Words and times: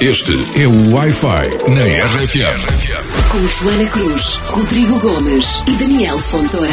Este 0.00 0.32
é 0.60 0.66
o 0.66 0.94
Wi-Fi 0.94 1.70
na 1.72 2.04
RFM. 2.04 2.60
Com 3.30 3.46
Joana 3.46 3.88
Cruz, 3.90 4.34
Rodrigo 4.50 4.98
Gomes 5.00 5.62
e 5.66 5.72
Daniel 5.76 6.18
Fontoura. 6.18 6.68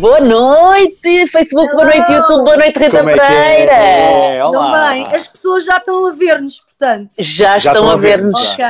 Boa 0.00 0.20
noite, 0.20 1.26
Facebook, 1.28 1.72
boa 1.72 1.84
noite, 1.84 2.12
YouTube, 2.12 2.42
boa 2.44 2.56
noite, 2.56 2.78
Rita 2.78 2.98
Como 2.98 3.10
é 3.10 3.12
que 3.12 3.18
Pereira. 3.20 3.72
é? 3.72 4.44
Olá. 4.44 4.72
Também, 4.72 5.06
as 5.14 5.26
pessoas 5.28 5.64
já 5.64 5.76
estão 5.76 6.06
a 6.06 6.12
ver-nos, 6.12 6.60
portanto. 6.60 7.10
Já, 7.18 7.58
Já 7.58 7.72
estão 7.72 7.90
a 7.90 7.96
ver-nos 7.96 8.34
Ok. 8.52 8.64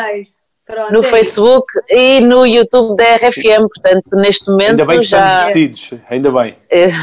Pronto, 0.66 0.92
no 0.92 1.00
é 1.00 1.02
Facebook 1.04 1.66
e 1.88 2.20
no 2.20 2.44
YouTube 2.44 2.96
da 2.96 3.16
RFM, 3.16 3.68
portanto, 3.72 4.16
neste 4.16 4.50
momento 4.50 4.70
Ainda 4.70 4.84
bem 4.84 4.98
que 4.98 5.04
estamos 5.04 5.30
já. 5.30 5.44
vestidos, 5.44 6.02
ainda 6.10 6.30
bem. 6.32 6.56
Isso. 6.70 6.94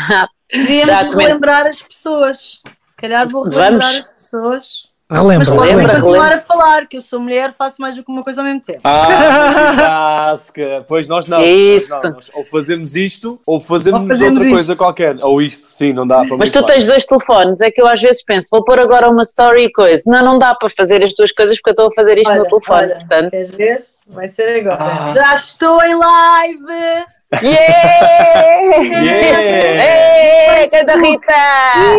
Devíamos 0.51 1.15
relembrar 1.15 1.65
as 1.65 1.81
pessoas. 1.81 2.61
Se 2.85 2.95
calhar 2.97 3.27
vou 3.27 3.43
relembrar 3.43 3.91
Vamos. 3.91 3.95
as 3.97 4.07
pessoas. 4.11 4.92
Relembra, 5.13 5.37
Mas 5.39 5.49
podem 5.49 5.69
Relembra, 5.71 5.95
continuar 5.95 6.27
relembra. 6.29 6.37
a 6.37 6.41
falar, 6.41 6.87
que 6.87 6.97
eu 6.97 7.01
sou 7.01 7.19
mulher, 7.19 7.53
faço 7.57 7.81
mais 7.81 7.95
do 7.95 8.03
que 8.03 8.11
uma 8.11 8.23
coisa 8.23 8.41
ao 8.41 8.45
mesmo 8.45 8.61
tempo. 8.61 8.81
Ah. 8.83 10.33
Pois 10.87 11.07
nós 11.07 11.27
não. 11.27 11.41
Isso. 11.41 11.89
Nós 11.91 12.03
não. 12.03 12.11
Nós 12.13 12.31
ou 12.33 12.43
fazemos 12.43 12.95
isto 12.95 13.39
ou 13.45 13.59
fazemos, 13.61 14.01
Ou 14.01 14.07
fazemos 14.07 14.29
outra 14.39 14.43
isto. 14.45 14.53
coisa 14.55 14.75
qualquer. 14.75 15.15
Ou 15.23 15.41
isto, 15.41 15.65
sim, 15.65 15.93
não 15.93 16.05
dá 16.07 16.25
para 16.25 16.37
Mas 16.37 16.49
tu 16.49 16.63
tens 16.65 16.85
dois 16.85 17.05
telefones, 17.05 17.61
é 17.61 17.69
que 17.71 17.81
eu 17.81 17.87
às 17.87 18.01
vezes 18.01 18.23
penso, 18.23 18.49
vou 18.51 18.63
pôr 18.63 18.79
agora 18.79 19.09
uma 19.09 19.21
story 19.23 19.65
e 19.65 19.71
coisa. 19.71 20.03
Não, 20.07 20.23
não 20.23 20.37
dá 20.39 20.53
para 20.55 20.69
fazer 20.69 21.03
as 21.03 21.13
duas 21.13 21.31
coisas 21.31 21.57
porque 21.57 21.69
eu 21.69 21.73
estou 21.73 21.87
a 21.87 21.91
fazer 21.91 22.17
isto 22.17 22.33
no 22.35 22.45
telefone, 22.47 22.81
olha, 22.83 22.95
portanto. 22.95 23.31
queres 23.31 23.51
ver? 23.51 23.77
Vai 24.07 24.27
ser 24.27 24.59
agora. 24.59 24.77
Ah. 24.79 25.11
Já 25.13 25.33
estou 25.33 25.81
em 25.83 25.95
live! 25.95 27.05
Yeah! 27.41 28.43
Yeah! 29.03 30.59
Ei, 30.61 30.69
canta 30.69 30.95
Rita! 30.95 31.33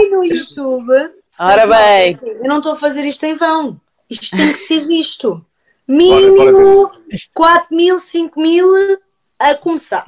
E 0.01 0.11
no 0.11 0.25
YouTube. 0.25 0.93
Ora 1.39 1.67
bem. 1.67 2.15
Assim, 2.15 2.29
Eu 2.29 2.45
não 2.49 2.59
estou 2.59 2.73
a 2.73 2.77
fazer 2.77 3.03
isto 3.03 3.25
em 3.25 3.37
vão. 3.37 3.81
Isto 4.09 4.37
tem 4.37 4.53
que 4.53 4.59
ser 4.59 4.87
visto. 4.87 5.45
Bora, 5.87 6.21
Mínimo 6.21 6.91
4 7.35 7.67
mil, 7.71 7.99
5 7.99 8.41
mil 8.41 8.67
a 9.39 9.55
começar. 9.55 10.05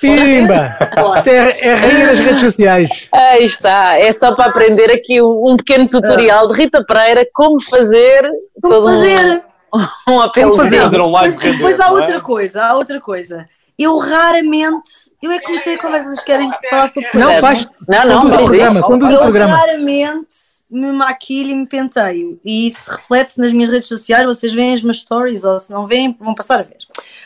Pimba! 0.00 0.76
Isto 1.16 1.28
é, 1.28 1.60
é 1.60 1.72
a 1.72 1.76
rainha 1.76 2.06
das 2.06 2.18
redes 2.20 2.40
sociais. 2.40 3.08
Aí 3.12 3.44
está, 3.46 3.98
é 3.98 4.12
só 4.12 4.34
para 4.34 4.46
aprender 4.50 4.90
aqui 4.92 5.20
um, 5.20 5.56
pequeno 5.56 5.88
tutorial 5.88 6.46
de 6.46 6.54
Rita 6.54 6.84
Pereira 6.84 7.26
como 7.32 7.60
fazer 7.60 8.22
Como 8.60 8.74
todo 8.74 8.88
um- 8.88 8.92
fazer? 8.92 9.42
um, 10.08 10.20
apelo. 10.20 10.56
Fazer, 10.56 10.80
fazer 10.80 11.00
um 11.00 11.10
live 11.10 11.34
Mas 11.34 11.42
render, 11.42 11.56
depois 11.56 11.80
há 11.80 11.86
é? 11.86 11.90
outra 11.90 12.20
coisa, 12.20 12.64
há 12.64 12.74
outra 12.76 13.00
coisa. 13.00 13.48
Eu 13.78 13.98
raramente, 13.98 14.90
eu 15.20 15.30
é 15.32 15.38
que 15.38 15.44
comecei 15.44 15.74
a 15.74 15.78
conversa, 15.78 16.08
vocês 16.08 16.22
querem 16.22 16.50
falar 16.70 16.88
sobre 16.88 17.10
Não, 17.14 17.40
faz. 17.40 17.68
Não, 17.86 18.04
não, 18.06 18.20
conduz 18.20 18.34
o 18.34 18.44
programa, 18.44 18.82
conduz 18.82 19.10
o 19.10 19.14
Eu 19.14 19.20
programa. 19.20 19.56
raramente 19.56 20.55
me 20.70 20.90
maquilho 20.92 21.50
e 21.50 21.54
me 21.54 21.66
penteio. 21.66 22.40
E 22.44 22.66
isso 22.66 22.90
reflete-se 22.90 23.40
nas 23.40 23.52
minhas 23.52 23.70
redes 23.70 23.88
sociais, 23.88 24.24
vocês 24.26 24.52
veem 24.52 24.72
as 24.74 24.82
minhas 24.82 24.98
stories, 24.98 25.44
ou 25.44 25.58
se 25.60 25.70
não 25.72 25.86
veem, 25.86 26.16
vão 26.18 26.34
passar 26.34 26.60
a 26.60 26.62
ver. 26.62 26.78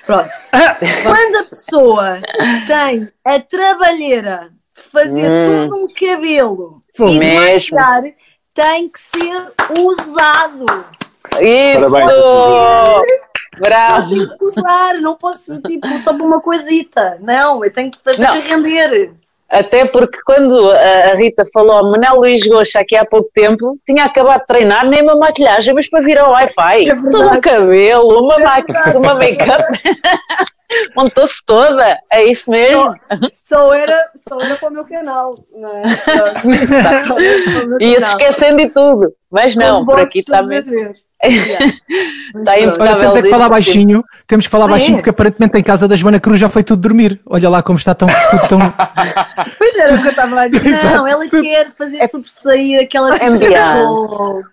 Pronto. 0.04 0.28
Quando 1.02 1.36
a 1.36 1.44
pessoa 1.44 2.20
tem 2.66 3.08
a 3.24 3.40
trabalheira 3.40 4.50
de 4.76 4.82
fazer 4.82 5.30
Hum. 5.30 5.44
todo 5.68 5.84
um 5.84 5.86
cabelo 5.88 6.82
e 6.98 7.12
de 7.12 7.18
mesmo. 7.18 7.76
maquilhar, 7.78 8.02
tem 8.54 8.88
que 8.88 8.98
ser 8.98 9.52
usado. 9.78 10.66
Isso! 11.40 11.80
Parabéns 11.90 12.14
Só 12.14 13.02
Bravo! 13.58 14.08
tenho 14.10 14.38
que 14.38 14.44
usar, 14.44 14.94
não 15.00 15.16
posso 15.16 15.60
tipo 15.62 15.98
só 15.98 16.14
para 16.14 16.24
uma 16.26 16.40
coisita. 16.40 17.18
Não, 17.20 17.64
eu 17.64 17.72
tenho 17.72 17.90
que 17.90 17.98
fazer 18.02 18.22
Não. 18.22 18.40
render. 18.40 19.12
Até 19.50 19.84
porque 19.84 20.18
quando 20.24 20.70
a 20.70 21.14
Rita 21.14 21.42
falou 21.52 21.72
ao 21.78 21.90
Manel 21.90 22.14
Luís 22.16 22.46
Goxa 22.46 22.78
aqui 22.80 22.94
há 22.94 23.04
pouco 23.04 23.28
tempo, 23.34 23.76
tinha 23.84 24.04
acabado 24.04 24.40
de 24.42 24.46
treinar 24.46 24.86
nem 24.88 25.02
uma 25.02 25.16
maquilhagem, 25.16 25.74
mas 25.74 25.88
para 25.90 26.00
vir 26.00 26.18
ao 26.18 26.30
Wi-Fi. 26.30 26.88
É 26.88 26.94
verdade. 26.94 27.10
todo 27.10 27.34
o 27.36 27.40
cabelo, 27.40 28.20
uma, 28.26 28.38
maqui- 28.38 28.72
verdade. 28.72 28.96
uma 28.96 29.14
make-up, 29.14 29.64
montou-se 30.94 31.44
toda. 31.44 31.98
É 32.12 32.24
isso 32.24 32.50
mesmo. 32.50 32.94
Só 33.32 33.74
era, 33.74 34.10
só 34.14 34.40
era 34.40 34.54
para 34.56 34.68
o 34.68 34.72
meu 34.72 34.84
canal, 34.84 35.34
não 35.52 35.76
é? 35.76 35.82
Só 36.06 36.44
meu 36.46 36.66
canal. 37.78 38.10
esquecendo 38.10 38.56
de 38.58 38.68
tudo. 38.68 39.12
Mas 39.30 39.54
não, 39.56 39.84
por 39.84 39.98
aqui 39.98 40.20
está 40.20 40.40
Está. 41.22 42.52
Olha, 42.54 42.96
temos 42.96 43.16
é 43.16 43.22
que 43.22 43.28
falar 43.28 43.48
baixinho. 43.48 44.04
Temos 44.26 44.46
que 44.46 44.50
falar 44.50 44.64
Ah, 44.64 44.68
baixinho 44.68 44.94
é? 44.94 44.98
porque 44.98 45.10
aparentemente 45.10 45.58
em 45.58 45.62
casa 45.62 45.86
da 45.86 45.94
Joana 45.96 46.18
Cruz 46.18 46.40
já 46.40 46.48
foi 46.48 46.62
tudo 46.62 46.80
dormir. 46.80 47.20
Olha 47.26 47.48
lá 47.48 47.62
como 47.62 47.78
está 47.78 47.94
tão. 47.94 48.08
Tudo 48.30 48.48
tão... 48.48 48.58
Pois 49.58 49.76
era 49.76 49.94
o 49.94 50.00
que 50.00 50.06
eu 50.06 50.10
estava 50.10 50.40
a 50.40 50.48
dizer. 50.48 50.68
Exato. 50.68 50.96
Não, 50.96 51.06
ela 51.06 51.28
quer 51.28 51.72
fazer 51.76 52.08
sobressair 52.08 52.82
aquela 52.82 53.18
gold. 53.18 54.44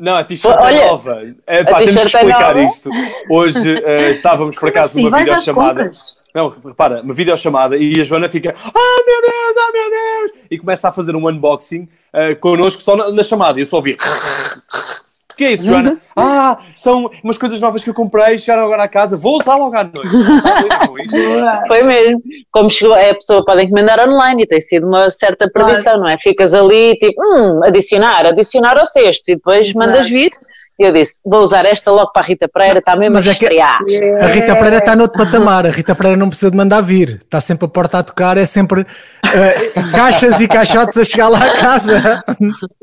Não, 0.00 0.14
a 0.14 0.22
t-shirt 0.22 0.56
Olha, 0.56 0.76
é 0.76 0.86
nova. 0.86 1.22
É, 1.44 1.64
pá, 1.64 1.70
a 1.72 1.78
temos 1.78 1.94
que 1.94 2.00
é 2.00 2.06
explicar 2.06 2.54
nova? 2.54 2.62
isto. 2.62 2.90
Hoje 3.28 3.82
eh, 3.84 4.10
estávamos 4.12 4.56
por 4.56 4.68
acaso 4.68 4.86
Assim, 4.86 5.04
numa 5.04 5.18
videochamada. 5.18 5.90
Não, 6.32 6.50
repara, 6.50 7.02
uma 7.02 7.12
videochamada 7.14 7.76
e 7.76 8.00
a 8.00 8.04
Joana 8.04 8.28
fica 8.28 8.54
Oh 8.64 9.04
meu 9.04 9.20
Deus, 9.22 9.56
oh 9.56 9.72
meu 9.72 9.90
Deus! 9.90 10.46
E 10.48 10.56
começa 10.58 10.88
a 10.88 10.92
fazer 10.92 11.16
um 11.16 11.26
unboxing 11.26 11.88
uh, 12.14 12.36
connosco 12.38 12.80
só 12.80 12.96
na, 12.96 13.10
na 13.10 13.22
chamada. 13.24 13.58
E 13.58 13.62
eu 13.62 13.66
só 13.66 13.78
ouvi. 13.78 13.96
O 15.38 15.40
que 15.40 15.44
é 15.44 15.52
isso, 15.52 15.66
Joana? 15.66 15.96
Ah, 16.16 16.58
são 16.74 17.08
umas 17.22 17.38
coisas 17.38 17.60
novas 17.60 17.84
que 17.84 17.88
eu 17.88 17.94
comprei, 17.94 18.40
chegaram 18.40 18.64
agora 18.64 18.82
à 18.82 18.88
casa, 18.88 19.16
vou 19.16 19.38
usar 19.38 19.54
logo 19.54 19.76
à 19.76 19.84
noite. 19.84 20.08
Foi 21.68 21.84
mesmo. 21.84 22.20
Como 22.50 22.68
chegou, 22.68 22.92
a 22.92 23.14
pessoa 23.14 23.44
pode 23.44 23.62
encomendar 23.62 24.00
online 24.00 24.42
e 24.42 24.46
tem 24.48 24.60
sido 24.60 24.88
uma 24.88 25.08
certa 25.10 25.48
perdição, 25.48 25.96
não 26.00 26.08
é? 26.08 26.18
Ficas 26.18 26.52
ali, 26.52 26.96
tipo, 26.96 27.22
hum, 27.22 27.60
adicionar, 27.62 28.26
adicionar 28.26 28.76
ao 28.76 28.84
sexto 28.84 29.28
e 29.28 29.36
depois 29.36 29.68
Exato. 29.68 29.78
mandas 29.78 30.10
vir. 30.10 30.30
Eu 30.78 30.92
disse, 30.92 31.20
vou 31.26 31.40
usar 31.40 31.66
esta 31.66 31.90
logo 31.90 32.12
para 32.12 32.22
a 32.22 32.24
Rita 32.24 32.48
Pereira, 32.48 32.78
está 32.78 32.94
mesmo 32.94 33.14
Mas 33.14 33.26
a 33.26 33.32
é 33.32 33.34
que- 33.34 33.44
estrear. 33.46 33.80
A 34.22 34.26
Rita 34.28 34.54
Pereira 34.54 34.78
está 34.78 34.94
noutro 34.94 35.18
patamar. 35.18 35.66
A 35.66 35.70
Rita 35.70 35.92
Pereira 35.94 36.16
não 36.16 36.28
precisa 36.28 36.52
de 36.52 36.56
mandar 36.56 36.80
vir. 36.82 37.18
Está 37.24 37.40
sempre 37.40 37.66
a 37.66 37.68
porta 37.68 37.98
a 37.98 38.02
tocar. 38.04 38.38
É 38.38 38.46
sempre 38.46 38.86
eh, 39.34 39.54
caixas 39.90 40.40
e 40.40 40.46
caixotes 40.46 40.96
a 40.96 41.02
chegar 41.04 41.28
lá 41.28 41.44
à 41.44 41.50
casa. 41.56 42.24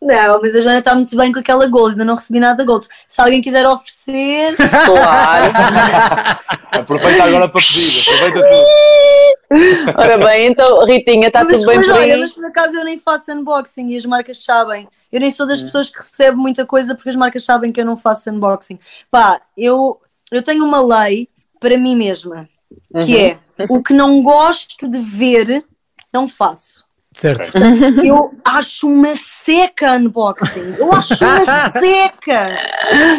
Não, 0.01 0.41
mas 0.41 0.53
a 0.55 0.61
Joana 0.61 0.79
está 0.79 0.93
muito 0.93 1.15
bem 1.15 1.31
com 1.31 1.39
aquela 1.39 1.65
gold, 1.67 1.91
ainda 1.91 2.03
não 2.03 2.15
recebi 2.15 2.39
nada 2.39 2.65
gold. 2.65 2.85
Se 3.07 3.21
alguém 3.21 3.41
quiser 3.41 3.65
oferecer, 3.65 4.55
Claro. 4.57 5.53
Aproveita 6.71 7.23
agora 7.23 7.47
para 7.47 7.61
pedir, 7.61 8.01
aproveita 8.01 8.41
tudo. 8.47 8.65
Ora 9.97 10.17
bem, 10.17 10.47
então, 10.47 10.83
Ritinha, 10.85 11.27
está 11.27 11.43
mas, 11.43 11.53
tudo 11.53 11.65
bem 11.67 11.77
mas 11.77 11.87
por 11.87 11.95
olha, 11.95 12.13
aí? 12.15 12.19
mas 12.19 12.33
por 12.33 12.45
acaso 12.45 12.75
eu 12.77 12.83
nem 12.83 12.97
faço 12.97 13.31
unboxing 13.31 13.87
e 13.89 13.97
as 13.97 14.05
marcas 14.05 14.43
sabem. 14.43 14.87
Eu 15.11 15.19
nem 15.19 15.31
sou 15.31 15.47
das 15.47 15.61
Hum. 15.61 15.65
pessoas 15.65 15.89
que 15.89 15.97
recebe 15.97 16.37
muita 16.37 16.65
coisa 16.65 16.95
porque 16.95 17.09
as 17.09 17.15
marcas 17.15 17.43
sabem 17.43 17.71
que 17.71 17.79
eu 17.81 17.85
não 17.85 17.95
faço 17.97 18.29
unboxing. 18.29 18.79
Pá, 19.09 19.41
eu, 19.57 19.99
eu 20.31 20.41
tenho 20.41 20.63
uma 20.65 20.81
lei 20.81 21.29
para 21.59 21.77
mim 21.77 21.95
mesma, 21.95 22.47
que 23.05 23.17
é 23.17 23.37
Uhum. 23.59 23.77
o 23.77 23.83
que 23.83 23.93
não 23.93 24.21
gosto 24.21 24.87
de 24.89 24.99
ver, 24.99 25.63
não 26.13 26.27
faço. 26.27 26.83
Certo. 27.13 27.57
Eu 28.03 28.33
acho 28.43 28.89
uma 28.89 29.15
seca 29.45 29.91
unboxing. 29.93 30.75
Eu 30.77 30.91
acho 30.91 31.13
uma 31.23 31.45
seca. 31.79 32.57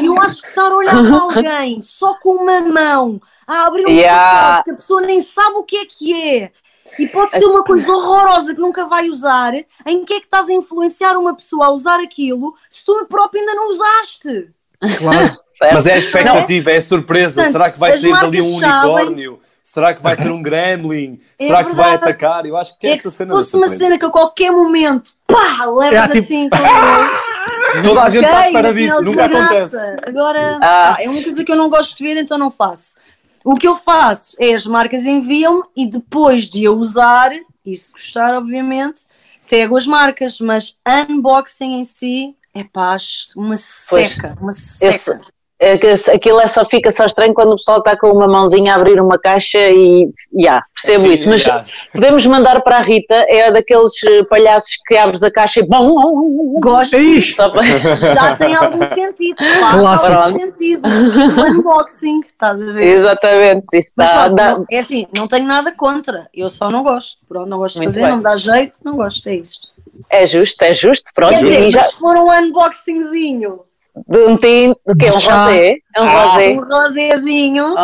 Eu 0.02 0.20
acho 0.20 0.42
que 0.42 0.48
estar 0.48 0.70
a 0.70 0.74
olhar 0.76 0.90
para 1.04 1.16
alguém 1.20 1.80
só 1.80 2.14
com 2.14 2.30
uma 2.42 2.60
mão 2.60 3.20
a 3.46 3.66
abrir 3.66 3.86
um 3.86 3.90
Yeah. 3.90 4.40
pacote 4.40 4.64
que 4.64 4.70
a 4.72 4.74
pessoa 4.74 5.00
nem 5.02 5.20
sabe 5.22 5.56
o 5.56 5.62
que 5.64 5.76
é 5.76 5.84
que 5.86 6.30
é. 6.42 6.50
E 6.98 7.06
pode 7.08 7.30
ser 7.30 7.44
uma 7.44 7.62
coisa 7.62 7.92
horrorosa 7.92 8.54
que 8.54 8.60
nunca 8.60 8.86
vai 8.86 9.08
usar. 9.08 9.52
Em 9.86 10.04
que 10.04 10.14
é 10.14 10.18
que 10.20 10.26
estás 10.26 10.48
a 10.48 10.52
influenciar 10.52 11.16
uma 11.16 11.34
pessoa 11.36 11.66
a 11.66 11.70
usar 11.70 12.00
aquilo 12.00 12.54
se 12.70 12.84
tu 12.84 13.06
próprio 13.08 13.40
ainda 13.40 13.54
não 13.54 13.68
usaste? 13.70 14.50
Claro. 14.98 15.36
Mas 15.72 15.86
é 15.86 15.94
a 15.94 15.98
expectativa, 15.98 16.70
é 16.72 16.76
a 16.78 16.82
surpresa. 16.82 17.34
Portanto, 17.42 17.52
Será 17.52 17.70
que 17.70 17.78
vai 17.78 17.90
sair 17.92 18.12
dali 18.12 18.40
um 18.42 18.52
marcas 18.60 18.70
sabem- 18.80 18.90
unicórnio? 18.94 19.40
Será 19.68 19.92
que 19.94 20.00
vai 20.00 20.16
ser 20.16 20.30
um 20.30 20.40
gremlin? 20.44 21.20
É 21.40 21.46
Será 21.48 21.64
que 21.64 21.70
te 21.70 21.76
vai 21.76 21.90
verdade. 21.90 22.12
atacar? 22.12 22.46
Eu 22.46 22.56
acho 22.56 22.78
que 22.78 22.86
é, 22.86 22.90
É 22.90 22.92
essa 22.94 23.02
que 23.02 23.10
se 23.10 23.16
cena 23.16 23.34
da 23.34 23.40
fosse 23.40 23.56
uma 23.56 23.66
cena 23.68 23.98
que 23.98 24.04
a 24.04 24.10
qualquer 24.10 24.52
momento, 24.52 25.12
pá, 25.26 25.64
levas 25.66 25.92
É, 25.92 26.06
tipo- 26.12 26.18
assim. 26.24 26.48
com- 27.74 27.82
Toda 27.82 28.02
a 28.04 28.08
gente 28.08 28.24
está 28.24 28.38
à 28.38 28.46
espera 28.46 28.72
disso, 28.72 29.02
nunca 29.02 29.26
graça. 29.26 29.44
acontece. 29.66 30.08
Agora, 30.08 30.56
Ah. 30.62 30.94
pá, 30.94 31.02
é 31.02 31.08
uma 31.08 31.20
coisa 31.20 31.44
que 31.44 31.50
eu 31.50 31.56
não 31.56 31.68
gosto 31.68 31.96
de 31.98 32.04
ver, 32.04 32.16
então 32.16 32.38
não 32.38 32.48
faço. 32.50 32.96
O 33.44 33.54
que 33.56 33.66
eu 33.66 33.76
faço 33.76 34.36
é 34.40 34.54
as 34.54 34.64
marcas 34.66 35.04
enviam-me 35.04 35.64
e 35.76 35.84
depois 35.90 36.48
de 36.48 36.62
eu 36.62 36.74
usar, 36.76 37.32
e 37.64 37.74
se 37.74 37.90
gostar, 37.92 38.34
obviamente, 38.34 39.00
pego 39.48 39.76
as 39.76 39.84
marcas, 39.86 40.40
mas 40.40 40.76
unboxing 41.08 41.80
em 41.80 41.84
si 41.84 42.36
é 42.54 42.62
pá, 42.62 42.96
uma 43.36 43.56
seca, 43.56 44.36
uma 44.40 44.52
seca. 44.52 45.20
É 45.58 45.78
que 45.78 45.86
aquilo 45.86 46.38
é 46.38 46.48
só, 46.48 46.66
fica 46.66 46.90
só 46.90 47.06
estranho 47.06 47.32
quando 47.32 47.52
o 47.52 47.56
pessoal 47.56 47.78
está 47.78 47.96
com 47.98 48.08
uma 48.08 48.28
mãozinha 48.28 48.74
a 48.74 48.76
abrir 48.76 49.00
uma 49.00 49.18
caixa 49.18 49.58
e, 49.70 50.06
já, 50.38 50.62
percebo 50.74 51.04
Sim, 51.06 51.12
isso, 51.14 51.28
mas 51.30 51.44
podemos 51.92 52.26
mandar 52.26 52.60
para 52.60 52.76
a 52.76 52.80
Rita, 52.80 53.14
é 53.26 53.50
daqueles 53.50 53.92
eh, 54.04 54.22
palhaços 54.24 54.76
que 54.86 54.94
abres 54.98 55.22
a 55.22 55.30
caixa 55.30 55.60
e 55.60 55.66
bom, 55.66 56.60
Gosto, 56.60 56.94
É 56.94 57.48
para- 57.50 57.96
já 58.14 58.36
tem 58.36 58.54
algum 58.54 58.84
sentido, 58.84 59.36
faz 59.60 59.74
Clássico. 59.80 60.12
algum 60.12 60.38
sentido. 60.40 60.88
Unboxing, 61.48 62.20
estás 62.20 62.60
a 62.60 62.72
ver? 62.72 62.86
Exatamente, 62.98 63.78
isso 63.78 63.92
Mas 63.96 64.08
dá, 64.08 64.14
pronto, 64.24 64.34
dá- 64.34 64.54
não- 64.56 64.66
é 64.70 64.78
assim, 64.78 65.06
não 65.16 65.26
tenho 65.26 65.46
nada 65.46 65.72
contra, 65.72 66.26
eu 66.34 66.50
só 66.50 66.70
não 66.70 66.82
gosto. 66.82 67.18
Pronto, 67.26 67.48
não 67.48 67.56
gosto 67.56 67.78
de 67.80 67.86
fazer, 67.86 68.00
bem. 68.02 68.10
não 68.10 68.16
me 68.18 68.22
dá 68.22 68.36
jeito, 68.36 68.80
não 68.84 68.94
gosto, 68.96 69.26
é 69.26 69.36
isto. 69.36 69.68
é 70.10 70.26
justo, 70.26 70.62
é 70.62 70.72
justo, 70.74 71.10
pronto, 71.14 71.30
Quer 71.32 71.44
dizer, 71.44 71.62
e 71.66 71.70
já, 71.70 71.80
mas 71.80 71.88
se 71.92 71.96
for 71.96 72.14
um 72.16 72.30
unboxingzinho 72.30 73.60
de 74.08 74.18
um 74.26 74.36
tinto, 74.36 74.80
o 74.84 74.94
quê? 74.96 75.06
Um 75.10 75.18
Chá. 75.18 75.44
rosé? 75.46 75.74
É 75.94 76.00
um 76.02 76.04
Ah. 76.06 76.24
rosé. 76.26 76.48
Um 76.52 76.60
rosézinho, 76.64 77.64
Um 77.64 77.74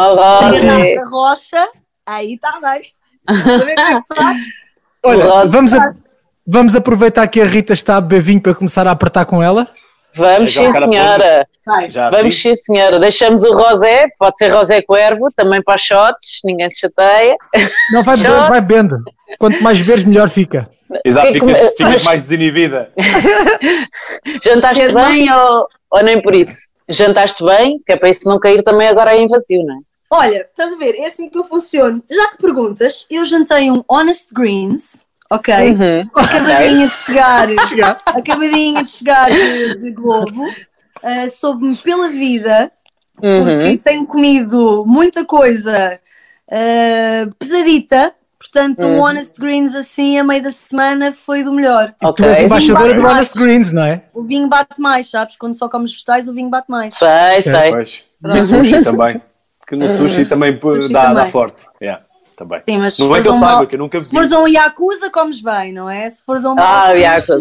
rosé. 0.51 0.95
rocha, 1.11 1.69
aí 2.07 2.35
está 2.35 2.59
bem. 2.61 2.83
É 3.29 3.95
que 3.95 4.01
se 4.03 4.15
faz? 4.15 4.39
Olha, 5.05 5.45
vamos, 5.47 5.73
a- 5.75 5.93
vamos 6.47 6.77
aproveitar 6.77 7.27
que 7.29 7.41
a 7.41 7.45
Rita 7.45 7.73
está 7.73 7.97
a 7.97 8.01
beber 8.01 8.23
vinho 8.23 8.41
para 8.41 8.55
começar 8.55 8.87
a 8.87 8.91
apertar 8.91 9.25
com 9.25 9.43
ela. 9.43 9.67
Vamos, 10.15 10.51
É 10.57 10.67
sim, 10.67 10.73
senhora. 10.73 11.47
Vamos, 11.67 11.97
assim? 11.97 12.31
sim, 12.31 12.55
senhora. 12.57 12.99
Deixamos 12.99 13.43
o 13.45 13.53
rosé, 13.55 14.07
pode 14.19 14.37
ser 14.37 14.49
rosé 14.49 14.83
coervo, 14.83 15.29
também 15.35 15.63
para 15.63 15.77
os 15.77 15.81
shots, 15.81 16.41
ninguém 16.45 16.69
se 16.71 16.81
chateia. 16.81 17.37
Não, 17.93 18.03
vai, 18.03 18.17
beber, 18.17 18.49
vai 18.49 18.61
bebendo. 18.61 18.97
Quanto 19.39 19.63
mais 19.63 19.79
beberes, 19.81 20.05
melhor 20.05 20.29
fica. 20.29 20.69
Exato, 21.05 21.29
Que- 21.29 21.33
ficas, 21.41 21.59
como- 21.59 21.71
ficas 21.73 22.03
mais 22.05 22.23
desinibida. 22.23 22.91
Jantaste 24.45 24.85
bem 24.95 25.27
mais? 25.27 25.33
ou, 25.33 25.67
ou 25.91 26.03
nem 26.03 26.21
por 26.21 26.35
isso? 26.35 26.71
Jantaste 26.89 27.43
bem, 27.45 27.81
que 27.87 27.93
é 27.93 27.97
para 27.97 28.11
isso 28.11 28.29
não 28.29 28.39
cair 28.39 28.63
também 28.63 28.89
agora 28.89 29.17
em 29.17 29.27
vazio, 29.27 29.65
não 29.65 29.75
é? 29.75 29.79
Olha, 30.15 30.47
estás 30.51 30.75
a 30.75 30.77
ver? 30.77 30.95
É 30.97 31.07
assim 31.07 31.31
que 31.31 31.39
eu 31.39 31.45
funciono. 31.45 32.03
Já 32.11 32.29
que 32.33 32.37
perguntas, 32.39 33.07
eu 33.11 33.25
jantei 33.25 33.71
um 33.71 33.83
Honest 33.89 34.35
Greens, 34.35 35.05
ok? 35.35 35.55
Uhum. 35.73 36.11
Acabadinha 36.15 36.89
de 36.89 36.97
chegar, 36.97 37.49
Chegar. 37.69 38.01
acabadinha 38.07 38.83
de 38.83 38.91
chegar 38.91 39.31
de, 39.31 39.77
de 39.81 39.93
Globo, 39.93 40.45
uh, 40.47 41.31
soube-me 41.33 41.77
pela 41.77 42.09
vida, 42.09 42.71
Uhum. 43.23 43.45
porque 43.45 43.77
tenho 43.79 44.07
comido 44.07 44.85
muita 44.87 45.25
coisa 45.25 46.01
uh, 46.51 47.35
pesadita, 47.39 48.13
portanto, 48.39 48.83
um 48.83 48.97
Uhum. 48.97 49.01
Honest 49.03 49.39
Greens 49.39 49.75
assim 49.77 50.19
a 50.19 50.25
meio 50.25 50.43
da 50.43 50.51
semana 50.51 51.13
foi 51.13 51.45
do 51.45 51.53
melhor. 51.53 51.95
Tu 52.01 52.07
Ok. 52.09 52.27
és 52.27 52.43
embaixadora 52.43 52.95
do 52.95 53.07
Honest 53.07 53.39
Greens, 53.39 53.73
não 53.73 53.83
é? 53.85 54.03
O 54.15 54.23
vinho 54.25 54.49
bate 54.49 54.81
mais, 54.81 55.09
sabes? 55.11 55.37
Quando 55.37 55.57
só 55.57 55.69
comes 55.69 55.93
vegetais, 55.93 56.27
o 56.27 56.35
vinho 56.35 56.51
bate 56.51 56.69
mais. 56.71 56.95
Sei, 56.95 57.43
sei. 57.43 57.71
Pois. 57.71 58.05
No 58.21 58.43
sushi 58.43 58.83
também. 58.83 59.23
Que 59.69 59.77
no 59.77 59.89
sushi 59.89 60.25
também 60.27 60.59
Sushi 60.61 60.93
dá, 60.93 61.03
dá 61.07 61.15
também. 61.15 61.31
forte. 61.31 61.67
Yeah, 61.81 62.03
também. 62.43 62.61
Sim, 62.69 62.79
mas 62.79 62.95
se 62.95 63.01
Não 63.01 63.07
é 63.07 63.09
fores 63.11 63.23
que 63.23 63.29
eu 63.29 63.33
um 63.33 63.39
saiba, 63.39 63.55
mau- 63.57 63.67
que 63.67 63.75
eu 63.75 63.79
nunca 63.79 63.99
Se 63.99 64.09
vi. 64.09 64.15
fores 64.15 64.33
a 64.33 64.39
um 64.41 64.49
Yakuza, 64.49 65.11
comes 65.11 65.41
bem, 65.41 65.73
não 65.73 65.89
é? 65.89 66.09
Se 66.11 66.25
fores 66.25 66.45
um 66.45 66.55
Ah, 66.59 66.87
sushi, 66.89 67.01
Yakuza. 67.01 67.37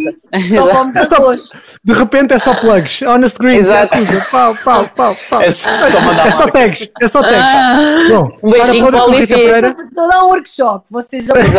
só 0.56 0.68
comes 0.72 0.96
É 0.96 1.00
arroz. 1.16 1.44
De 1.84 1.94
repente 1.94 2.34
é 2.34 2.40
só 2.40 2.54
plugs. 2.56 3.02
Honest 3.02 3.38
Greens, 3.40 3.68
é 3.68 3.86
tudo. 3.88 4.22
Pau, 4.32 4.56
pau, 4.64 4.86
pau, 4.96 5.16
pau. 5.30 5.42
É 5.42 5.52
só, 5.52 5.70
mandar 6.02 6.28
É 6.28 6.32
só 6.32 6.48
tags, 6.48 6.90
é 7.02 7.08
só 7.08 7.22
tags. 7.22 7.38
Ah, 7.40 7.78
Bom, 8.10 8.32
Um 8.44 8.52
beijinho 8.52 8.88
para 8.88 9.06
o. 9.06 9.12
Pereira. 9.12 9.76
Estou 9.78 10.06
a 10.06 10.08
dar 10.08 10.24
um 10.24 10.28
workshop, 10.30 10.86
vocês 10.90 11.26
já 11.26 11.34
podem 11.34 11.52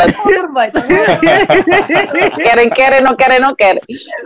bem, 0.55 0.71
tá 0.71 0.81
bem? 0.81 2.31
querem, 2.43 2.71
querem, 2.71 3.03
não 3.03 3.15
querem, 3.17 3.41
não 3.41 3.55
querem. 3.55 3.81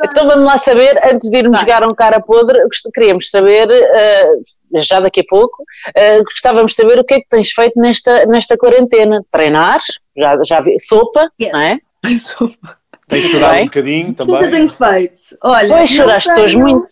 Então 0.05 0.27
vamos 0.27 0.45
lá 0.45 0.57
saber, 0.57 0.99
antes 1.05 1.31
de 1.31 1.37
irmos 1.39 1.59
Vai. 1.59 1.61
jogar 1.67 1.85
um 1.85 1.95
cara 1.95 2.21
podre, 2.21 2.59
queríamos 2.95 3.31
saber, 3.31 3.69
eh, 3.71 4.33
já 4.83 5.01
daqui 5.01 5.21
a 5.21 5.25
pouco, 5.29 5.65
eh, 5.95 6.23
gostávamos 6.23 6.73
de 6.73 6.77
saber 6.77 6.99
o 6.99 7.05
que 7.05 7.15
é 7.15 7.21
que 7.21 7.29
tens 7.29 7.51
feito 7.51 7.79
nesta, 7.81 8.27
nesta 8.27 8.57
quarentena. 8.57 9.23
Treinar, 9.31 9.81
já, 10.17 10.37
já 10.45 10.61
vi, 10.61 10.79
sopa, 10.81 11.31
Yes. 11.41 11.53
não 11.53 11.61
é? 11.61 11.79
Isso. 12.05 12.51
Tens 13.09 13.33
Bem. 13.33 13.63
um 13.63 13.65
bocadinho 13.67 14.11
O 14.11 14.15
que 14.15 14.23
é 14.23 14.27
também. 14.27 14.51
tenho 14.51 14.69
feito? 14.71 15.21
Olha, 15.43 15.69
Pois 15.69 15.91
choraste 15.91 16.33
tenho- 16.35 16.45
hoje 16.45 16.57
muito. 16.57 16.91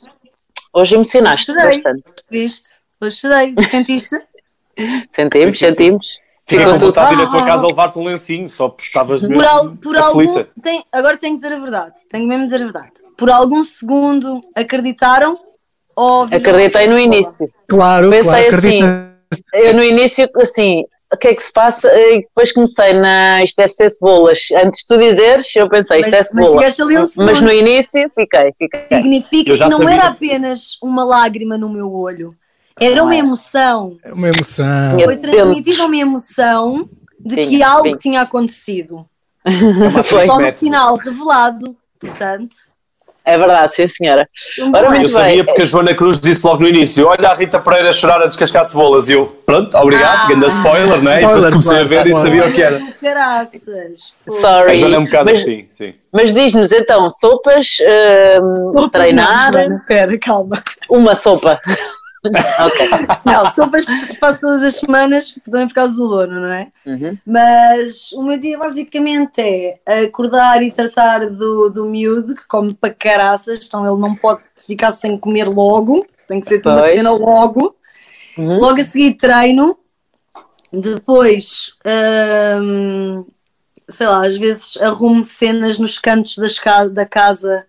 Hoje 0.73 0.95
emocionaste 0.95 1.47
Chorei. 1.47 1.65
bastante. 1.73 2.05
Viste? 2.31 2.69
Hoje 3.01 3.17
chorei, 3.17 3.55
sentiste? 3.71 4.17
Sentimos, 5.13 5.59
sentimos. 5.59 6.21
Fica 6.47 6.61
Ficou 6.63 6.73
com 6.75 6.79
tudo. 6.79 6.89
vontade 6.89 7.17
de 7.17 7.23
ir 7.23 7.25
à 7.25 7.31
tua 7.31 7.47
casa 7.47 7.67
levar-te 7.67 7.99
um 7.99 8.05
lencinho, 8.05 8.49
só 8.51 8.69
porque 8.69 8.85
estavas 8.85 9.23
mesmo 9.23 9.37
Por, 9.37 9.47
al, 9.47 9.77
por 9.77 9.97
algum. 9.97 10.45
Tem, 10.63 10.85
agora 10.93 11.17
tenho 11.17 11.35
que 11.35 11.41
dizer 11.41 11.55
a 11.57 11.59
verdade, 11.59 11.95
tenho 12.11 12.27
mesmo 12.29 12.45
de 12.45 12.53
dizer 12.53 12.57
a 12.63 12.67
verdade. 12.67 12.93
Por 13.17 13.31
algum 13.31 13.63
segundo 13.63 14.41
acreditaram 14.55 15.39
viram 15.97 16.37
Acreditei 16.39 16.87
no 16.89 16.97
que 16.97 17.03
início. 17.03 17.51
Claro, 17.69 18.11
Pensei 18.11 18.31
claro, 18.49 18.57
assim. 18.57 18.81
Eu 19.55 19.75
no 19.75 19.83
início, 19.83 20.29
assim, 20.37 20.85
o 21.13 21.17
que 21.17 21.29
é 21.29 21.35
que 21.35 21.43
se 21.43 21.53
passa? 21.53 21.89
E 21.93 22.21
depois 22.23 22.53
comecei 22.53 22.93
na. 22.93 23.43
Isto 23.43 23.57
deve 23.57 23.73
ser 23.73 23.89
cebolas. 23.91 24.47
Antes 24.65 24.81
de 24.83 24.87
tu 24.89 24.99
dizeres, 24.99 25.57
eu 25.57 25.69
pensei, 25.69 26.01
isto 26.01 26.11
Mas- 26.11 26.15
é 26.15 26.19
mas 26.19 26.75
cebola. 26.75 26.97
ali 26.97 26.99
um 26.99 27.25
Mas 27.25 27.41
no 27.41 27.53
início, 27.53 28.09
fiquei, 28.15 28.53
fiquei. 28.59 28.87
Significa 28.93 29.55
que 29.55 29.61
não 29.65 29.79
sabia. 29.79 29.95
era 29.95 30.09
apenas 30.09 30.79
uma 30.83 31.05
lágrima 31.05 31.57
no 31.59 31.69
meu 31.69 31.93
olho, 31.93 32.35
era 32.81 33.03
uma 33.03 33.17
emoção. 33.17 33.97
É 34.05 34.13
uma 34.13 34.29
emoção. 34.29 34.91
Tinha- 34.97 35.05
Foi 35.07 35.17
transmitida 35.17 35.85
uma 35.85 35.97
emoção 35.97 36.89
de 37.19 37.37
que 37.37 37.47
Tinha, 37.49 37.69
algo 37.69 37.85
tinha. 37.89 37.99
tinha 37.99 38.21
acontecido. 38.23 39.07
Foi. 40.05 40.27
Só 40.27 40.39
no 40.39 40.53
final 40.57 40.97
revelado. 40.97 41.77
Portanto, 41.99 42.55
É 43.27 43.39
verdade, 43.39 43.75
sim, 43.75 43.89
senhora. 43.89 44.29
Ora, 44.75 44.91
muito 44.91 45.05
Eu 45.05 45.09
sabia 45.09 45.37
bem. 45.37 45.45
porque 45.47 45.63
a 45.63 45.65
Joana 45.65 45.95
Cruz 45.95 46.21
disse 46.21 46.47
logo 46.47 46.61
no 46.63 46.69
início: 46.69 47.07
Olha 47.07 47.31
a 47.31 47.35
Rita 47.35 47.59
Pereira 47.59 47.89
a 47.89 47.93
chorar 47.93 48.23
a 48.23 48.27
descascar 48.27 48.65
cebolas. 48.67 49.09
E 49.09 49.15
eu, 49.15 49.27
pronto, 49.47 49.75
obrigado, 49.79 50.25
Ah. 50.25 50.29
grande 50.29 50.47
spoiler, 50.49 51.03
não 51.03 51.11
é? 51.11 51.23
E 51.23 51.27
depois 51.27 51.45
Spoiler, 51.45 51.51
comecei 51.51 51.71
a 51.73 51.75
claro, 51.77 51.89
ver 51.89 52.07
e 52.07 52.11
claro. 52.11 52.27
sabia 52.27 52.47
o 52.47 52.53
que 52.53 52.63
era. 52.63 52.81
caraças. 53.01 54.15
Pô. 54.27 54.35
A 54.35 54.37
Sorry. 54.41 54.75
Joana 54.75 54.97
é 54.97 54.99
um 54.99 55.05
bocado 55.07 55.25
mas, 55.31 55.41
assim, 55.41 55.69
sim. 55.75 55.95
mas 56.13 56.35
diz-nos 56.35 56.73
então, 56.73 57.09
sopas, 57.09 57.79
hum, 57.81 58.73
Sopas 58.75 58.91
treinar, 58.93 59.53
Não, 59.53 59.61
Joana, 59.61 59.77
Espera, 59.77 60.19
calma. 60.19 60.63
uma 60.91 61.15
sopa. 61.15 61.59
Ok. 62.25 62.89
Não, 63.25 63.49
sopas 63.49 63.87
faço 64.19 64.41
todas 64.41 64.63
as 64.63 64.77
semanas, 64.77 65.39
também 65.51 65.67
por 65.67 65.75
causa 65.75 65.97
do 65.97 66.09
dono, 66.09 66.41
não 66.41 66.53
é? 66.53 66.69
Uhum. 66.87 67.19
Mas 67.27 68.13
o 68.13 68.23
meu 68.23 68.39
dia 68.39 68.59
basicamente 68.59 69.41
é 69.41 70.05
acordar 70.05 70.63
e 70.63 70.71
tratar 70.71 71.27
do, 71.31 71.71
do 71.71 71.85
miúdo, 71.87 72.35
que 72.35 72.47
come 72.47 72.75
para 72.75 72.95
caraças, 72.95 73.67
então 73.67 73.87
ele 73.87 74.01
não 74.01 74.15
pode 74.15 74.43
ficar 74.57 74.93
sem 74.93 75.19
comer 75.19 75.49
logo, 75.49 76.07
tem 76.27 76.41
que 76.41 76.47
ser 76.47 76.63
uma 76.65 76.79
Pois. 76.79 76.95
cena 76.95 77.11
logo. 77.11 77.77
Uhum. 78.37 78.59
Logo 78.59 78.81
a 78.81 78.85
seguir 78.85 79.15
treino, 79.15 79.79
depois, 80.73 81.75
hum, 82.61 83.25
sei 83.89 84.07
lá, 84.07 84.27
às 84.27 84.37
vezes 84.37 84.77
arrumo 84.81 85.23
cenas 85.23 85.79
nos 85.79 85.99
cantos 85.99 86.37
das 86.37 86.59
da 86.91 87.07
casa 87.07 87.65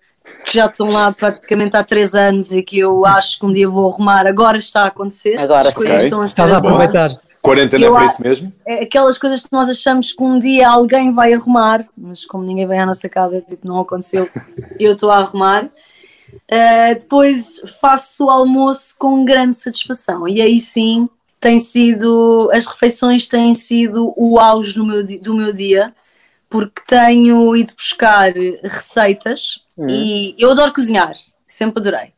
que 0.46 0.56
já 0.56 0.66
estão 0.66 0.90
lá 0.92 1.12
praticamente 1.12 1.78
há 1.78 1.84
três 1.84 2.14
anos 2.14 2.52
e 2.52 2.62
que 2.62 2.80
eu 2.80 3.06
acho 3.06 3.40
que 3.40 3.46
um 3.46 3.52
dia 3.52 3.70
vou 3.70 3.92
arrumar. 3.92 4.26
Agora 4.26 4.58
está 4.58 4.84
a 4.84 4.88
acontecer, 4.88 5.38
Agora 5.38 5.70
as 5.70 5.74
coisas 5.74 6.00
sim. 6.02 6.08
estão 6.08 6.22
a 6.22 6.28
ser 6.28 6.32
Estás 6.32 6.54
a 6.54 6.58
aproveitar. 6.58 7.10
Quarentena 7.42 7.86
é 7.86 7.92
para 7.92 8.06
isso 8.06 8.22
mesmo? 8.24 8.54
É 8.66 8.84
aquelas 8.84 9.20
coisas 9.20 9.44
que 9.44 9.52
nós 9.52 9.70
achamos 9.70 10.12
que 10.12 10.24
um 10.24 10.40
dia 10.40 10.68
alguém 10.68 11.14
vai 11.14 11.32
arrumar, 11.32 11.86
mas 11.96 12.26
como 12.26 12.44
ninguém 12.44 12.68
vem 12.68 12.80
à 12.80 12.86
nossa 12.88 13.08
casa, 13.08 13.40
tipo, 13.40 13.68
não 13.68 13.80
aconteceu, 13.80 14.28
eu 14.80 14.94
estou 14.94 15.12
a 15.12 15.18
arrumar. 15.18 15.66
Uh, 15.66 17.00
depois 17.00 17.62
faço 17.80 18.26
o 18.26 18.30
almoço 18.30 18.96
com 18.98 19.24
grande 19.24 19.56
satisfação 19.56 20.28
e 20.28 20.42
aí 20.42 20.60
sim 20.60 21.08
tem 21.40 21.60
sido, 21.60 22.50
as 22.52 22.66
refeições 22.66 23.28
têm 23.28 23.54
sido 23.54 24.12
o 24.18 24.40
auge 24.40 24.82
meu 24.82 25.04
do 25.22 25.36
meu 25.36 25.54
dia, 25.54 25.94
porque 26.50 26.82
tenho 26.88 27.56
ido 27.56 27.76
buscar 27.76 28.34
receitas 28.64 29.60
e 29.90 30.36
eu 30.38 30.52
adoro 30.52 30.74
cozinhar, 30.74 31.14
sempre 31.48 31.80
adorei. 31.82 32.14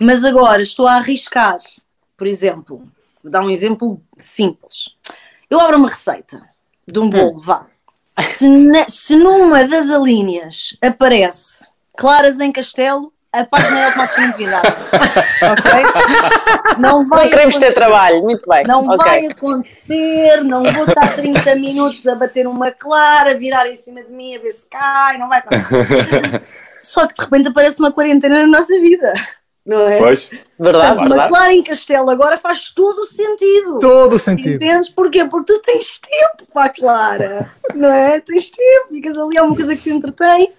Mas 0.00 0.24
agora 0.24 0.60
estou 0.60 0.86
a 0.88 0.94
arriscar, 0.96 1.56
por 2.16 2.26
exemplo, 2.26 2.86
vou 3.22 3.30
dar 3.32 3.44
um 3.44 3.50
exemplo 3.50 4.00
simples. 4.18 4.90
Eu 5.48 5.60
abro 5.60 5.78
uma 5.78 5.88
receita 5.88 6.42
de 6.86 6.98
um 6.98 7.08
bolo, 7.08 7.40
vá. 7.42 7.66
Se, 8.20 8.48
na- 8.48 8.88
se 8.88 9.16
numa 9.16 9.64
das 9.64 9.90
alíneas 9.90 10.76
aparece 10.82 11.70
claras 11.96 12.40
em 12.40 12.50
castelo, 12.52 13.12
a 13.40 13.44
página 13.44 13.78
é 13.80 13.84
automaticamente 13.86 14.36
virada. 14.38 14.68
ok? 15.42 16.78
Não 16.78 17.04
vai 17.08 17.24
Não 17.24 17.30
queremos 17.30 17.54
ter 17.54 17.66
acontecer. 17.66 17.72
trabalho, 17.74 18.22
muito 18.22 18.48
bem. 18.48 18.62
Não 18.66 18.86
ok. 18.86 18.96
vai 18.96 19.26
acontecer, 19.26 20.42
não 20.44 20.62
vou 20.62 20.84
estar 20.86 21.14
30 21.14 21.56
minutos 21.56 22.06
a 22.06 22.14
bater 22.14 22.46
uma 22.46 22.70
clara, 22.70 23.36
virar 23.36 23.66
em 23.66 23.76
cima 23.76 24.02
de 24.04 24.10
mim 24.12 24.36
a 24.36 24.40
ver 24.40 24.50
se 24.50 24.68
cai, 24.68 25.18
não 25.18 25.28
vai 25.28 25.38
acontecer. 25.40 26.42
Só 26.82 27.06
que 27.06 27.14
de 27.14 27.22
repente 27.22 27.48
aparece 27.48 27.80
uma 27.80 27.90
quarentena 27.92 28.40
na 28.42 28.58
nossa 28.58 28.72
vida, 28.80 29.12
não 29.64 29.88
é? 29.88 29.98
Pois. 29.98 30.30
Verdade, 30.58 30.86
Portanto, 30.86 31.00
uma 31.00 31.08
verdade. 31.08 31.28
clara 31.30 31.52
em 31.54 31.62
castelo 31.62 32.10
agora 32.10 32.36
faz 32.38 32.70
todo 32.70 32.98
o 32.98 33.04
sentido. 33.04 33.78
Todo 33.80 34.16
o 34.16 34.18
sentido. 34.18 34.62
Entendes? 34.62 34.90
Porquê? 34.90 35.24
Porque 35.24 35.52
tu 35.52 35.60
tens 35.60 35.98
tempo 35.98 36.50
para 36.52 36.64
a 36.66 36.68
Clara, 36.68 37.50
não 37.74 37.88
é? 37.88 38.20
Tens 38.20 38.50
tempo, 38.50 38.88
ficas 38.90 39.16
ali, 39.16 39.36
é 39.36 39.42
uma 39.42 39.54
coisa 39.54 39.74
que 39.74 39.82
te 39.82 39.90
entretém. 39.90 40.52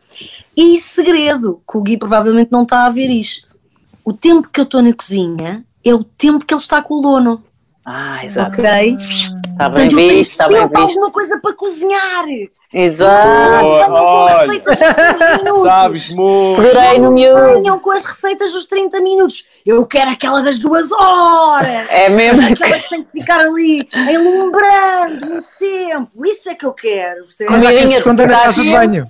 E 0.58 0.80
segredo, 0.80 1.62
que 1.70 1.78
o 1.78 1.82
Gui 1.82 1.98
provavelmente 1.98 2.52
não 2.52 2.64
está 2.64 2.86
a 2.86 2.90
ver 2.90 3.10
isto. 3.10 3.56
O 4.04 4.14
tempo 4.14 4.50
que 4.52 4.60
eu 4.60 4.64
estou 4.64 4.82
na 4.82 4.94
cozinha 4.94 5.66
é 5.84 5.94
o 5.94 6.04
tempo 6.04 6.46
que 6.46 6.54
ele 6.54 6.62
está 6.62 6.82
com 6.82 6.96
o 6.96 7.02
dono, 7.02 7.44
Ah, 7.86 8.24
exato. 8.26 8.60
ok? 8.60 8.96
Está 8.96 9.00
bem 9.00 9.56
Portanto, 9.58 9.80
eu 9.80 9.98
tenho 9.98 10.10
visto, 10.10 10.32
está 10.32 10.48
bem 10.48 10.62
visto. 10.64 10.76
alguma 10.78 11.12
coisa 11.12 11.40
para 11.40 11.54
cozinhar. 11.54 12.26
Exato. 12.74 13.28
Boa, 13.28 13.78
Venham 13.80 13.88
com 13.88 13.94
olha. 13.94 14.38
receitas 14.42 14.76
dos 14.78 14.88
30 15.16 15.38
minutos. 15.38 15.64
Sabes 15.64 16.10
muito. 16.10 16.62
Segurei 16.62 17.00
no 17.00 17.12
miúdo. 17.12 17.42
Venham 17.54 17.80
com 17.80 17.92
as 17.92 18.04
receitas 18.04 18.52
dos 18.52 18.66
30 18.66 19.00
minutos. 19.02 19.46
Eu 19.66 19.86
quero 19.86 20.12
aquela 20.12 20.42
das 20.42 20.60
duas 20.60 20.92
horas. 20.92 21.90
É 21.90 22.10
mesmo. 22.10 22.42
Aquela 22.42 22.80
que 22.80 22.90
tem 22.90 23.04
que 23.04 23.12
ficar 23.12 23.40
ali 23.40 23.88
enlumbrando 23.94 25.26
muito 25.26 25.50
tempo. 25.58 26.26
Isso 26.26 26.50
é 26.50 26.56
que 26.56 26.66
eu 26.66 26.74
quero. 26.74 27.26
Mas 27.50 27.64
há 27.64 27.70
quem 27.72 27.88
se 27.88 27.94
esconda 27.96 28.26
na 28.28 28.40
casa 28.40 28.62
de 28.62 28.72
banho. 28.72 29.08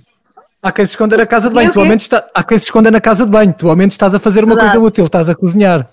Há 0.61 0.71
quem 0.71 0.85
se 0.85 0.91
esconda 0.91 1.17
na 1.17 1.25
casa 1.25 1.49
de 1.49 1.55
banho. 1.55 1.69
o 1.69 1.73
Tu 1.73 1.79
ao 1.79 1.83
quê? 1.83 1.89
menos 1.89 2.03
está... 2.03 2.27
Há 2.33 2.43
quem 2.43 2.57
se 2.57 2.65
esconda 2.65 2.91
na 2.91 3.01
casa 3.01 3.25
de 3.25 3.31
banho. 3.31 3.53
Tu 3.57 3.69
ao 3.69 3.75
menos 3.75 3.93
estás 3.93 4.13
a 4.15 4.19
fazer 4.19 4.43
uma 4.43 4.57
coisa 4.57 4.79
útil, 4.79 5.05
estás 5.05 5.29
a 5.29 5.35
cozinhar. 5.35 5.87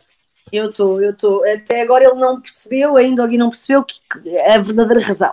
Eu 0.52 0.66
estou, 0.68 1.02
eu 1.02 1.10
estou. 1.12 1.42
Até 1.50 1.80
agora 1.80 2.04
ele 2.04 2.14
não 2.14 2.40
percebeu, 2.40 2.96
ainda 2.96 3.24
o 3.24 3.26
Gui 3.26 3.38
não 3.38 3.48
percebeu 3.48 3.82
que, 3.82 3.94
que 3.94 4.36
é 4.36 4.54
a 4.56 4.58
verdadeira 4.58 5.00
razão. 5.02 5.32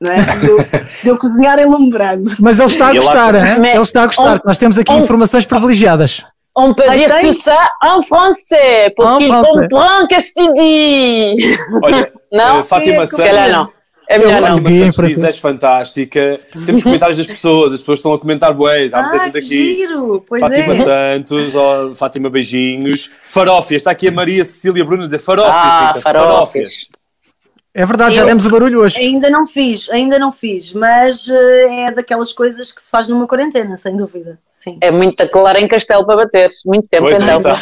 Não 0.00 0.10
é? 0.10 0.20
De 0.20 0.46
eu, 0.48 0.58
de 1.02 1.08
eu 1.08 1.18
cozinhar 1.18 1.58
em 1.58 1.66
lume 1.66 1.90
brando. 1.90 2.30
Mas 2.38 2.58
ele 2.58 2.68
está 2.68 2.88
a 2.88 2.94
gostar, 2.94 3.34
hein? 3.34 3.66
Ele 3.72 3.82
está 3.82 4.02
a 4.02 4.06
gostar. 4.06 4.40
Nós 4.44 4.58
temos 4.58 4.78
aqui 4.78 4.92
informações 4.92 5.44
privilegiadas. 5.44 6.24
On 6.54 6.74
peut 6.74 6.88
dire 6.90 7.08
tout 7.20 7.32
ça 7.32 7.70
en 7.82 8.02
français, 8.02 8.92
pour 8.94 9.16
qu'il 9.16 9.32
comprenne 9.32 10.06
qu'est-ce 10.08 10.34
que 10.34 10.46
tu 10.46 10.52
dis. 10.54 11.58
Olha, 11.82 12.12
Não? 12.30 12.58
eh, 12.58 12.62
Fátima 12.62 13.06
calhar 13.06 13.50
Santos. 13.50 13.74
É 14.08 14.18
melhor 14.18 14.32
não. 14.32 14.40
Fátima 14.40 14.56
Ninguém 14.68 14.80
Santos 14.84 14.96
para 14.96 15.08
diz, 15.08 15.18
tu. 15.20 15.26
és 15.26 15.38
fantástica. 15.38 16.40
Temos 16.66 16.82
comentários 16.82 17.18
das 17.18 17.26
pessoas, 17.26 17.72
as 17.72 17.80
pessoas 17.80 17.98
estão 18.00 18.12
a 18.12 18.18
comentar 18.18 18.52
bué, 18.52 18.90
há 18.92 19.02
muita 19.02 19.16
Ah, 19.16 19.24
gente 19.26 19.38
aqui. 19.38 19.76
giro! 19.76 20.24
Pois 20.28 20.40
Fátima 20.40 20.74
é. 20.74 20.76
Santos, 20.76 21.54
ó, 21.54 21.94
Fátima 21.94 22.28
Beijinhos. 22.28 23.10
Farófias, 23.24 23.80
está 23.80 23.90
aqui 23.90 24.08
a 24.08 24.12
Maria 24.12 24.44
Cecília 24.44 24.84
Bruno 24.84 25.02
a 25.04 25.06
dizer 25.06 25.18
farófias, 25.20 25.54
Ah, 25.56 25.92
Rita, 25.94 26.00
farófias. 26.00 26.88
É 27.74 27.86
verdade, 27.86 28.14
já 28.16 28.20
Eu- 28.20 28.26
demos 28.26 28.44
o 28.44 28.50
barulho 28.50 28.80
hoje. 28.80 28.98
Ainda 29.00 29.30
não 29.30 29.46
fiz, 29.46 29.88
ainda 29.90 30.18
não 30.18 30.30
fiz, 30.30 30.74
mas 30.74 31.26
eh, 31.30 31.84
é 31.86 31.90
daquelas 31.90 32.30
coisas 32.30 32.70
que 32.70 32.82
se 32.82 32.90
faz 32.90 33.08
numa 33.08 33.26
quarentena, 33.26 33.78
sem 33.78 33.96
dúvida. 33.96 34.38
Sim. 34.50 34.76
É 34.82 34.90
muito 34.90 35.26
clara 35.30 35.58
em 35.58 35.66
castelo 35.66 36.04
para 36.04 36.16
bater. 36.16 36.50
Muito 36.66 36.86
tempo 36.86 37.04
Pois 37.04 37.18
então. 37.18 37.38
está. 37.38 37.58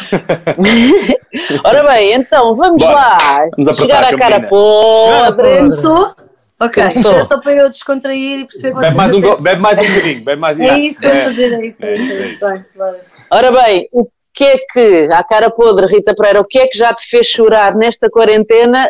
Ora 1.63 1.83
bem, 1.83 2.13
então 2.13 2.53
vamos 2.53 2.81
Bora. 2.81 2.93
lá. 2.93 3.17
Vamos 3.55 3.69
apertar 3.69 3.75
Chegar 3.75 4.03
a 4.03 4.09
à 4.09 4.17
cara 4.17 4.31
campina. 4.41 4.49
podre. 4.49 5.57
Começou? 5.59 6.15
Ok, 6.63 6.87
isto 6.89 7.07
é 7.17 7.23
só 7.23 7.39
para 7.39 7.53
eu 7.55 7.69
descontrair 7.69 8.39
e 8.41 8.45
perceber 8.45 8.79
Bebe 8.79 8.95
mais, 8.95 9.13
um, 9.13 9.21
go- 9.21 9.41
bebe 9.41 9.59
mais 9.61 9.79
um 9.79 9.83
bocadinho, 9.83 10.23
bebe 10.23 10.39
mais 10.39 10.59
É 10.59 10.77
isso 10.77 10.99
que 11.01 11.09
vou 11.09 11.23
fazer, 11.23 11.53
é 11.53 11.65
isso, 11.65 11.83
é 11.83 11.91
É 11.93 11.97
isso. 11.97 12.05
isso, 12.05 12.11
É 12.11 12.21
é 12.21 12.25
isso. 12.25 12.35
isso. 12.35 12.39
Vai, 12.39 12.65
vai. 12.91 13.01
Ora 13.31 13.51
bem, 13.51 13.89
o 13.91 14.07
que 14.33 14.43
é 14.45 14.57
que, 14.59 15.09
à 15.11 15.23
cara 15.23 15.49
podre, 15.49 15.87
Rita 15.87 16.13
Pereira, 16.13 16.39
o 16.39 16.45
que 16.45 16.59
é 16.59 16.67
que 16.67 16.77
já 16.77 16.93
te 16.93 17.05
fez 17.07 17.25
chorar 17.27 17.75
nesta 17.75 18.09
quarentena 18.09 18.89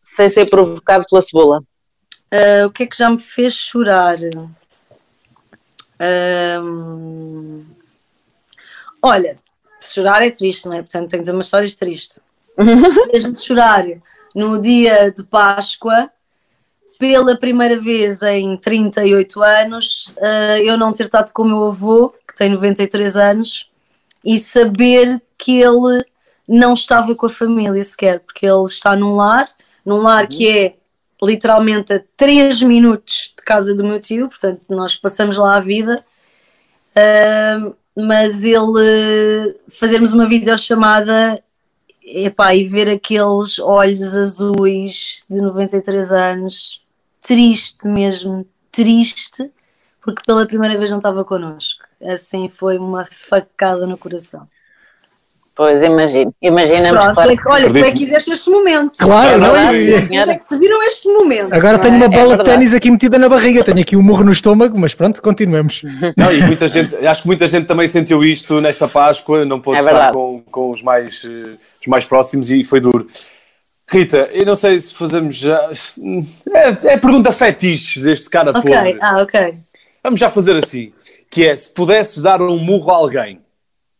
sem 0.00 0.30
ser 0.30 0.48
provocado 0.48 1.04
pela 1.08 1.20
cebola? 1.20 1.62
Ah, 2.32 2.66
o 2.66 2.70
que 2.70 2.84
é 2.84 2.86
que 2.86 2.96
já 2.96 3.10
me 3.10 3.20
fez 3.20 3.52
chorar? 3.54 4.16
Ahm, 5.98 7.62
olha, 9.02 9.38
chorar 9.80 10.22
é 10.22 10.30
triste, 10.30 10.66
não 10.66 10.74
é? 10.76 10.80
Portanto, 10.82 11.10
tenho 11.10 11.20
que 11.20 11.24
dizer 11.26 11.32
umas 11.32 11.46
histórias 11.46 11.74
tristes. 11.74 12.20
Fez-me 13.10 13.36
chorar 13.38 13.84
no 14.34 14.58
dia 14.60 15.10
de 15.10 15.22
Páscoa, 15.24 16.10
pela 17.00 17.34
primeira 17.34 17.78
vez 17.78 18.22
em 18.22 18.58
38 18.58 19.42
anos, 19.42 20.14
ah, 20.20 20.60
eu 20.60 20.76
não 20.76 20.92
ter 20.92 21.04
estado 21.04 21.32
com 21.32 21.42
o 21.42 21.46
meu 21.46 21.64
avô, 21.64 22.10
que 22.28 22.36
tem 22.36 22.50
93 22.50 23.16
anos, 23.16 23.70
e 24.22 24.38
saber 24.38 25.20
que 25.38 25.58
ele 25.60 26.04
não 26.46 26.74
estava 26.74 27.14
com 27.14 27.24
a 27.24 27.30
família 27.30 27.82
sequer, 27.82 28.20
porque 28.20 28.46
ele 28.46 28.64
está 28.66 28.94
num 28.94 29.16
lar, 29.16 29.48
num 29.84 30.02
lar 30.02 30.26
que 30.28 30.46
é 30.46 30.74
literalmente 31.22 31.94
a 31.94 32.02
3 32.18 32.62
minutos 32.62 33.34
de 33.34 33.44
casa 33.44 33.74
do 33.74 33.82
meu 33.82 33.98
tio, 33.98 34.28
portanto 34.28 34.60
nós 34.68 34.94
passamos 34.94 35.38
lá 35.38 35.56
a 35.56 35.60
vida, 35.60 36.04
Ahm, 36.94 37.72
mas 37.96 38.44
ele 38.44 39.54
fazermos 39.78 40.12
uma 40.12 40.26
videochamada 40.28 41.42
epá, 42.02 42.54
e 42.54 42.64
ver 42.64 42.88
aqueles 42.88 43.58
olhos 43.58 44.16
azuis 44.16 45.24
de 45.28 45.40
93 45.40 46.12
anos, 46.12 46.79
triste 47.22 47.86
mesmo, 47.86 48.46
triste, 48.72 49.50
porque 50.02 50.22
pela 50.26 50.46
primeira 50.46 50.78
vez 50.78 50.90
não 50.90 50.98
estava 50.98 51.24
connosco. 51.24 51.84
Assim 52.02 52.48
foi 52.48 52.78
uma 52.78 53.04
facada 53.10 53.86
no 53.86 53.98
coração. 53.98 54.48
Pois, 55.54 55.82
imagino. 55.82 56.32
Imaginamos, 56.40 56.90
Pronto, 56.98 57.14
claro 57.14 57.30
é 57.32 57.36
que 57.36 57.48
olha, 57.50 57.64
tu 57.64 57.76
é 57.76 57.80
Acredito. 57.80 57.92
que 57.92 57.98
quiseste 58.06 58.32
este 58.32 58.48
momento. 58.48 58.96
Claro, 58.98 59.32
É 59.32 59.36
não 59.36 59.54
é? 59.54 59.76
é 59.76 60.38
que 60.38 60.48
pediram 60.48 60.82
este 60.84 61.06
momento. 61.08 61.52
Agora 61.52 61.78
tenho 61.78 61.94
é? 61.94 61.96
uma 61.98 62.08
bola 62.08 62.22
de 62.22 62.28
verdade. 62.28 62.50
ténis 62.50 62.72
aqui 62.72 62.90
metida 62.90 63.18
na 63.18 63.28
barriga. 63.28 63.62
Tenho 63.62 63.80
aqui 63.80 63.94
um 63.94 64.02
murro 64.02 64.24
no 64.24 64.32
estômago, 64.32 64.78
mas 64.78 64.94
pronto, 64.94 65.20
continuemos. 65.20 65.82
Não, 66.16 66.32
e 66.32 66.40
muita 66.46 66.66
gente, 66.66 66.94
acho 67.06 67.22
que 67.22 67.26
muita 67.28 67.46
gente 67.46 67.66
também 67.66 67.86
sentiu 67.86 68.24
isto 68.24 68.58
nesta 68.58 68.88
Páscoa, 68.88 69.44
não 69.44 69.60
pôde 69.60 69.78
É 69.78 69.80
estar 69.80 70.12
com, 70.12 70.42
com 70.50 70.70
os, 70.70 70.82
mais, 70.82 71.22
eh, 71.26 71.56
os 71.78 71.86
mais 71.88 72.06
próximos 72.06 72.50
e 72.50 72.64
foi 72.64 72.80
duro. 72.80 73.06
Rita, 73.90 74.28
eu 74.32 74.46
não 74.46 74.54
sei 74.54 74.78
se 74.78 74.94
fazemos 74.94 75.34
já. 75.36 75.70
É, 76.54 76.92
é 76.92 76.96
pergunta 76.96 77.32
fetiche 77.32 78.00
deste 78.00 78.30
cara 78.30 78.50
Ok, 78.50 78.62
podre. 78.62 78.98
ah, 79.00 79.20
ok. 79.22 79.58
Vamos 80.02 80.20
já 80.20 80.30
fazer 80.30 80.56
assim: 80.62 80.92
que 81.30 81.44
é 81.46 81.56
se 81.56 81.70
pudesses 81.70 82.22
dar 82.22 82.40
um 82.40 82.58
murro 82.58 82.90
a 82.92 82.96
alguém 82.96 83.40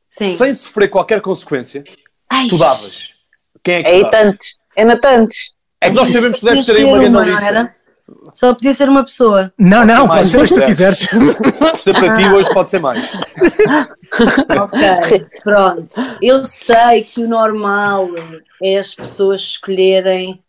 Sim. 0.08 0.30
sem 0.36 0.54
sofrer 0.54 0.88
qualquer 0.88 1.20
consequência, 1.20 1.82
Ai, 2.30 2.46
tu 2.48 2.56
davas. 2.56 3.10
Quem 3.64 3.74
é 3.76 3.82
que 3.82 3.88
É 3.88 3.90
tu 3.90 3.96
aí 3.96 4.02
davas? 4.02 4.20
tantos. 4.20 4.46
É 4.76 4.84
na 4.84 4.96
tantos. 4.96 5.54
É 5.80 5.88
que 5.88 5.96
nós 5.96 6.08
sabemos 6.08 6.38
que 6.38 6.44
deves 6.44 6.66
ter 6.66 6.72
podia 6.72 6.86
aí 6.86 6.92
uma 6.92 6.98
grande 6.98 7.30
lista. 7.30 7.74
Só 8.34 8.54
podia 8.54 8.72
ser 8.72 8.88
uma 8.88 9.04
pessoa. 9.04 9.52
Não, 9.58 9.78
Pode 9.78 9.92
não, 9.92 10.08
pode 10.08 10.28
ser 10.28 10.38
o 10.38 10.42
que 10.42 10.48
tu 10.48 10.54
se 10.54 10.66
quiseres. 10.66 10.98
Se 11.78 11.90
é 11.90 11.92
para 11.92 12.14
ti, 12.14 12.24
hoje 12.24 12.52
pode 12.52 12.70
ser 12.70 12.80
mais. 12.80 13.10
Ok, 14.58 15.26
pronto. 15.42 15.94
Eu 16.20 16.44
sei 16.44 17.04
que 17.04 17.22
o 17.22 17.28
normal 17.28 18.08
é 18.62 18.78
as 18.78 18.94
pessoas 18.94 19.40
escolherem 19.40 20.40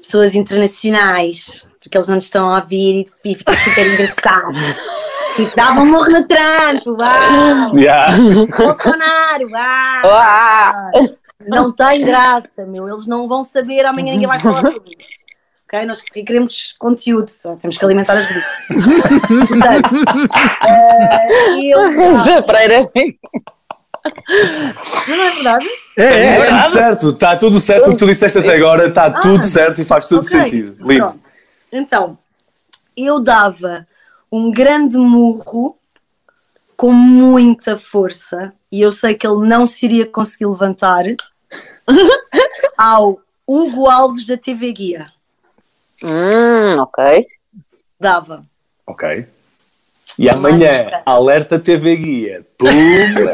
pessoas 0.00 0.34
internacionais, 0.34 1.66
porque 1.82 1.96
eles 1.96 2.08
não 2.08 2.18
estão 2.18 2.52
a 2.52 2.60
ouvir 2.60 3.06
e 3.24 3.34
fica 3.34 3.52
super 3.54 3.86
engraçado. 3.86 4.58
Tipo, 5.36 5.56
dava 5.56 5.80
um 5.80 5.90
morro 5.90 6.10
no 6.10 6.26
tranco, 6.26 6.96
uau! 6.98 7.76
Yeah. 7.78 8.16
Bolsonaro, 8.56 9.48
uau! 9.52 10.04
Uau! 10.04 10.90
Não 11.46 11.72
tem 11.72 12.04
graça, 12.04 12.64
meu. 12.66 12.88
Eles 12.88 13.06
não 13.06 13.28
vão 13.28 13.42
saber, 13.42 13.84
amanhã 13.86 14.12
ninguém 14.12 14.26
vai 14.26 14.40
falar 14.40 14.62
sobre 14.62 14.96
isso. 14.98 15.27
Ok? 15.68 15.84
Nós 15.84 16.00
queremos 16.00 16.74
conteúdo, 16.78 17.28
só 17.30 17.54
temos 17.56 17.76
que 17.76 17.84
alimentar 17.84 18.14
as 18.14 18.24
gritas. 18.26 18.46
Portanto, 19.48 19.96
eh, 20.66 21.60
eu. 21.62 21.78
Pereira. 22.44 22.88
Não 25.08 25.24
é 25.24 25.30
verdade? 25.34 25.66
É, 25.94 26.04
é, 26.04 26.24
É 26.24 26.38
é. 26.40 26.46
tudo 26.46 26.68
certo, 26.72 27.08
está 27.10 27.36
tudo 27.36 27.60
certo. 27.60 27.88
O 27.88 27.92
que 27.92 27.98
tu 27.98 28.06
disseste 28.06 28.38
até 28.38 28.54
agora 28.56 28.88
está 28.88 29.10
tudo 29.10 29.44
certo 29.44 29.82
e 29.82 29.84
faz 29.84 30.06
tudo 30.06 30.20
Ok, 30.20 30.30
sentido. 30.30 30.76
Lindo. 30.80 31.02
pronto. 31.04 31.20
Então, 31.70 32.18
eu 32.96 33.20
dava 33.20 33.86
um 34.32 34.50
grande 34.50 34.96
murro 34.96 35.76
com 36.76 36.92
muita 36.92 37.76
força 37.76 38.54
e 38.72 38.80
eu 38.80 38.90
sei 38.90 39.14
que 39.14 39.26
ele 39.26 39.46
não 39.46 39.66
se 39.66 39.84
iria 39.84 40.06
conseguir 40.06 40.46
levantar 40.46 41.04
ao 42.78 43.20
Hugo 43.46 43.86
Alves 43.90 44.26
da 44.26 44.36
TV 44.38 44.72
Guia. 44.72 45.17
Hum, 46.02 46.78
ok. 46.80 47.24
Dava. 48.00 48.44
Ok. 48.86 49.26
E 50.18 50.28
amanhã, 50.28 51.02
alerta 51.06 51.58
TV 51.58 51.96
Guia. 51.96 52.46
Pum! 52.56 52.66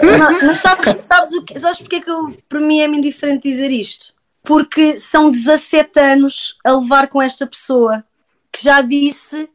Mas, 0.05 0.43
mas 0.43 0.59
sabes, 0.59 1.05
sabes, 1.05 1.33
o 1.33 1.43
que, 1.43 1.59
sabes 1.59 1.79
porque 1.79 1.97
é 1.97 2.01
que 2.01 2.11
eu, 2.11 2.37
para 2.49 2.61
mim 2.61 2.81
é-me 2.81 2.99
indiferente 2.99 3.49
dizer 3.49 3.71
isto? 3.71 4.13
Porque 4.43 4.99
são 4.99 5.31
17 5.31 5.99
anos 5.99 6.59
a 6.65 6.73
levar 6.73 7.09
com 7.09 7.23
esta 7.23 7.47
pessoa 7.47 8.05
que 8.53 8.63
já 8.63 8.83
disse 8.83 9.49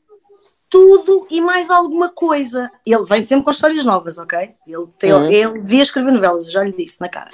tudo 0.70 1.28
e 1.30 1.39
mais 1.42 1.70
alguma 1.70 2.10
coisa. 2.10 2.72
Ele 2.86 3.04
vem 3.06 3.22
sempre 3.22 3.44
com 3.46 3.51
histórias 3.51 3.86
novas, 3.86 4.18
ok? 4.18 4.51
Ele, 4.68 4.88
tem, 4.98 5.13
Uhum. 5.13 5.32
ele 5.32 5.62
devia 5.62 5.82
escrever 5.84 6.12
novelas, 6.12 6.46
eu 6.48 6.51
já 6.51 6.63
lhe 6.63 6.75
disse 6.75 7.00
na 7.01 7.10
cara. 7.10 7.30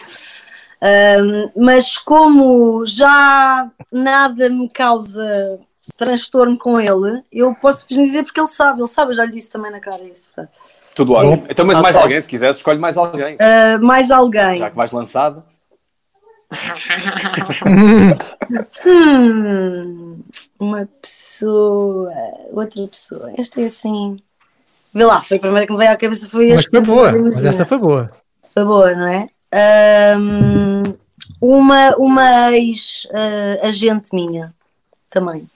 Ahm, 0.86 1.50
mas 1.56 1.98
como 1.98 2.86
já 2.86 3.72
nada 3.92 4.50
me 4.52 4.70
causa 4.70 5.60
transtorno 5.98 6.58
com 6.60 6.80
ele, 6.80 7.24
eu 7.32 7.56
posso 7.56 7.86
mesmo 7.90 8.04
dizer 8.04 8.24
porque 8.24 8.40
ele 8.40 8.48
sabe, 8.48 8.82
ele 8.82 8.88
sabe, 8.88 9.10
eu 9.12 9.16
já 9.16 9.26
lhe 9.26 9.32
disse 9.32 9.50
também 9.52 9.72
na 9.72 9.80
cara 9.80 10.04
isso. 10.04 10.30
portanto. 10.32 10.52
Tudo 10.94 11.14
ótimo. 11.14 11.44
Então, 11.50 11.66
mas 11.66 11.80
mais 11.80 11.96
Ok. 11.96 12.04
alguém, 12.04 12.22
se 12.22 12.30
quiseres, 12.30 12.58
escolhe 12.58 12.78
mais 12.80 12.98
alguém. 12.98 13.36
Ah, 13.40 13.80
mais 13.82 14.12
alguém. 14.12 14.60
Já 14.60 14.70
que 14.70 14.76
vais 14.76 14.92
lançado. 14.92 15.44
Hum, 18.86 20.24
uma 20.60 20.88
pessoa, 21.02 22.14
outra 22.52 22.88
pessoa. 22.88 23.34
Esta 23.38 23.62
é 23.62 23.66
assim. 23.66 24.20
Vê 24.94 25.04
lá, 25.04 25.24
foi 25.24 25.38
a 25.38 25.40
primeira 25.40 25.66
que 25.66 25.72
me 25.74 25.80
veio 25.80 25.92
à 25.92 25.96
cabeça. 25.96 26.30
Foi 26.30 26.50
Mas 26.50 26.60
este. 26.60 26.70
foi 26.70 26.82
boa, 26.82 27.12
mas 27.12 27.44
essa 27.44 27.66
foi 27.66 27.80
boa. 27.80 28.12
Foi 28.54 28.64
boa, 28.64 28.94
não 28.94 29.08
é? 29.08 29.28
Ahm, 29.54 30.75
uma 31.42 31.96
uma 31.98 32.52
ex-agente 32.52 34.14
minha 34.14 34.54
também. 35.10 35.48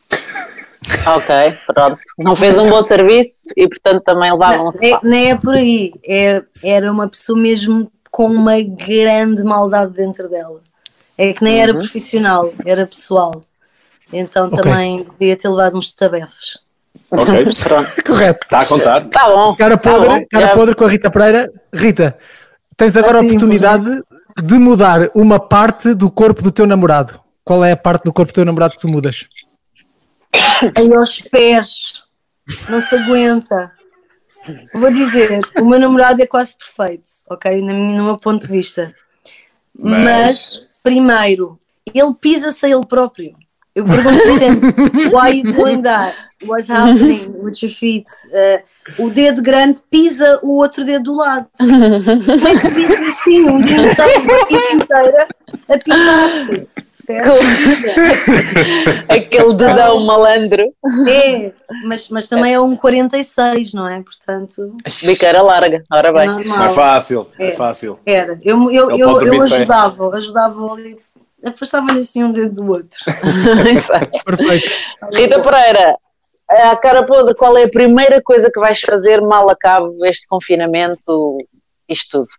Ok, 1.06 1.36
pronto. 1.68 2.00
Não 2.18 2.36
fez 2.36 2.58
um 2.58 2.70
bom 2.70 2.82
serviço 2.82 3.50
e, 3.56 3.68
portanto, 3.68 4.02
também 4.04 4.32
levavam 4.32 4.66
Não, 4.66 4.72
um 4.72 4.86
é, 4.86 5.00
não 5.04 5.18
é 5.18 5.36
por 5.36 5.54
aí. 5.54 5.92
É, 6.08 6.42
era 6.64 6.92
uma 6.92 7.08
pessoa 7.08 7.38
mesmo 7.38 7.92
com 8.10 8.26
uma 8.28 8.60
grande 8.62 9.44
maldade 9.44 9.94
dentro 9.94 10.28
dela. 10.30 10.62
É 11.18 11.34
que 11.34 11.44
nem 11.44 11.62
era 11.62 11.74
profissional, 11.74 12.52
era 12.66 12.88
pessoal. 12.88 13.42
Então 14.12 14.48
Ok. 14.48 14.60
também 14.62 15.04
devia 15.20 15.36
ter 15.38 15.50
levado 15.50 15.78
uns 15.78 15.92
tabefes. 15.92 16.60
Ok, 17.12 17.34
Correto. 18.08 18.44
está 18.46 18.62
a 18.62 18.66
contar. 18.66 19.06
Tá 19.10 19.28
bom. 19.30 19.56
Cara 19.56 19.78
tá 19.78 19.92
podre, 19.92 20.08
bom. 20.10 20.26
cara 20.32 20.48
Já- 20.48 20.54
podre 20.56 20.76
com 20.76 20.86
a 20.86 20.90
Rita 20.90 21.12
Pereira. 21.12 21.52
Rita, 21.74 22.18
tens 22.76 22.96
agora 22.98 23.18
a 23.18 23.20
Assim, 23.20 23.30
oportunidade 23.30 24.02
de 24.42 24.56
mudar 24.60 25.10
uma 25.16 25.40
parte 25.40 25.94
do 25.94 26.10
corpo 26.12 26.42
do 26.42 26.52
teu 26.52 26.66
namorado. 26.68 27.20
Qual 27.44 27.64
é 27.64 27.72
a 27.72 27.78
parte 27.78 28.04
do 28.04 28.14
corpo 28.14 28.32
do 28.32 28.36
teu 28.36 28.46
namorado 28.46 28.74
que 28.76 28.82
tu 28.82 28.88
mudas? 28.88 29.28
Aí 30.76 30.94
aos 30.96 31.20
pés. 31.22 32.04
Não 32.68 32.80
se 32.80 32.96
aguenta. 32.96 33.72
Vou 34.74 34.92
dizer, 34.92 35.40
o 35.60 35.66
meu 35.66 35.80
namorado 35.80 36.22
é 36.22 36.26
quase 36.28 36.56
perfeito, 36.58 37.04
ok? 37.30 37.62
No 37.62 38.04
meu 38.06 38.18
ponto 38.18 38.42
de 38.48 38.52
vista. 38.52 38.94
Mas- 39.78 40.04
Mas, 40.04 40.66
primeiro, 40.84 41.60
ele 41.94 42.14
pisa-se 42.20 42.66
a 42.66 42.70
ele 42.70 42.86
próprio. 42.86 43.36
Eu 43.76 43.86
pergunto 43.86 44.20
sempre, 44.40 44.74
why 45.14 45.38
you 45.38 45.44
doing 45.54 45.82
that? 45.84 46.16
What's 46.46 46.70
happening 46.70 47.34
with 47.42 47.62
your 47.62 47.72
feet? 47.72 48.08
Uh, 48.32 48.60
o 49.06 49.10
dedo 49.10 49.42
grande 49.42 49.80
pisa 49.92 50.40
o 50.42 50.58
outro 50.58 50.86
dedo 50.86 51.04
do 51.04 51.16
lado. 51.16 51.48
Como 51.58 52.48
é 52.48 52.56
que 52.60 52.72
dizes 52.72 53.10
assim? 53.20 53.50
Um 53.50 53.62
dia 53.62 53.92
estava 53.92 54.10
a 54.10 54.20
vida 54.48 54.72
inteira 54.74 55.28
a 55.68 55.78
pisar-te. 55.78 56.68
Aquele 59.08 59.54
dedão 59.54 60.00
malandro, 60.06 60.64
É, 61.08 61.52
mas, 61.86 62.10
mas 62.10 62.28
também 62.28 62.54
é 62.54 62.60
um 62.60 62.76
46, 62.76 63.74
não 63.74 63.88
é? 63.88 64.02
Portanto, 64.02 64.76
biqueira 65.06 65.42
larga. 65.42 65.84
Ora 65.92 66.10
é 66.10 66.14
bem. 66.14 66.28
normal. 66.28 66.58
Não 66.58 66.66
é 66.66 66.70
fácil, 66.70 67.28
é 67.40 67.48
É. 67.50 67.52
fácil. 67.54 68.00
Era. 68.06 68.38
Eu, 68.44 68.70
eu, 68.72 68.92
eu, 68.92 69.22
eu 69.22 69.38
pé. 69.38 69.44
ajudava, 69.44 70.16
ajudava 70.16 70.74
ali, 70.74 70.98
afastava-lhe 71.46 72.00
assim 72.00 72.24
um 72.24 72.32
dedo 72.32 72.62
do 72.62 72.68
outro. 72.68 73.00
Exato. 73.70 74.24
Perfeito. 74.24 74.70
Rita 75.14 75.42
Pereira, 75.42 75.98
a 76.50 76.76
cara 76.76 77.06
podre, 77.06 77.36
qual 77.36 77.58
é 77.58 77.64
a 77.64 77.70
primeira 77.70 78.22
coisa 78.22 78.52
que 78.52 78.60
vais 78.60 78.80
fazer 78.80 79.22
mal 79.22 79.50
acabe 79.50 79.88
este 80.04 80.28
confinamento, 80.28 81.38
isto 81.88 82.20
tudo? 82.20 82.30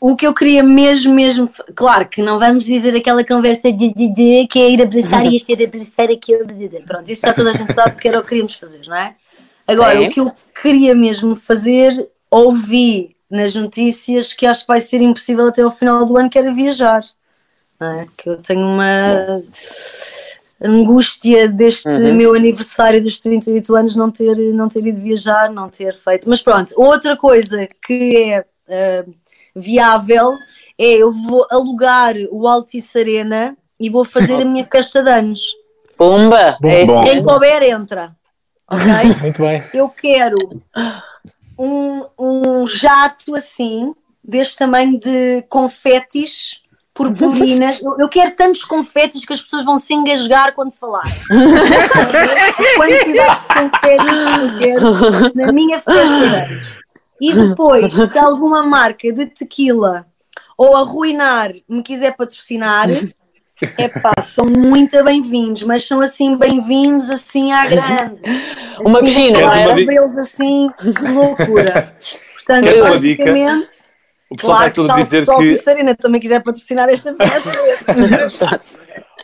O 0.00 0.16
que 0.16 0.26
eu 0.26 0.34
queria 0.34 0.62
mesmo, 0.62 1.14
mesmo, 1.14 1.48
claro 1.74 2.06
que 2.06 2.22
não 2.22 2.38
vamos 2.38 2.64
dizer 2.64 2.94
aquela 2.94 3.24
conversa 3.24 3.72
de, 3.72 3.94
de, 3.94 4.12
de 4.12 4.46
que 4.48 4.58
é 4.58 4.70
ir 4.70 4.82
abraçar 4.82 5.24
isto, 5.24 5.50
ir 5.50 5.64
abraçar 5.64 6.10
aquilo, 6.10 6.46
de, 6.46 6.54
de, 6.54 6.68
de. 6.68 6.82
pronto, 6.82 7.10
isso 7.10 7.26
já 7.26 7.32
toda 7.32 7.50
a 7.50 7.54
gente 7.54 7.72
sabe 7.72 7.96
que 7.96 8.08
era 8.08 8.18
o 8.18 8.22
que 8.22 8.28
queríamos 8.28 8.54
fazer, 8.54 8.86
não 8.86 8.96
é? 8.96 9.14
Agora, 9.66 9.98
Sim. 9.98 10.06
o 10.06 10.10
que 10.10 10.20
eu 10.20 10.32
queria 10.60 10.94
mesmo 10.94 11.36
fazer, 11.36 12.10
ouvi 12.30 13.16
nas 13.30 13.54
notícias 13.54 14.34
que 14.34 14.46
acho 14.46 14.62
que 14.62 14.68
vai 14.68 14.80
ser 14.80 15.00
impossível 15.00 15.46
até 15.46 15.62
ao 15.62 15.70
final 15.70 16.04
do 16.04 16.18
ano, 16.18 16.28
que 16.28 16.38
era 16.38 16.52
viajar, 16.52 17.02
é? 17.80 18.06
Que 18.16 18.30
eu 18.30 18.36
tenho 18.38 18.60
uma 18.60 19.42
angústia 20.62 21.48
deste 21.48 21.88
meu 22.12 22.34
aniversário 22.34 23.02
dos 23.02 23.18
38 23.18 23.74
anos 23.74 23.96
não 23.96 24.10
ter, 24.10 24.36
não 24.54 24.68
ter 24.68 24.86
ido 24.86 25.00
viajar, 25.00 25.50
não 25.50 25.68
ter 25.68 25.94
feito. 25.94 26.28
Mas 26.28 26.40
pronto, 26.40 26.72
outra 26.76 27.16
coisa 27.16 27.68
que 27.86 28.32
é 28.32 28.44
ah, 28.68 29.04
viável 29.54 30.32
é 30.78 30.96
eu 30.96 31.12
vou 31.12 31.46
alugar 31.50 32.14
o 32.30 32.48
Altice 32.48 32.98
Arena 32.98 33.56
e 33.78 33.90
vou 33.90 34.04
fazer 34.04 34.42
a 34.42 34.44
minha 34.44 34.66
festa 34.70 35.02
de 35.02 35.10
anos. 35.10 35.54
Pumba! 35.96 36.58
É. 36.62 36.86
Quem 37.04 37.22
couber 37.22 37.62
entra. 37.62 38.16
Ok? 38.68 38.86
Muito 39.20 39.42
bem. 39.42 39.62
Eu 39.72 39.88
quero 39.88 40.36
um, 41.58 42.04
um 42.18 42.66
jato 42.66 43.34
assim, 43.34 43.94
deste 44.22 44.58
tamanho 44.58 44.98
de 44.98 45.44
confetis, 45.48 46.62
purpurinas. 46.94 47.82
Eu, 47.82 47.98
eu 47.98 48.08
quero 48.08 48.30
tantos 48.36 48.64
confetis 48.64 49.24
que 49.24 49.32
as 49.32 49.40
pessoas 49.40 49.64
vão 49.64 49.76
se 49.76 49.92
engasgar 49.92 50.54
quando 50.54 50.70
falar. 50.72 51.02
Quantidade 52.76 53.40
de 53.40 53.46
confetis 53.54 54.24
que 54.24 54.40
eu 54.40 54.58
quero 54.58 55.34
na 55.34 55.52
minha 55.52 55.80
festa 55.80 56.16
de 56.16 56.24
anos. 56.24 56.76
E 57.20 57.32
depois, 57.32 57.92
se 57.94 58.18
alguma 58.18 58.62
marca 58.62 59.12
de 59.12 59.26
tequila 59.26 60.06
ou 60.56 60.76
arruinar 60.76 61.52
me 61.68 61.82
quiser 61.82 62.16
patrocinar, 62.16 62.88
epá, 63.78 64.12
são 64.22 64.44
muito 64.46 65.02
bem-vindos, 65.04 65.62
mas 65.62 65.86
são 65.86 66.00
assim 66.00 66.36
bem-vindos 66.36 67.10
assim 67.10 67.52
à 67.52 67.66
grande. 67.66 68.22
Uma 68.80 68.98
Assim, 68.98 69.06
piscina, 69.06 69.40
com 69.40 69.46
não 69.46 69.52
é? 69.54 69.80
eles 69.80 70.18
assim, 70.18 70.68
loucura. 71.14 71.96
Portanto, 72.34 72.64
Queres 72.64 72.82
uma 72.82 72.98
dica? 72.98 73.24
basicamente, 73.24 73.74
O 74.34 74.36
pessoal 74.36 74.56
claro 74.56 74.70
que 74.70 74.74
tudo 74.74 74.92
a 74.92 74.96
se 74.96 75.02
dizer 75.04 75.16
o 75.16 75.20
pessoal 75.20 75.38
que. 75.38 75.44
de 75.44 75.56
Serena 75.56 75.94
também 75.94 76.20
quiser 76.20 76.42
patrocinar 76.42 76.88
esta 76.88 77.14
festa, 77.14 77.50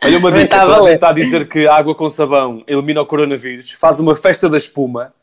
Olha 0.03 0.17
uma 0.17 0.31
dica, 0.31 0.43
está 0.43 0.61
a 0.61 0.65
toda 0.65 0.77
a 0.77 0.81
gente 0.81 0.93
está 0.95 1.09
a 1.09 1.13
dizer 1.13 1.47
que 1.47 1.67
a 1.67 1.75
água 1.75 1.93
com 1.93 2.09
sabão 2.09 2.63
elimina 2.67 3.01
o 3.01 3.05
coronavírus, 3.05 3.71
faz 3.71 3.99
uma 3.99 4.15
festa 4.15 4.49
da 4.49 4.57
espuma, 4.57 5.13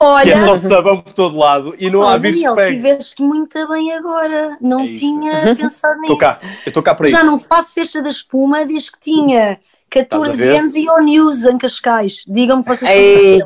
que 0.00 0.04
olha, 0.04 0.32
é 0.32 0.44
só 0.44 0.56
sabão 0.56 1.00
por 1.00 1.12
todo 1.12 1.36
lado 1.38 1.74
e 1.78 1.88
não 1.88 2.00
oh, 2.00 2.08
há 2.08 2.18
vírus 2.18 2.38
que 2.38 2.44
Daniel, 2.44 2.54
pegue. 2.56 2.76
tiveste 2.76 3.22
muito 3.22 3.68
bem 3.68 3.92
agora, 3.92 4.56
não 4.60 4.80
É 4.80 4.92
tinha 4.92 5.54
pensado 5.54 6.00
Estou 6.00 6.18
cá, 6.18 6.30
nisso. 6.30 6.46
eu 6.46 6.70
estou 6.70 6.82
cá 6.82 6.94
para 6.94 7.06
Já 7.06 7.18
isso. 7.18 7.26
não 7.26 7.38
faço 7.38 7.74
festa 7.74 8.02
da 8.02 8.08
espuma 8.10 8.64
desde 8.64 8.90
que 8.92 9.00
tinha 9.00 9.60
Estás 9.94 10.22
a 10.22 10.26
14 10.26 10.36
ver? 10.36 10.58
anos 10.58 10.74
e 10.74 10.88
ao 10.88 11.00
News 11.00 11.44
em 11.44 11.56
Cascais. 11.56 12.24
Digam-me 12.28 12.62
que 12.64 12.68
vocês 12.68 12.90
Ei, 12.90 13.40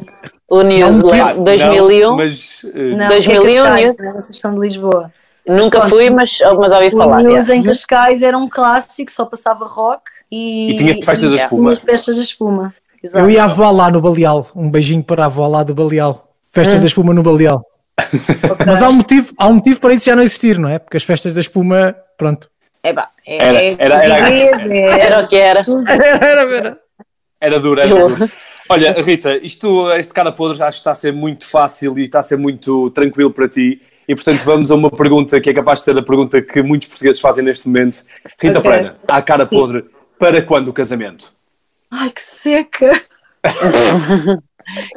o 0.49 0.63
News 0.63 0.97
Não, 0.97 1.07
lá, 1.07 1.35
Não, 1.35 1.45
2001, 1.45 2.17
mas 2.17 2.63
eh, 2.75 2.97
Não, 2.97 3.09
2001 3.09 3.67
é 3.67 3.69
Cascais, 3.69 3.85
News. 3.85 3.99
não 4.01 4.11
é? 4.11 4.13
vocês 4.15 4.39
são 4.39 4.55
de 4.55 4.61
Lisboa. 4.61 5.13
Nunca 5.57 5.79
pronto. 5.81 5.91
fui, 5.91 6.11
mas, 6.11 6.39
mas 6.59 6.73
ouvi 6.73 6.89
O 6.89 6.99
falar. 6.99 7.23
News 7.23 7.49
yeah. 7.49 7.55
em 7.57 7.63
Cascais 7.63 8.23
era 8.23 8.37
um 8.37 8.49
clássico, 8.49 9.11
só 9.11 9.25
passava 9.25 9.65
rock 9.65 10.03
e, 10.31 10.73
E 10.73 10.77
tinha 10.77 10.95
festas 11.03 11.31
da 11.31 11.37
espuma. 11.37 11.75
tinha 11.75 11.87
festas 11.87 12.17
da 12.17 12.23
espuma. 12.23 12.75
Exato. 13.03 13.25
Eu 13.25 13.31
ia 13.31 13.43
à 13.43 13.47
avó 13.47 13.71
lá 13.71 13.91
no 13.91 14.01
Baleal. 14.01 14.47
Um 14.55 14.71
beijinho 14.71 15.03
para 15.03 15.23
a 15.23 15.27
avó 15.27 15.47
lá 15.47 15.63
do 15.63 15.75
Baleal. 15.75 16.29
Festas 16.53 16.81
da 16.81 16.87
espuma 16.87 17.15
no 17.15 17.23
Baleal. 17.23 17.65
Ok. 17.99 18.67
Mas 18.67 18.83
há 18.83 18.89
um, 18.89 18.95
motivo, 18.95 19.33
há 19.39 19.47
um 19.47 19.55
motivo 19.55 19.81
para 19.81 19.95
isso 19.95 20.05
já 20.07 20.15
não 20.17 20.23
existir, 20.23 20.59
não 20.59 20.69
é? 20.69 20.79
Porque 20.79 20.97
as 20.97 21.03
festas 21.03 21.35
da 21.35 21.41
espuma, 21.41 21.95
pronto. 22.19 22.51
É, 22.83 22.91
Era- 22.91 23.11
é 23.63 23.75
era- 23.79 24.05
era- 24.05 24.17
português, 24.17 24.67
é 24.71 25.01
Era 25.01 25.21
o 25.25 25.29
que 25.29 25.37
era. 25.37 25.63
tudo. 25.63 25.85
era 27.41 27.61
duro, 27.61 27.81
era 27.81 27.89
duro. 27.89 28.31
Olha, 28.69 28.93
Rita, 29.03 29.37
isto, 29.39 29.91
este 29.93 30.13
cara 30.15 30.31
podre 30.31 30.63
acho 30.63 30.77
que 30.77 30.81
está 30.81 30.93
a 30.93 30.95
ser 30.95 31.13
muito 31.13 31.45
fácil 31.45 31.99
e 31.99 32.05
está 32.05 32.21
a 32.21 32.23
ser 32.23 32.37
muito 32.37 32.91
tranquilo 32.91 33.33
para 33.33 33.49
ti. 33.49 33.81
E 34.11 34.15
portanto 34.17 34.41
vamos 34.41 34.73
a 34.73 34.75
uma 34.75 34.91
pergunta 34.91 35.41
que 35.41 35.51
é 35.51 35.55
capaz 35.55 35.79
de 35.79 35.85
ser 35.85 35.97
a 35.97 36.03
pergunta 36.03 36.43
que 36.43 36.61
muitos 36.65 36.89
portugueses 36.89 37.21
fazem 37.21 37.45
neste 37.45 37.69
momento. 37.69 38.05
Rita 38.41 38.59
Ok. 38.59 38.69
Pereira, 38.69 38.99
a 39.07 39.23
cara 39.23 39.47
podre, 39.47 39.85
para 40.19 40.43
quando 40.43 40.67
o 40.67 40.73
casamento? 40.73 41.33
Ai, 41.89 42.11
que 42.11 42.21
seca! 42.21 43.01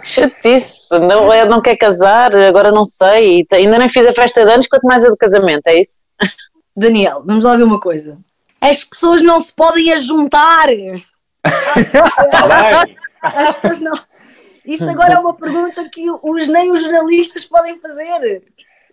Que 0.01 0.07
chatice, 0.07 0.99
não, 0.99 1.33
eu 1.33 1.47
não 1.47 1.59
quer 1.59 1.75
casar, 1.75 2.35
agora 2.35 2.71
não 2.71 2.85
sei, 2.85 3.43
ainda 3.51 3.79
nem 3.79 3.89
fiz 3.89 4.05
a 4.05 4.11
festa 4.11 4.45
de 4.45 4.51
anos, 4.51 4.67
quanto 4.67 4.83
mais 4.83 5.03
a 5.03 5.09
do 5.09 5.17
casamento, 5.17 5.65
é 5.65 5.81
isso? 5.81 6.03
Daniel, 6.77 7.23
vamos 7.25 7.43
lá 7.43 7.55
ver 7.55 7.63
uma 7.63 7.79
coisa. 7.79 8.19
As 8.61 8.83
pessoas 8.83 9.23
não 9.23 9.39
se 9.39 9.51
podem 9.51 9.91
ajuntar. 9.93 10.69
Está 10.69 12.45
bem? 12.85 12.97
As 13.23 13.55
pessoas 13.55 13.79
não. 13.79 13.99
Isso 14.63 14.87
agora 14.87 15.15
é 15.15 15.17
uma 15.17 15.33
pergunta 15.33 15.89
que 15.89 16.05
os, 16.21 16.47
nem 16.47 16.71
os 16.71 16.83
jornalistas 16.83 17.45
podem 17.45 17.79
fazer. 17.79 18.43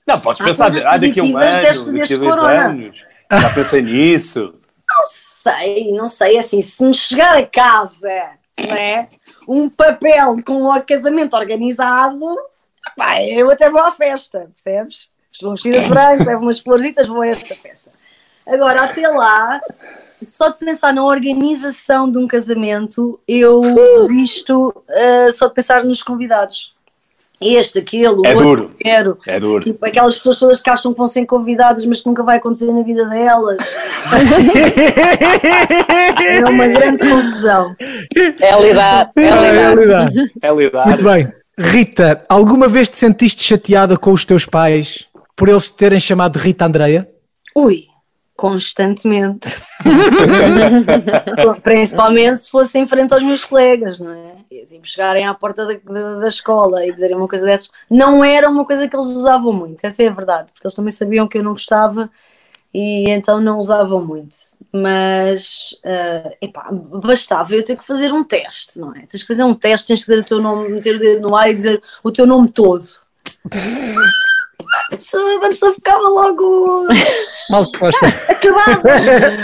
Não, 0.06 0.20
podes 0.20 0.40
Há 0.40 0.44
pensar, 0.44 0.66
ah, 0.86 0.96
daqui 0.96 1.20
a 1.20 1.22
um 1.22 1.36
ano, 1.36 1.60
deste- 1.62 1.92
daqui 1.92 2.14
a 2.14 2.18
dois 2.18 2.34
corona. 2.36 2.66
anos. 2.66 3.04
Já 3.32 3.50
pensei 3.54 3.82
nisso. 3.82 4.54
Não 4.90 5.04
sei, 5.06 5.92
não 5.92 6.06
sei. 6.08 6.38
Assim, 6.38 6.60
se 6.60 6.84
me 6.84 6.92
chegar 6.92 7.36
a 7.36 7.46
casa, 7.46 8.08
não 8.60 8.74
é? 8.74 9.08
Um 9.48 9.68
papel 9.68 10.36
com 10.44 10.64
o 10.64 10.82
casamento 10.82 11.36
organizado, 11.36 12.18
pá, 12.96 13.22
eu 13.22 13.50
até 13.50 13.70
vou 13.70 13.80
à 13.80 13.92
festa, 13.92 14.50
percebes? 14.54 15.10
Vou 15.40 15.52
vestida 15.52 15.80
de 15.80 15.88
branco, 15.88 16.24
levo 16.24 16.42
umas 16.42 16.58
florzitas, 16.58 17.06
vou 17.06 17.22
a 17.22 17.28
essa 17.28 17.54
festa. 17.54 17.92
Agora, 18.46 18.82
até 18.82 19.06
lá, 19.06 19.60
só 20.24 20.48
de 20.48 20.58
pensar 20.58 20.92
na 20.92 21.04
organização 21.04 22.10
de 22.10 22.18
um 22.18 22.26
casamento, 22.26 23.20
eu 23.28 23.62
desisto 24.08 24.68
uh, 24.68 25.32
só 25.32 25.46
de 25.46 25.54
pensar 25.54 25.84
nos 25.84 26.02
convidados. 26.02 26.74
Este, 27.42 27.78
aquele, 27.78 28.08
o 28.08 28.26
É 28.26 28.34
outro, 28.34 28.44
duro. 28.44 28.70
quero. 28.78 29.18
É 29.26 29.40
duro. 29.40 29.64
Tipo, 29.64 29.86
aquelas 29.86 30.14
pessoas 30.16 30.38
todas 30.38 30.60
que 30.60 30.68
acham 30.68 30.92
que 30.92 30.98
vão 30.98 31.06
ser 31.06 31.24
convidadas, 31.24 31.86
mas 31.86 32.00
que 32.00 32.06
nunca 32.06 32.22
vai 32.22 32.36
acontecer 32.36 32.70
na 32.70 32.82
vida 32.82 33.08
delas. 33.08 33.56
É 36.22 36.44
uma 36.48 36.66
grande 36.66 37.02
confusão. 37.08 37.74
É 38.40 38.60
lidar, 38.60 39.10
é 39.16 39.22
É 39.22 39.32
a 39.66 39.74
lidar. 39.74 40.08
É 40.42 40.52
lidar. 40.52 40.86
Muito 40.86 41.04
bem. 41.04 41.32
Rita, 41.58 42.24
alguma 42.28 42.68
vez 42.68 42.88
te 42.88 42.96
sentiste 42.96 43.42
chateada 43.42 43.96
com 43.96 44.12
os 44.12 44.24
teus 44.24 44.46
pais 44.46 45.06
por 45.36 45.48
eles 45.48 45.70
te 45.70 45.76
terem 45.76 46.00
chamado 46.00 46.38
de 46.38 46.44
Rita 46.44 46.64
Andreia? 46.66 47.08
Ui, 47.54 47.84
constantemente. 48.40 49.54
Principalmente 51.62 52.40
se 52.40 52.50
fosse 52.50 52.78
em 52.78 52.86
frente 52.86 53.12
aos 53.12 53.22
meus 53.22 53.44
colegas, 53.44 54.00
não 54.00 54.10
é? 54.10 54.36
E, 54.50 54.64
tipo, 54.64 54.88
chegarem 54.88 55.26
à 55.26 55.34
porta 55.34 55.66
da, 55.66 56.14
da, 56.14 56.26
escola 56.26 56.86
e 56.86 56.90
dizerem 56.90 57.18
uma 57.18 57.28
coisa 57.28 57.44
dessas. 57.44 57.70
Não 57.90 58.24
era 58.24 58.48
uma 58.48 58.64
coisa 58.64 58.88
que 58.88 58.96
eles 58.96 59.08
usavam 59.08 59.52
muito, 59.52 59.84
essa 59.84 60.02
é 60.02 60.08
a 60.08 60.12
verdade, 60.12 60.52
porque 60.54 60.66
eles 60.66 60.74
também 60.74 60.90
sabiam 60.90 61.28
que 61.28 61.36
eu 61.36 61.42
não 61.42 61.52
gostava 61.52 62.10
e 62.72 63.10
então 63.10 63.42
não 63.42 63.58
usavam 63.58 64.02
muito. 64.02 64.34
Mas 64.72 65.78
uh, 65.84 66.34
epá, 66.40 66.70
bastava 66.72 67.54
eu 67.54 67.62
ter 67.62 67.76
que 67.76 67.86
fazer 67.86 68.10
um 68.10 68.24
teste, 68.24 68.78
não 68.78 68.94
é? 68.94 69.04
Tens 69.06 69.20
que 69.20 69.28
fazer 69.28 69.44
um 69.44 69.54
teste, 69.54 69.88
tens 69.88 70.00
que 70.00 70.06
dizer 70.06 70.20
o 70.20 70.24
teu 70.24 70.40
nome, 70.40 70.70
meter 70.70 70.96
o 70.96 70.98
dedo 70.98 71.28
no 71.28 71.36
ar 71.36 71.50
e 71.50 71.54
dizer 71.54 71.82
o 72.02 72.10
teu 72.10 72.26
nome 72.26 72.48
todo. 72.48 72.88
A 74.92 74.96
pessoa, 74.96 75.36
a 75.36 75.48
pessoa 75.48 75.74
ficava 75.74 76.02
logo 76.02 76.86
Mal 77.50 77.64
disposta. 77.64 78.06
acabava. 78.28 78.82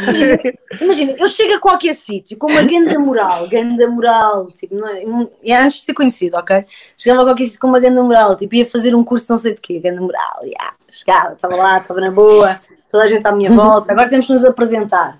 Imagina, 0.02 0.38
imagina, 0.80 1.14
eu 1.18 1.28
chego 1.28 1.54
a 1.54 1.60
qualquer 1.60 1.94
sítio 1.94 2.36
com 2.36 2.50
uma 2.50 2.62
ganda 2.62 2.98
moral, 2.98 3.48
ganda 3.48 3.88
moral, 3.88 4.46
tipo, 4.46 4.74
não 4.74 4.88
é, 4.88 5.02
e 5.42 5.52
antes 5.52 5.78
de 5.78 5.84
ser 5.84 5.94
conhecido, 5.94 6.36
ok? 6.36 6.64
Chegava 6.96 7.22
a 7.22 7.24
qualquer 7.26 7.46
sítio 7.46 7.60
com 7.60 7.68
uma 7.68 7.80
ganda 7.80 8.02
moral, 8.02 8.36
tipo, 8.36 8.54
ia 8.54 8.66
fazer 8.66 8.94
um 8.94 9.02
curso 9.02 9.26
não 9.30 9.38
sei 9.38 9.54
de 9.54 9.60
quê, 9.60 9.80
ganda 9.80 10.00
moral, 10.00 10.40
yeah, 10.42 10.74
chegava, 10.90 11.34
estava 11.34 11.56
lá, 11.56 11.78
estava 11.78 12.00
na 12.00 12.10
boa, 12.10 12.60
toda 12.88 13.04
a 13.04 13.08
gente 13.08 13.26
à 13.26 13.32
minha 13.32 13.52
volta, 13.54 13.92
agora 13.92 14.08
temos 14.08 14.26
que 14.26 14.32
nos 14.32 14.44
apresentar. 14.44 15.18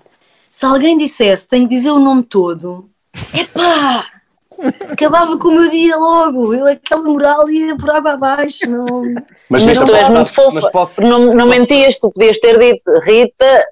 Se 0.49 0.65
alguém 0.65 0.95
dissesse, 0.97 1.47
tenho 1.47 1.67
que 1.67 1.75
dizer 1.75 1.91
o 1.91 1.99
nome 1.99 2.23
todo, 2.23 2.89
epá! 3.33 4.16
Acabava 4.91 5.37
com 5.37 5.49
o 5.49 5.51
meu 5.51 5.69
dia 5.69 5.95
logo, 5.95 6.53
eu 6.53 6.65
aquela 6.67 7.03
moral 7.03 7.49
ia 7.49 7.75
por 7.77 7.89
água 7.91 8.13
abaixo, 8.13 8.69
não... 8.69 8.85
Mas, 9.49 9.63
tu 9.63 9.69
és 9.69 9.79
posso- 9.79 10.11
muito 10.13 10.33
fofa. 10.33 10.59
Mas 10.61 10.71
posso, 10.71 11.01
Não, 11.01 11.33
não 11.33 11.47
mentias, 11.47 11.99
tu 11.99 12.11
podias 12.11 12.39
ter 12.39 12.57
dito 12.59 12.91
Rita 13.01 13.65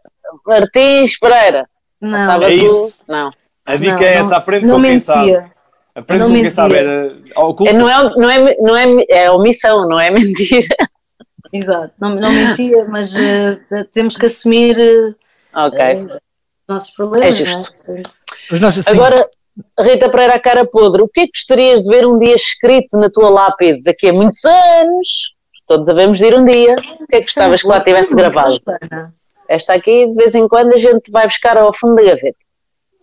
Martins 0.45 1.17
Pereira. 1.19 1.67
Não, 2.01 2.19
Estava 2.19 2.45
É 2.45 2.57
tu. 2.57 2.65
isso. 2.65 3.03
Não. 3.07 3.31
a 3.65 3.75
dica 3.77 3.95
não, 3.95 4.03
é 4.03 4.13
essa, 4.15 4.35
aprende 4.37 4.65
não 4.67 4.75
com 4.77 4.81
quem 4.83 4.99
sabe. 4.99 5.19
mentia. 5.25 5.51
Aprende 5.95 6.19
Não 6.23 6.27
com 6.29 6.33
quem 6.33 6.43
mentia. 6.43 6.55
sabe. 6.55 6.75
Era. 6.75 7.15
É, 7.65 7.73
não, 7.73 7.89
é, 7.89 8.13
não, 8.17 8.29
é, 8.29 8.55
não 8.59 8.77
é, 8.77 9.05
é 9.09 9.31
omissão, 9.31 9.87
não 9.87 9.99
é 9.99 10.11
mentira. 10.11 10.75
Exato, 11.53 11.93
não, 11.99 12.09
não 12.15 12.31
mentia, 12.31 12.85
mas 12.89 13.13
t- 13.13 13.83
temos 13.93 14.17
que 14.17 14.25
assumir 14.25 14.77
eh, 14.77 15.13
Ok. 15.55 15.93
os 15.93 16.17
nossos 16.67 16.89
problemas, 16.91 17.33
É 17.39 17.43
não 17.45 17.49
é? 17.51 17.53
justo. 17.55 17.73
Portanto, 17.85 18.09
Os 18.51 18.59
nossos, 18.59 18.85
sim. 18.85 18.91
Agora, 18.91 19.29
Rita 19.79 20.09
Pereira, 20.09 20.35
a 20.35 20.39
cara 20.39 20.65
podre, 20.65 21.01
o 21.01 21.07
que 21.07 21.21
é 21.21 21.25
que 21.25 21.31
gostarias 21.33 21.83
de 21.83 21.89
ver 21.89 22.05
um 22.05 22.17
dia 22.17 22.35
escrito 22.35 22.97
na 22.97 23.09
tua 23.09 23.29
lápide 23.29 23.81
daqui 23.83 24.09
a 24.09 24.13
muitos 24.13 24.43
anos? 24.43 25.33
Todos 25.67 25.89
havemos 25.89 26.17
de 26.17 26.25
ir 26.25 26.35
um 26.35 26.43
dia. 26.43 26.73
O 26.73 27.07
que 27.07 27.15
é 27.15 27.19
que 27.19 27.25
gostavas 27.25 27.61
que 27.61 27.67
lá 27.67 27.79
tivesse 27.79 28.15
gravado? 28.15 28.57
Esta 29.47 29.73
aqui, 29.73 30.07
de 30.07 30.13
vez 30.13 30.35
em 30.35 30.47
quando, 30.47 30.73
a 30.73 30.77
gente 30.77 31.11
vai 31.11 31.25
buscar 31.25 31.57
ao 31.57 31.73
fundo 31.73 31.95
da 31.95 32.03
gaveta. 32.03 32.37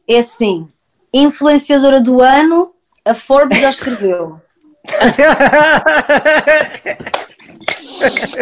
É 0.08 0.18
assim, 0.18 0.68
influenciadora 1.12 2.00
do 2.00 2.20
ano, 2.20 2.72
a 3.04 3.14
Forbes 3.14 3.58
já 3.58 3.70
escreveu. 3.70 4.40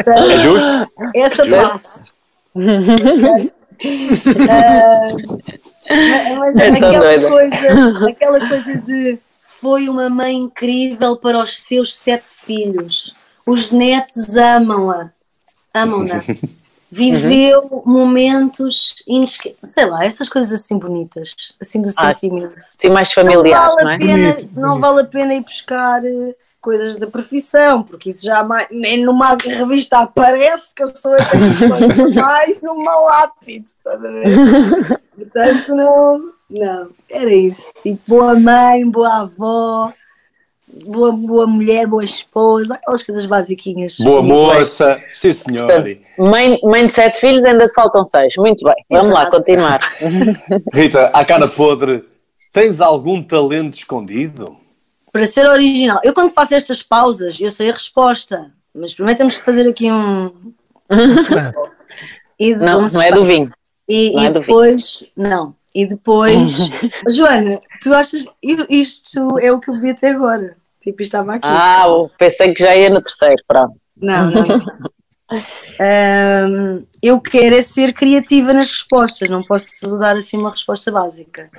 É 0.06 0.38
justo? 0.38 0.90
Essa 1.14 1.44
Justo. 1.44 1.70
passo. 1.70 2.12
Ah, 4.50 5.06
mas 6.38 6.56
É 6.56 6.68
aquela 6.68 6.98
doida. 7.00 7.28
coisa, 7.28 8.08
aquela 8.08 8.48
coisa 8.48 8.76
de 8.78 9.18
foi 9.60 9.88
uma 9.88 10.08
mãe 10.08 10.36
incrível 10.36 11.16
para 11.16 11.38
os 11.42 11.58
seus 11.58 11.94
sete 11.94 12.30
filhos. 12.30 13.14
Os 13.46 13.72
netos 13.72 14.36
amam-a. 14.36 15.10
Amam-na. 15.74 16.22
Viveu 16.92 17.82
momentos 17.86 18.96
inesque... 19.06 19.54
sei 19.64 19.86
lá, 19.86 20.04
essas 20.04 20.28
coisas 20.28 20.52
assim 20.60 20.76
bonitas, 20.76 21.54
assim 21.60 21.80
do 21.80 21.88
Ah, 21.96 22.12
sentimento. 22.14 22.56
Assim, 22.58 22.88
mais 22.88 23.12
familiar, 23.12 23.68
não 23.68 23.76
vale 23.76 23.82
não 23.84 23.90
a 23.90 23.94
é? 23.94 23.98
pena, 23.98 24.32
Bonito, 24.32 24.50
não 24.56 24.68
bonito. 24.70 24.80
vale 24.80 25.00
a 25.00 25.04
pena 25.04 25.34
ir 25.34 25.40
buscar 25.40 26.04
eh, 26.04 26.34
coisas 26.60 26.96
da 26.96 27.06
profissão, 27.06 27.82
porque 27.82 28.10
isso 28.10 28.24
já 28.24 28.44
mais, 28.44 28.68
nem 28.70 29.02
numa 29.02 29.36
revista 29.42 30.00
aparece 30.00 30.74
que 30.74 30.82
eu 30.82 30.88
sou 30.88 31.14
essa 31.14 31.30
quanto 31.68 32.12
mais 32.14 32.62
numa 32.62 33.00
lápide, 33.00 33.66
estás 33.66 34.04
a 34.04 34.08
ver? 34.08 35.00
Portanto, 35.16 35.68
não, 35.74 36.32
não, 36.50 36.88
era 37.10 37.32
isso. 37.32 37.72
Tipo, 37.82 38.00
boa 38.06 38.38
mãe, 38.38 38.88
boa 38.88 39.22
avó, 39.22 39.92
boa, 40.84 41.12
boa 41.12 41.46
mulher, 41.46 41.86
boa 41.86 42.04
esposa, 42.04 42.74
aquelas 42.74 43.02
coisas 43.02 43.26
basiquinhas. 43.26 43.96
Boa 43.98 44.22
Muito 44.22 44.48
bem. 44.50 44.58
moça. 44.58 45.02
Sim, 45.12 45.32
senhor. 45.32 45.66
Portanto, 45.66 46.00
mãe, 46.18 46.58
mãe 46.62 46.86
de 46.86 46.92
sete 46.92 47.20
filhos, 47.20 47.44
ainda 47.44 47.66
faltam 47.74 48.04
seis. 48.04 48.34
Muito 48.36 48.64
bem, 48.64 48.74
vamos 48.90 49.12
lá 49.12 49.22
Exato. 49.22 49.36
continuar. 49.38 49.80
Rita, 50.72 51.06
à 51.06 51.24
cara 51.24 51.48
podre, 51.48 52.04
tens 52.52 52.80
algum 52.80 53.22
talento 53.22 53.74
escondido? 53.74 54.56
Para 55.12 55.26
ser 55.26 55.46
original, 55.46 56.00
eu 56.04 56.14
quando 56.14 56.32
faço 56.32 56.54
estas 56.54 56.82
pausas, 56.82 57.40
eu 57.40 57.50
sei 57.50 57.70
a 57.70 57.74
resposta, 57.74 58.52
mas 58.74 58.94
primeiro 58.94 59.18
temos 59.18 59.36
que 59.36 59.44
fazer 59.44 59.68
aqui 59.68 59.90
um. 59.90 60.52
E 62.38 62.54
de- 62.54 62.64
Não, 62.64 62.80
um 62.80 62.90
não 62.90 63.02
é 63.02 63.12
do 63.12 63.22
vinho. 63.22 63.50
E, 63.86 64.12
Não 64.14 64.22
e 64.22 64.26
é 64.26 64.30
depois, 64.30 65.04
não. 65.14 65.54
E 65.74 65.84
depois, 65.84 66.70
Joana, 67.10 67.60
tu 67.82 67.92
achas 67.92 68.24
isto 68.70 69.38
é 69.40 69.52
o 69.52 69.60
que 69.60 69.70
eu 69.70 69.78
vi 69.78 69.90
até 69.90 70.08
agora? 70.08 70.56
Tipo, 70.80 71.02
isto 71.02 71.14
estava 71.16 71.34
aqui. 71.34 71.46
Ah, 71.46 71.84
eu 71.86 72.10
pensei 72.16 72.54
que 72.54 72.62
já 72.62 72.74
ia 72.74 72.88
no 72.88 73.02
terceiro, 73.02 73.42
pronto. 73.46 73.74
Não, 73.94 74.30
não. 74.30 74.46
eu 77.02 77.20
quero 77.20 77.56
é 77.56 77.62
ser 77.62 77.92
criativa 77.92 78.54
nas 78.54 78.70
respostas, 78.70 79.28
não 79.28 79.42
posso 79.42 79.98
dar 79.98 80.16
assim 80.16 80.38
uma 80.38 80.50
resposta 80.50 80.90
básica. 80.90 81.50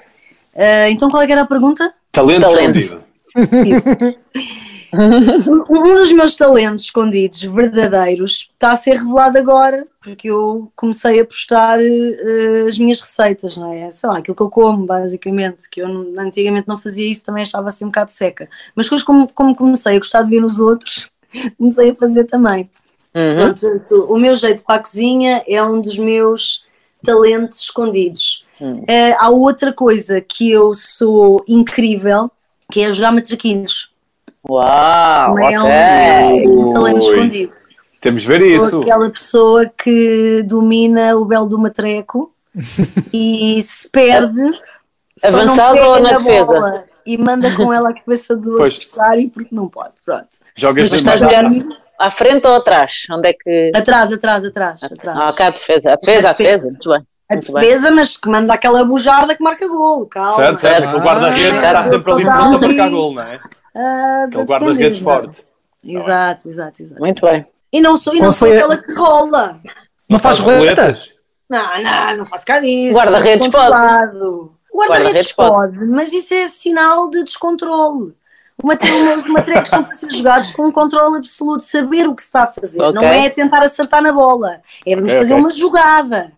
Ah, 0.55 0.89
então, 0.89 1.11
qual 1.11 1.21
é 1.21 1.27
que 1.27 1.31
era 1.31 1.41
a 1.43 1.47
pergunta? 1.47 1.93
Talento, 2.11 2.45
Talento. 2.45 3.03
um 4.93 5.83
dos 5.83 6.11
meus 6.11 6.35
talentos 6.35 6.85
escondidos, 6.85 7.41
verdadeiros, 7.43 8.49
está 8.53 8.71
a 8.71 8.75
ser 8.75 8.97
revelado 8.97 9.37
agora, 9.37 9.87
porque 10.01 10.29
eu 10.29 10.71
comecei 10.75 11.19
a 11.21 11.25
postar 11.25 11.79
eh, 11.81 12.65
as 12.67 12.77
minhas 12.77 12.99
receitas, 12.99 13.55
não 13.55 13.71
é? 13.71 13.89
Sei 13.89 14.09
lá, 14.09 14.17
aquilo 14.17 14.35
que 14.35 14.43
eu 14.43 14.49
como, 14.49 14.85
basicamente, 14.85 15.69
que 15.69 15.81
eu 15.81 15.87
antigamente 16.17 16.67
não 16.67 16.77
fazia 16.77 17.09
isso, 17.09 17.23
também 17.23 17.43
achava 17.43 17.69
assim 17.69 17.85
um 17.85 17.89
bocado 17.89 18.11
seca. 18.11 18.49
Mas 18.75 18.87
depois, 18.87 19.03
como, 19.03 19.27
como 19.33 19.55
comecei 19.55 19.95
a 19.95 19.99
gostar 19.99 20.23
de 20.23 20.29
ver 20.29 20.41
nos 20.41 20.59
outros, 20.59 21.09
comecei 21.57 21.91
a 21.91 21.95
fazer 21.95 22.25
também. 22.25 22.69
Uhum. 23.15 23.53
Portanto, 23.53 24.05
o 24.09 24.17
meu 24.17 24.35
jeito 24.35 24.63
para 24.63 24.75
a 24.75 24.79
cozinha 24.79 25.43
é 25.47 25.63
um 25.63 25.79
dos 25.79 25.97
meus 25.97 26.65
talentos 27.03 27.61
escondidos. 27.61 28.45
Eh, 28.87 29.13
há 29.13 29.29
outra 29.29 29.73
coisa 29.73 30.21
que 30.21 30.51
eu 30.51 30.75
sou 30.75 31.43
incrível, 31.47 32.29
que 32.71 32.81
é 32.81 32.91
jogar 32.91 33.11
matraquinhos. 33.11 33.91
Uau, 34.49 35.37
é 35.39 35.59
um, 35.59 35.63
ok. 35.63 35.71
é 35.71 36.47
um 36.47 36.69
talento 36.69 36.97
escondido. 37.05 37.51
Temos 37.99 38.23
de 38.23 38.27
ver 38.27 38.39
Sou 38.39 38.47
isso. 38.67 38.81
aquela 38.81 39.09
pessoa 39.11 39.65
que 39.67 40.41
domina 40.43 41.15
o 41.15 41.23
belo 41.25 41.45
do 41.45 41.59
matreco 41.59 42.33
e 43.13 43.61
se 43.61 43.87
perde. 43.89 44.41
Avançado 45.23 45.77
ou 45.79 45.99
na 45.99 46.13
defesa? 46.17 46.53
bola 46.53 46.83
E 47.05 47.15
manda 47.17 47.55
com 47.55 47.71
ela 47.71 47.89
a 47.89 47.93
cabeça 47.93 48.35
do 48.35 48.57
Pois. 48.57 48.73
adversário 48.73 49.29
porque 49.29 49.53
não 49.53 49.67
pode. 49.67 49.93
Pronto. 50.03 50.27
Jogas 50.55 50.89
Mas 50.89 50.99
estás 50.99 51.21
melhor 51.21 51.45
à- 51.99 52.09
frente 52.09 52.47
ou 52.47 52.55
atrás? 52.55 53.05
Onde 53.11 53.27
é 53.29 53.33
que. 53.33 53.71
Atrás, 53.75 54.11
atrás, 54.11 54.43
atrás. 54.45 54.81
atrás. 54.83 55.17
Ah, 55.19 55.27
ok, 55.29 55.45
a 55.45 55.49
defesa. 55.51 55.91
A 55.91 55.95
defesa, 55.95 56.27
a 56.27 56.31
A 56.31 56.33
defesa. 56.33 56.49
defesa. 56.51 56.67
Muito 56.67 56.89
bem. 56.89 57.07
A 57.31 57.35
muito 57.35 57.53
bem. 57.53 57.61
defesa, 57.63 57.91
mas 57.91 58.17
que 58.17 58.29
manda 58.29 58.53
aquela 58.53 58.83
bujarda 58.85 59.35
que 59.35 59.43
marca 59.43 59.67
golo. 59.67 60.05
Calma. 60.07 60.33
Certo, 60.33 60.57
certo. 60.59 60.87
Aquele 60.87 61.01
guarda-redes 61.03 61.51
Ah, 61.53 61.55
está 61.67 61.83
sempre 61.89 62.11
ali 62.11 62.23
pronto 62.25 62.55
a 62.55 62.59
marcar 62.67 62.89
gol, 62.89 63.13
não 63.13 63.21
é? 63.21 63.39
Ah, 63.75 64.23
Aquele 64.27 64.43
guarda-redes 64.45 64.99
forte. 64.99 65.45
Exato, 65.83 66.47
exato, 66.49 66.81
exato. 66.81 66.99
Muito 67.01 67.25
bem. 67.25 67.45
E 67.73 67.81
não 67.81 67.97
sou, 67.97 68.13
e 68.15 68.19
não 68.19 68.31
sou 68.31 68.51
aquela 68.51 68.77
que 68.77 68.93
rola. 68.93 69.59
Não 70.09 70.19
faz 70.19 70.39
roletas? 70.39 71.11
Não, 71.49 71.81
não, 71.83 72.17
não 72.17 72.25
faço 72.25 72.45
cá 72.45 72.59
disso. 72.59 72.95
Guarda-redes 72.97 73.47
pode. 73.47 73.71
Guarda-redes 73.71 74.51
Guarda-redes 74.73 75.31
pode. 75.33 75.77
pode, 75.79 75.85
mas 75.87 76.13
isso 76.13 76.33
é 76.33 76.47
sinal 76.47 77.09
de 77.09 77.23
descontrole. 77.23 78.15
Uma, 78.63 78.75
uma, 78.75 79.15
os 79.17 79.25
matrecos 79.27 79.69
são 79.71 79.83
para 79.83 79.93
ser 79.93 80.11
jogados 80.11 80.51
com 80.51 80.67
um 80.67 80.71
controle 80.71 81.17
absoluto, 81.17 81.63
saber 81.63 82.07
o 82.07 82.13
que 82.15 82.21
se 82.21 82.27
está 82.27 82.43
a 82.43 82.47
fazer. 82.47 82.79
Ok. 82.81 82.93
Não 82.93 83.03
é 83.07 83.27
tentar 83.29 83.61
acertar 83.63 84.03
na 84.03 84.11
bola. 84.13 84.61
É 84.85 84.95
vamos 84.95 85.11
Ok, 85.11 85.17
fazer 85.21 85.33
ok. 85.33 85.43
uma 85.43 85.49
jogada. 85.49 86.31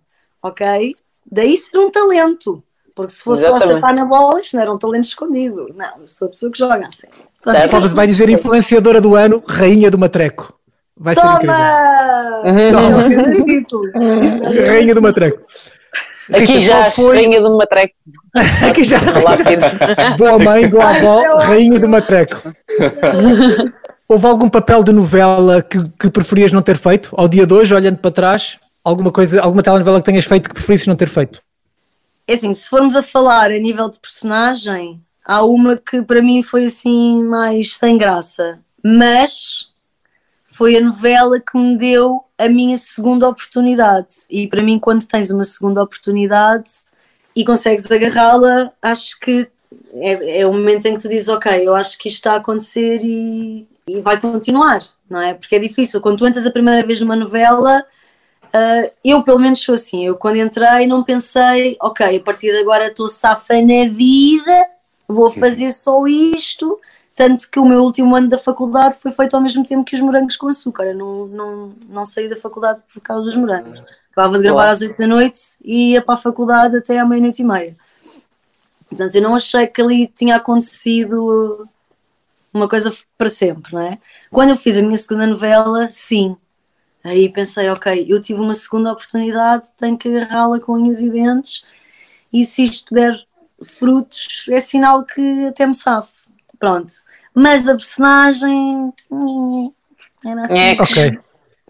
Ok? 0.43 0.95
Daí 1.31 1.55
ser 1.57 1.77
um 1.77 1.89
talento. 1.89 2.61
Porque 2.95 3.11
se 3.13 3.23
fosse 3.23 3.41
só 3.41 3.47
Exatamente. 3.49 3.71
acertar 3.71 3.95
na 3.95 4.05
bola, 4.05 4.39
isto 4.39 4.55
não 4.55 4.61
era 4.61 4.71
um 4.71 4.77
talento 4.77 5.05
escondido. 5.05 5.67
Não, 5.75 6.01
eu 6.01 6.05
sou 6.07 6.27
a 6.27 6.31
pessoa 6.31 6.51
que 6.51 6.59
joga 6.59 6.75
a 6.87 6.91
sério. 6.91 7.15
Certo. 7.43 7.71
Forbes 7.71 7.91
vai 7.93 8.05
dizer 8.05 8.29
influenciadora 8.29 9.01
do 9.01 9.15
ano, 9.15 9.41
rainha 9.45 9.89
do 9.89 9.97
matreco. 9.97 10.53
Vai 10.95 11.15
ser 11.15 11.25
incrível. 11.25 11.55
Toma! 11.55 12.71
Não, 12.71 13.01
é 13.01 13.43
título. 13.43 13.83
Rainha 14.67 14.93
do 14.93 15.01
matreco. 15.01 15.41
Aqui 16.31 16.53
Rita, 16.53 16.59
já, 16.59 16.91
foi- 16.91 17.15
estranha 17.17 17.41
de 17.41 17.47
uma 17.47 17.67
treco. 17.67 17.95
Aqui 18.69 18.83
já. 18.85 18.99
Boa 20.17 20.39
mãe, 20.39 20.69
boa 20.69 20.85
avó, 20.97 21.21
é 21.41 21.45
rainha 21.45 21.79
do 21.79 21.89
matreco. 21.89 22.53
Houve 24.07 24.27
algum 24.27 24.49
papel 24.49 24.83
de 24.83 24.93
novela 24.93 25.61
que, 25.61 25.77
que 25.99 26.09
preferias 26.09 26.51
não 26.51 26.61
ter 26.61 26.77
feito? 26.77 27.09
Ao 27.17 27.27
dia 27.27 27.45
de 27.47 27.53
hoje, 27.53 27.73
olhando 27.73 27.97
para 27.97 28.11
trás, 28.11 28.59
alguma 28.83 29.11
coisa, 29.11 29.41
alguma 29.41 29.63
telenovela 29.63 29.99
que 29.99 30.05
tenhas 30.05 30.25
feito 30.25 30.49
que 30.49 30.55
preferisses 30.55 30.87
não 30.87 30.95
ter 30.95 31.09
feito? 31.09 31.41
É 32.27 32.33
assim, 32.33 32.53
se 32.53 32.69
formos 32.69 32.95
a 32.95 33.03
falar 33.03 33.51
a 33.51 33.57
nível 33.57 33.89
de 33.89 33.99
personagem, 33.99 35.01
há 35.25 35.43
uma 35.43 35.77
que 35.77 36.01
para 36.01 36.21
mim 36.21 36.41
foi 36.41 36.65
assim 36.65 37.23
mais 37.23 37.75
sem 37.75 37.97
graça, 37.97 38.59
mas 38.83 39.71
foi 40.45 40.77
a 40.77 40.81
novela 40.81 41.39
que 41.39 41.57
me 41.57 41.77
deu 41.77 42.23
a 42.37 42.47
minha 42.47 42.77
segunda 42.77 43.27
oportunidade. 43.27 44.15
E 44.29 44.47
para 44.47 44.61
mim, 44.61 44.77
quando 44.77 45.05
tens 45.05 45.31
uma 45.31 45.43
segunda 45.43 45.81
oportunidade 45.81 46.71
e 47.35 47.43
consegues 47.43 47.89
agarrá-la, 47.91 48.71
acho 48.81 49.19
que 49.19 49.49
é, 49.93 50.41
é 50.41 50.47
o 50.47 50.53
momento 50.53 50.85
em 50.85 50.95
que 50.95 51.01
tu 51.01 51.09
dizes, 51.09 51.27
ok, 51.27 51.67
eu 51.67 51.75
acho 51.75 51.97
que 51.97 52.07
isto 52.07 52.17
está 52.17 52.33
a 52.33 52.37
acontecer 52.37 52.99
e, 53.03 53.67
e 53.87 53.99
vai 54.01 54.19
continuar, 54.19 54.81
não 55.09 55.21
é? 55.21 55.33
Porque 55.33 55.55
é 55.55 55.59
difícil. 55.59 55.99
Quando 55.99 56.19
tu 56.19 56.27
entras 56.27 56.45
a 56.45 56.51
primeira 56.51 56.85
vez 56.85 57.01
numa 57.01 57.15
novela, 57.15 57.83
uh, 58.53 58.91
eu 59.03 59.23
pelo 59.23 59.39
menos 59.39 59.59
sou 59.59 59.75
assim. 59.75 60.05
Eu 60.05 60.15
quando 60.15 60.37
entrei 60.37 60.87
não 60.87 61.03
pensei, 61.03 61.77
ok, 61.81 62.17
a 62.17 62.19
partir 62.21 62.51
de 62.51 62.57
agora 62.57 62.87
estou 62.87 63.07
safa 63.07 63.55
na 63.61 63.89
vida, 63.89 64.67
vou 65.07 65.31
fazer 65.31 65.71
só 65.71 66.05
isto. 66.07 66.79
Tanto 67.15 67.47
que 67.49 67.59
o 67.59 67.65
meu 67.65 67.83
último 67.83 68.15
ano 68.15 68.27
da 68.27 68.39
faculdade 68.39 68.97
foi 68.97 69.11
feito 69.11 69.35
ao 69.35 69.41
mesmo 69.41 69.63
tempo 69.63 69.85
que 69.85 69.95
os 69.95 70.01
morangos 70.01 70.35
com 70.35 70.47
açúcar. 70.47 70.85
Eu 70.85 70.95
não, 70.95 71.27
não, 71.27 71.73
não 71.87 72.05
saí 72.05 72.27
da 72.27 72.35
faculdade 72.35 72.81
por 72.91 73.01
causa 73.01 73.23
dos 73.23 73.35
morangos. 73.35 73.83
Acabava 74.11 74.37
de 74.37 74.43
gravar 74.43 74.69
às 74.69 74.81
8 74.81 74.97
da 74.97 75.05
noite 75.05 75.39
e 75.63 75.91
ia 75.91 76.01
para 76.01 76.15
a 76.15 76.17
faculdade 76.17 76.77
até 76.77 76.97
à 76.97 77.05
meia-noite 77.05 77.43
e 77.43 77.45
meia. 77.45 77.77
Portanto, 78.89 79.15
eu 79.15 79.21
não 79.21 79.35
achei 79.35 79.67
que 79.67 79.81
ali 79.81 80.07
tinha 80.07 80.35
acontecido 80.35 81.67
uma 82.53 82.67
coisa 82.67 82.91
para 83.17 83.29
sempre, 83.29 83.73
não 83.73 83.81
é? 83.81 83.97
Quando 84.31 84.51
eu 84.51 84.57
fiz 84.57 84.77
a 84.77 84.81
minha 84.81 84.97
segunda 84.97 85.25
novela, 85.25 85.89
sim. 85.89 86.37
Aí 87.03 87.27
pensei, 87.29 87.69
ok, 87.69 88.05
eu 88.07 88.21
tive 88.21 88.39
uma 88.39 88.53
segunda 88.53 88.91
oportunidade, 88.91 89.67
tenho 89.77 89.97
que 89.97 90.07
agarrá-la 90.07 90.59
com 90.59 90.73
unhas 90.73 91.01
e 91.01 91.09
dentes, 91.09 91.65
e 92.31 92.43
se 92.45 92.63
isto 92.63 92.93
der 92.93 93.19
frutos, 93.61 94.45
é 94.49 94.59
sinal 94.61 95.03
que 95.03 95.45
até 95.47 95.65
me 95.65 95.73
safo. 95.73 96.23
Pronto. 96.57 96.91
Mas 97.35 97.67
a 97.67 97.73
personagem. 97.75 98.93
Era 100.25 100.41
assim. 100.45 100.59
É, 100.59 100.81
Ok. 100.81 101.19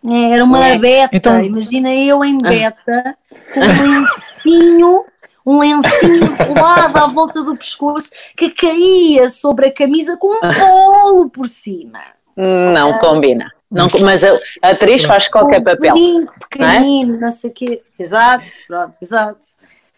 É, 0.05 0.31
Era 0.31 0.43
uma 0.43 0.67
É. 0.67 0.77
beta, 0.77 1.15
Então- 1.15 1.41
imagina 1.41 1.93
eu 1.93 2.23
em 2.25 2.37
beta, 2.41 3.17
com 3.53 3.59
um 3.61 4.01
lencinho, 4.45 5.05
um 5.45 5.59
lencinho 5.59 6.25
enrolado 6.25 6.97
à 6.97 7.07
volta 7.07 7.41
do 7.41 7.55
pescoço 7.55 8.09
que 8.35 8.49
caía 8.49 9.29
sobre 9.29 9.67
a 9.67 9.73
camisa 9.73 10.17
com 10.17 10.27
um 10.27 10.39
polo 10.41 11.29
por 11.29 11.47
cima. 11.47 11.99
Não 12.35 12.97
combina. 12.99 13.49
Não, 13.73 13.87
mas 14.01 14.23
a, 14.23 14.29
a 14.61 14.69
atriz 14.69 15.03
faz 15.03 15.27
qualquer 15.27 15.59
um 15.59 15.63
papel. 15.63 15.95
pequenino, 16.39 17.19
não, 17.19 17.31
sei 17.31 17.49
o 17.49 17.53
quê. 17.53 17.83
Exato, 17.97 18.45
pronto, 18.67 18.97
exato. 19.01 19.39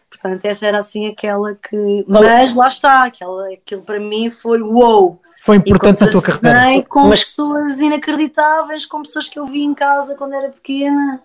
Portanto, 0.09 0.45
essa 0.45 0.65
era 0.65 0.77
assim 0.79 1.07
aquela 1.07 1.55
que. 1.55 2.05
Mas 2.07 2.55
lá 2.55 2.67
está, 2.67 3.03
aquela, 3.03 3.53
aquilo 3.53 3.81
para 3.81 3.99
mim 3.99 4.31
foi 4.31 4.61
wow. 4.61 5.19
Foi 5.41 5.57
importante 5.57 6.01
na 6.03 6.09
tua 6.09 6.21
carreira. 6.21 6.83
com 6.87 7.01
Mas- 7.07 7.23
pessoas 7.25 7.79
inacreditáveis, 7.79 8.85
com 8.85 9.01
pessoas 9.03 9.29
que 9.29 9.37
eu 9.37 9.45
vi 9.45 9.61
em 9.63 9.73
casa 9.73 10.15
quando 10.15 10.33
era 10.33 10.49
pequena. 10.49 11.21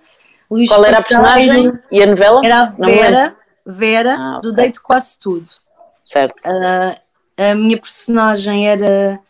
Luís 0.51 0.69
Qual 0.69 0.85
era 0.85 0.99
a 0.99 1.03
personagem 1.03 1.73
e 1.93 2.03
a 2.03 2.07
novela? 2.07 2.41
Era 2.45 2.63
a 2.63 2.67
Não. 2.67 2.87
Vera, 2.87 3.37
Vera 3.65 4.17
Ah, 4.19 4.31
ok. 4.39 4.43
do 4.43 4.53
Deito 4.53 4.83
Quase 4.83 5.19
Tudo. 5.19 5.49
Certo. 6.05 6.35
Ah, 6.45 6.97
a 7.39 7.55
minha 7.55 7.79
personagem 7.79 8.69
era 8.69 9.21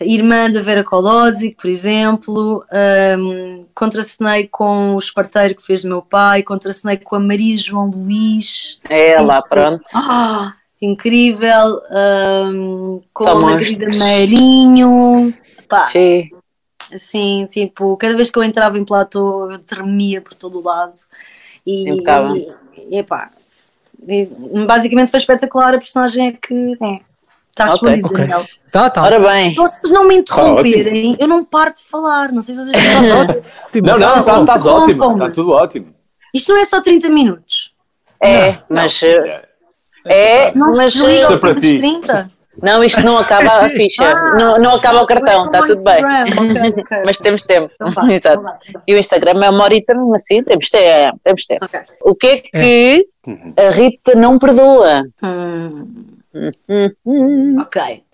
irmã 0.00 0.50
da 0.50 0.60
Vera 0.60 0.84
Colodzi, 0.84 1.50
por 1.50 1.68
exemplo. 1.68 2.64
Um, 3.18 3.64
contracenei 3.74 4.46
com 4.46 4.94
o 4.94 4.98
esparteiro 4.98 5.54
que 5.54 5.62
fez 5.62 5.82
do 5.82 5.88
meu 5.88 6.02
pai, 6.02 6.42
contracenei 6.42 6.98
com 6.98 7.16
a 7.16 7.20
Maria 7.20 7.56
João 7.56 7.90
Luís. 7.90 8.78
É 8.88 9.20
lá, 9.20 9.40
pronto. 9.40 9.82
Ah, 9.94 10.54
incrível! 10.80 11.80
um, 11.90 13.00
com 13.12 13.28
a 13.28 13.34
Margarida. 13.34 13.86
Marinho. 13.96 15.32
Pá, 15.68 15.88
Sim. 15.88 16.30
assim, 16.92 17.46
tipo, 17.50 17.96
cada 17.96 18.14
vez 18.14 18.30
que 18.30 18.38
eu 18.38 18.44
entrava 18.44 18.78
em 18.78 18.84
platô 18.84 19.50
eu 19.50 19.58
tremia 19.58 20.20
por 20.20 20.34
todo 20.34 20.58
o 20.58 20.62
lado. 20.62 20.94
E, 21.66 21.90
Impecável. 21.90 22.36
e, 22.88 22.98
epá, 22.98 23.30
e 24.06 24.26
basicamente 24.66 25.10
foi 25.10 25.18
espetacular. 25.18 25.74
A 25.74 25.78
personagem 25.78 26.28
é 26.28 26.32
que 26.32 26.76
é, 26.80 27.00
está 27.62 27.64
respondido, 27.72 28.06
Ok. 28.06 28.18
Daniel. 28.26 28.46
Tá, 28.70 28.90
tá. 28.90 29.02
Ora 29.04 29.18
bem. 29.18 29.50
Se 29.50 29.56
vocês 29.56 29.92
não 29.92 30.06
me 30.06 30.16
interromperem, 30.16 31.16
eu 31.18 31.26
não 31.28 31.42
paro 31.44 31.74
de 31.74 31.82
falar. 31.82 32.30
Não 32.32 32.42
sei 32.42 32.54
se 32.54 32.64
vocês 32.64 32.76
Estás 32.76 33.04
estão 33.06 33.20
ótimo. 33.22 33.86
Não, 33.86 33.98
não, 33.98 34.22
tá- 34.24 34.40
estás 34.40 34.66
ótimo, 34.66 35.12
está 35.12 35.30
tudo 35.30 35.50
ótimo. 35.52 35.94
Isto 36.34 36.52
não 36.52 36.60
é 36.60 36.64
só 36.64 36.80
30 36.82 37.08
minutos. 37.08 37.72
É, 38.22 38.58
mas. 38.68 39.02
eh, 39.02 39.42
É, 40.04 40.52
Não 40.56 40.68
mas. 40.76 40.92
se 40.92 40.98
desliga 40.98 41.22
Isso 41.22 41.32
é 41.32 41.34
ao 41.34 41.40
para 41.40 41.48
fim 41.50 41.54
dos 41.54 41.64
ti. 41.64 41.78
30. 41.78 42.30
Não, 42.62 42.82
isto 42.84 43.00
não 43.02 43.18
acaba 43.18 43.66
a 43.66 43.68
ficha. 43.68 44.02
Ah. 44.02 44.34
não, 44.34 44.58
não 44.58 44.74
acaba 44.76 45.02
o 45.02 45.06
cartão, 45.06 45.44
está 45.46 45.58
Vai 45.60 45.68
tudo 45.68 45.82
bem. 45.84 46.02
no 46.02 46.08
Instagram, 46.08 46.68
ok, 46.72 46.82
ok. 46.82 47.02
Mas 47.04 47.18
temos 47.18 47.42
tempo. 47.42 47.70
Então 47.80 47.88
Exato. 48.10 48.40
então 48.40 48.42
vá, 48.42 48.50
então 48.54 48.72
vá. 48.74 48.82
E 48.86 48.94
o 48.94 48.98
Instagram 48.98 49.44
é 49.44 49.50
uma 49.50 49.64
horita 49.64 49.94
mesmo 49.94 50.14
assim, 50.14 50.42
temos 50.42 50.70
tempo. 50.70 51.20
Temos 51.24 51.44
tempo. 51.46 51.64
Ok. 51.66 51.80
O 52.02 52.14
que 52.14 52.26
é 52.26 52.36
que 52.38 53.08
a 53.58 53.70
Rita 53.70 54.14
não 54.14 54.38
perdoa? 54.38 55.02
Hum. 55.22 55.86
ok. 57.60 58.04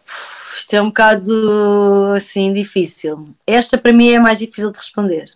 Isto 0.59 0.75
é 0.75 0.83
um 0.83 0.87
bocado 0.87 2.13
assim 2.15 2.53
difícil. 2.53 3.35
Esta 3.47 3.77
para 3.77 3.93
mim 3.93 4.11
é 4.11 4.19
mais 4.19 4.39
difícil 4.39 4.71
de 4.71 4.79
responder, 4.79 5.27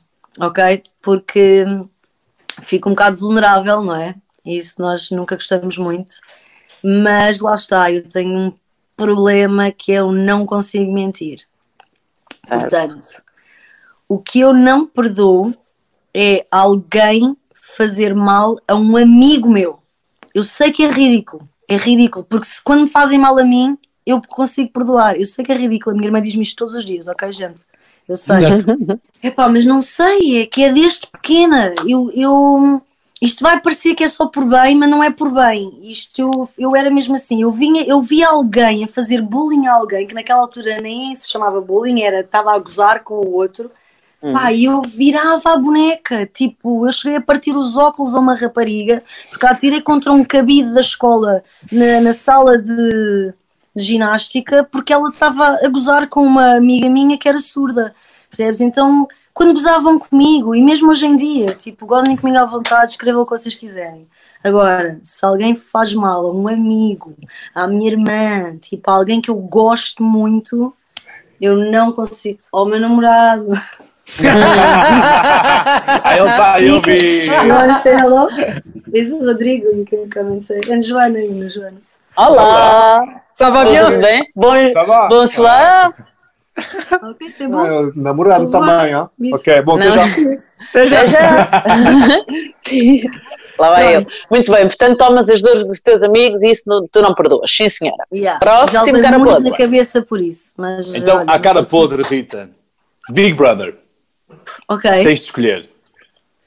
ok? 0.41 0.83
Porque 1.03 1.65
fico 2.63 2.89
um 2.89 2.93
bocado 2.93 3.17
vulnerável, 3.17 3.83
não 3.83 3.95
é? 3.95 4.15
Isso 4.45 4.81
nós 4.81 5.11
nunca 5.11 5.35
gostamos 5.35 5.77
muito. 5.77 6.15
Mas 6.83 7.41
lá 7.41 7.55
está, 7.55 7.91
eu 7.91 8.09
tenho 8.09 8.37
um 8.37 8.53
problema 8.97 9.71
que 9.71 9.93
eu 9.93 10.13
não 10.13 10.47
consigo 10.47 10.93
mentir. 10.93 11.41
Portanto, 12.47 13.23
o 14.09 14.19
que 14.19 14.41
eu 14.41 14.55
não 14.55 14.87
perdoo 14.87 15.55
é 16.15 16.47
alguém 16.51 17.37
fazer 17.55 18.15
mal 18.15 18.57
a 18.69 18.75
um 18.75 18.97
amigo 18.97 19.51
meu. 19.51 19.83
Eu 20.35 20.45
sei 20.45 20.73
que 20.73 20.85
é 20.85 20.91
ridículo, 20.91 21.49
é 21.69 21.77
ridículo, 21.77 22.25
porque 22.29 22.47
se 22.47 22.63
quando 22.63 22.83
me 22.83 22.89
fazem 22.89 23.19
mal 23.19 23.39
a 23.39 23.45
mim, 23.45 23.77
eu 24.05 24.23
consigo 24.23 24.71
perdoar. 24.71 25.17
Eu 25.17 25.27
sei 25.27 25.45
que 25.45 25.53
é 25.53 25.57
ridículo, 25.57 25.95
a 25.95 25.99
minha 25.99 26.09
irmã 26.09 26.23
diz-me 26.23 26.43
isto 26.43 26.57
todos 26.57 26.75
os 26.75 26.85
dias, 26.85 27.09
ok, 27.09 27.31
gente? 27.33 27.65
Eu 28.09 28.17
sei. 28.17 28.37
Certo. 28.37 28.67
Epá, 29.23 29.49
mas 29.49 29.65
não 29.65 29.81
sei, 29.81 30.43
é 30.43 30.47
que 30.47 30.63
é 30.63 30.73
desde 30.73 31.07
pequena. 31.09 31.75
Eu, 31.85 32.11
eu, 32.15 32.81
isto 33.21 33.43
vai 33.43 33.61
parecer 33.61 33.95
que 33.95 34.05
é 34.05 34.09
só 34.09 34.27
por 34.27 34.45
bem, 34.45 34.77
mas 34.77 34.89
não 34.89 35.03
é 35.03 35.11
por 35.11 35.33
bem. 35.33 35.81
Isto 35.83 36.21
eu, 36.21 36.49
eu 36.59 36.77
era 36.77 36.91
mesmo 36.91 37.15
assim. 37.15 37.43
Eu, 37.43 37.51
vinha, 37.51 37.83
eu 37.85 38.01
via 38.01 38.29
alguém 38.29 38.85
a 38.85 38.89
fazer 38.89 39.21
bullying 39.21 39.67
a 39.67 39.75
alguém, 39.75 40.07
que 40.07 40.15
naquela 40.15 40.41
altura 40.41 40.81
nem 40.81 41.17
se 41.17 41.29
chamava 41.29 41.61
bullying, 41.61 42.03
era 42.03 42.21
estava 42.21 42.55
a 42.55 42.59
gozar 42.59 43.03
com 43.03 43.15
o 43.15 43.33
outro. 43.33 43.71
Pá, 44.21 44.53
e 44.53 44.65
eu 44.65 44.83
virava 44.83 45.53
a 45.53 45.59
boneca, 45.59 46.27
tipo, 46.27 46.87
eu 46.87 46.93
cheguei 46.93 47.19
a 47.19 47.21
partir 47.21 47.55
os 47.55 47.77
óculos 47.77 48.15
a 48.15 48.19
uma 48.19 48.35
rapariga, 48.35 49.03
porque 49.31 49.47
a 49.47 49.51
atirei 49.51 49.81
contra 49.81 50.11
um 50.11 50.25
cabide 50.25 50.73
da 50.73 50.81
escola 50.81 51.43
na, 51.71 52.01
na 52.01 52.13
sala 52.13 52.59
de, 52.59 53.35
de 53.75 53.83
ginástica, 53.83 54.65
porque 54.65 54.93
ela 54.93 55.11
estava 55.11 55.59
a 55.63 55.69
gozar 55.69 56.09
com 56.09 56.23
uma 56.23 56.57
amiga 56.57 56.89
minha 56.89 57.19
que 57.19 57.29
era 57.29 57.39
surda, 57.39 57.95
percebes? 58.29 58.61
Então, 58.61 59.07
quando 59.35 59.53
gozavam 59.53 59.99
comigo, 59.99 60.55
e 60.55 60.63
mesmo 60.63 60.91
hoje 60.91 61.07
em 61.07 61.15
dia, 61.15 61.55
tipo, 61.55 61.85
gozem 61.85 62.17
comigo 62.17 62.39
à 62.39 62.47
vontade, 62.47 62.93
escrevam 62.93 63.23
o 63.23 63.25
que 63.25 63.33
vocês 63.33 63.55
quiserem. 63.55 64.09
Agora, 64.43 64.99
se 65.05 65.25
alguém 65.27 65.55
faz 65.55 65.93
mal 65.93 66.27
a 66.27 66.33
um 66.33 66.49
amigo, 66.49 67.15
à 67.55 67.67
minha 67.67 67.91
irmã, 67.91 68.57
tipo, 68.57 68.91
a 68.91 68.95
alguém 68.95 69.21
que 69.21 69.31
eu 69.31 69.37
gosto 69.37 70.03
muito, 70.03 70.73
eu 71.41 71.57
não 71.71 71.93
consigo. 71.93 72.39
Ao 72.51 72.65
meu 72.65 72.81
namorado. 72.81 73.49
Aí 76.05 76.19
ele 76.19 76.29
está, 76.29 76.61
eu 76.61 76.81
vi. 76.83 77.27
You 77.27 77.49
want 77.55 77.73
to 77.75 77.81
say 77.83 77.95
hello? 77.95 78.29
This 78.93 79.09
is 79.13 79.25
Rodrigo. 79.25 79.67
You 79.69 79.85
can 79.85 80.09
come 80.11 80.33
and 80.37 80.41
say. 80.43 80.61
And 80.71 80.81
Joana, 80.83 81.19
ainda, 81.19 81.49
Joana. 81.49 81.79
Olá! 82.17 83.03
Ça 83.35 83.51
va 83.51 83.65
Tudo 83.67 83.89
bien? 83.89 84.01
bem? 84.01 84.23
Bon, 84.35 84.71
Ça 84.73 84.85
va? 84.85 85.09
bonsoir! 85.09 85.91
Ok, 87.03 87.31
c'est 87.33 87.47
bom. 87.49 87.59
Ah, 87.59 87.91
namorado 87.97 88.49
também, 88.51 88.95
ó. 88.95 89.09
Ok, 89.35 89.61
bom, 89.61 89.77
até 89.77 89.89
Não. 89.91 89.95
já. 89.95 90.05
Até 90.71 90.87
já. 90.87 91.05
Já. 91.05 91.49
Lá 93.59 93.71
vai 93.71 93.95
ele. 93.97 94.07
Muito 94.31 94.51
bem, 94.51 94.67
portanto, 94.67 94.97
tomas 94.97 95.29
as 95.29 95.43
dores 95.43 95.67
dos 95.67 95.83
teus 95.83 96.03
amigos 96.03 96.43
e 96.43 96.51
isso 96.51 96.63
não- 96.67 96.89
tu 96.91 97.03
não 97.03 97.15
perdoas. 97.15 97.51
Sim, 97.55 97.69
senhora. 97.69 98.03
Yeah. 98.11 98.39
Próximo, 98.41 99.03
cara 99.03 99.19
muito 99.19 99.33
podre. 99.35 99.51
na 99.51 99.57
cabeça 99.57 100.01
por 100.01 100.19
isso. 100.21 100.53
Mas, 100.57 100.95
Então, 100.95 101.19
olha, 101.19 101.31
à 101.31 101.39
cara 101.39 101.61
não 101.61 101.69
podre, 101.69 102.03
Rita. 102.03 102.49
Big 103.11 103.35
Brother, 103.35 103.77
Ok. 104.69 104.91
tens 104.91 105.21
de 105.21 105.25
escolher 105.27 105.69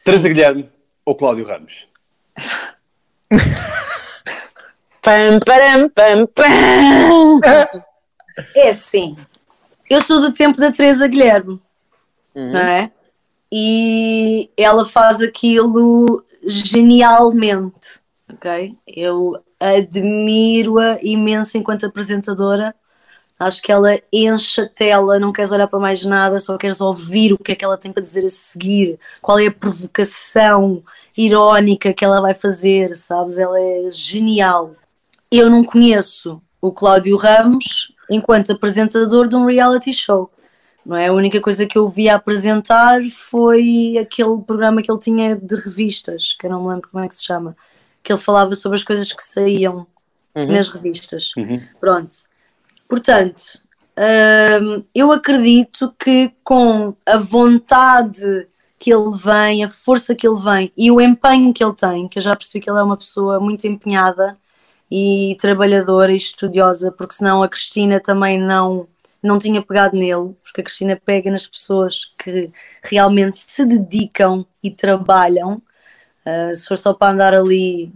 Teresa 0.03 0.27
Guilherme 0.29 0.69
ou 1.05 1.15
Cláudio 1.15 1.45
Ramos. 1.45 1.87
Pam, 5.01 5.39
param, 5.45 5.89
pam, 5.89 6.27
pam. 6.27 7.39
É 8.55 8.69
assim. 8.69 9.17
Eu 9.89 10.01
sou 10.01 10.21
do 10.21 10.31
tempo 10.31 10.57
da 10.59 10.71
Teresa 10.71 11.07
Guilherme, 11.07 11.59
Uhum. 12.35 12.51
não 12.53 12.59
é? 12.59 12.91
E 13.51 14.49
ela 14.55 14.85
faz 14.85 15.21
aquilo 15.21 16.23
genialmente, 16.45 17.99
ok? 18.31 18.77
Eu 18.87 19.43
admiro-a 19.59 20.97
imenso 21.01 21.57
enquanto 21.57 21.85
apresentadora, 21.85 22.73
Acho 23.39 23.62
que 23.62 23.71
ela 23.71 23.97
enche 24.12 24.60
a 24.62 24.67
tela, 24.67 25.17
não 25.17 25.32
queres 25.32 25.52
olhar 25.52 25.67
para 25.67 25.80
mais 25.80 26.04
nada, 26.04 26.38
só 26.39 26.58
queres 26.58 26.82
ouvir 26.82 27.32
o 27.32 27.38
que 27.38 27.54
é 27.54 27.56
que 27.56 27.63
ela 27.63 27.78
tem 27.78 27.91
para 27.91 28.02
dizer 28.04 28.25
a 28.25 28.30
seguir, 28.30 28.99
qual 29.21 29.39
é 29.39 29.47
a 29.47 29.52
provocação 29.52 30.84
irónica 31.17 31.93
que 31.93 32.04
ela 32.04 32.19
vai 32.19 32.34
fazer, 32.34 32.95
sabes? 32.97 33.38
Ela 33.38 33.58
é 33.60 33.89
genial. 33.91 34.75
Eu 35.32 35.49
não 35.49 35.63
conheço 35.63 36.41
o 36.62 36.71
Cláudio 36.71 37.15
Ramos 37.15 37.93
enquanto 38.10 38.52
apresentador 38.52 39.28
de 39.28 39.36
um 39.38 39.45
reality 39.45 39.93
show. 39.93 40.30
Não 40.86 40.97
é? 40.97 41.08
A 41.08 41.13
única 41.13 41.39
coisa 41.39 41.65
que 41.65 41.78
eu 41.78 41.88
vi 41.88 42.10
a 42.10 42.15
apresentar 42.15 42.99
foi 43.12 43.97
aquele 44.02 44.41
programa 44.41 44.82
que 44.82 44.91
ele 44.91 44.99
tinha 44.99 45.36
de 45.36 45.56
revistas, 45.56 46.36
que 46.38 46.45
eu 46.45 46.49
não 46.49 46.63
me 46.63 46.69
lembro 46.69 46.89
como 46.89 47.04
é 47.04 47.08
que 47.08 47.15
se 47.15 47.23
chama, 47.23 47.56
que 48.02 48.12
ele 48.12 48.19
falava 48.19 48.56
sobre 48.56 48.78
as 48.78 48.84
coisas 48.84 49.13
que 49.13 49.23
saíam 49.23 49.88
Uhum. 50.36 50.47
nas 50.47 50.69
revistas. 50.69 51.32
Pronto. 51.80 52.28
Portanto, 52.89 53.62
hum, 54.62 54.84
eu 54.95 55.12
acredito 55.12 55.93
que 55.97 56.32
com 56.43 56.95
a 57.06 57.17
vontade 57.17 58.47
que 58.80 58.91
ele 58.91 59.15
vem, 59.15 59.63
a 59.63 59.69
força 59.69 60.15
que 60.15 60.28
ele 60.28 60.41
vem 60.41 60.73
e 60.75 60.89
o 60.89 60.99
empenho 60.99 61.54
que 61.54 61.63
ele 61.63 61.75
tem, 61.75 62.08
que 62.08 62.17
eu 62.17 62.23
já 62.23 62.36
percebi 62.36 62.63
que 62.63 62.69
ele 62.69 62.80
é 62.80 62.84
uma 62.84 62.97
pessoa 62.97 63.39
muito 63.39 63.67
empenhada 63.67 64.38
e 64.89 65.38
trabalhadora 65.39 66.12
e 66.12 66.17
estudiosa, 66.17 66.91
porque 66.91 67.13
senão 67.13 67.43
a 67.43 67.49
Cristina 67.49 67.99
também 67.99 68.39
não, 68.39 68.88
não 69.21 69.38
tinha 69.38 69.62
pegado 69.62 69.95
nele, 69.95 70.36
porque 70.43 70.62
a 70.62 70.63
Cristina 70.63 70.99
pega 71.06 71.30
nas 71.30 71.45
pessoas 71.45 72.06
que 72.17 72.49
realmente 72.84 73.38
se 73.38 73.65
dedicam 73.65 74.45
e 74.63 74.71
trabalham. 74.71 75.62
Uh, 76.25 76.56
se 76.56 76.67
for 76.67 76.78
só 76.78 76.93
para 76.93 77.13
andar 77.13 77.34
ali, 77.36 77.93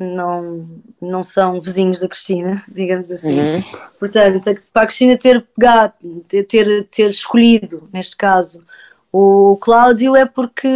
não, 0.00 0.66
não 1.00 1.22
são 1.22 1.60
vizinhos 1.60 2.00
da 2.00 2.08
Cristina, 2.08 2.62
digamos 2.72 3.10
assim. 3.10 3.62
Portanto, 3.98 4.58
para 4.72 4.82
a 4.82 4.86
Cristina 4.86 5.16
ter 5.16 5.46
pegado, 5.54 5.94
ter, 6.28 6.44
ter, 6.44 6.88
ter 6.90 7.08
escolhido, 7.08 7.88
neste 7.92 8.16
caso, 8.16 8.64
o 9.12 9.56
Cláudio 9.60 10.16
é 10.16 10.24
porque 10.24 10.68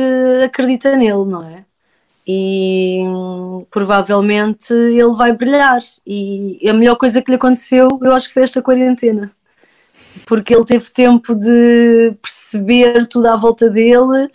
acredita 0.44 0.96
nele, 0.96 1.24
não 1.24 1.42
é? 1.42 1.64
E 2.26 3.02
hum, 3.06 3.66
provavelmente 3.70 4.72
ele 4.72 5.14
vai 5.14 5.32
brilhar. 5.32 5.78
E 6.06 6.68
a 6.68 6.72
melhor 6.72 6.96
coisa 6.96 7.22
que 7.22 7.30
lhe 7.30 7.36
aconteceu, 7.36 7.88
eu 8.02 8.12
acho 8.12 8.28
que 8.28 8.34
foi 8.34 8.42
esta 8.42 8.62
quarentena. 8.62 9.30
Porque 10.26 10.54
ele 10.54 10.64
teve 10.64 10.90
tempo 10.90 11.34
de 11.34 12.14
perceber 12.22 13.06
tudo 13.06 13.26
à 13.26 13.36
volta 13.36 13.68
dele, 13.68 14.30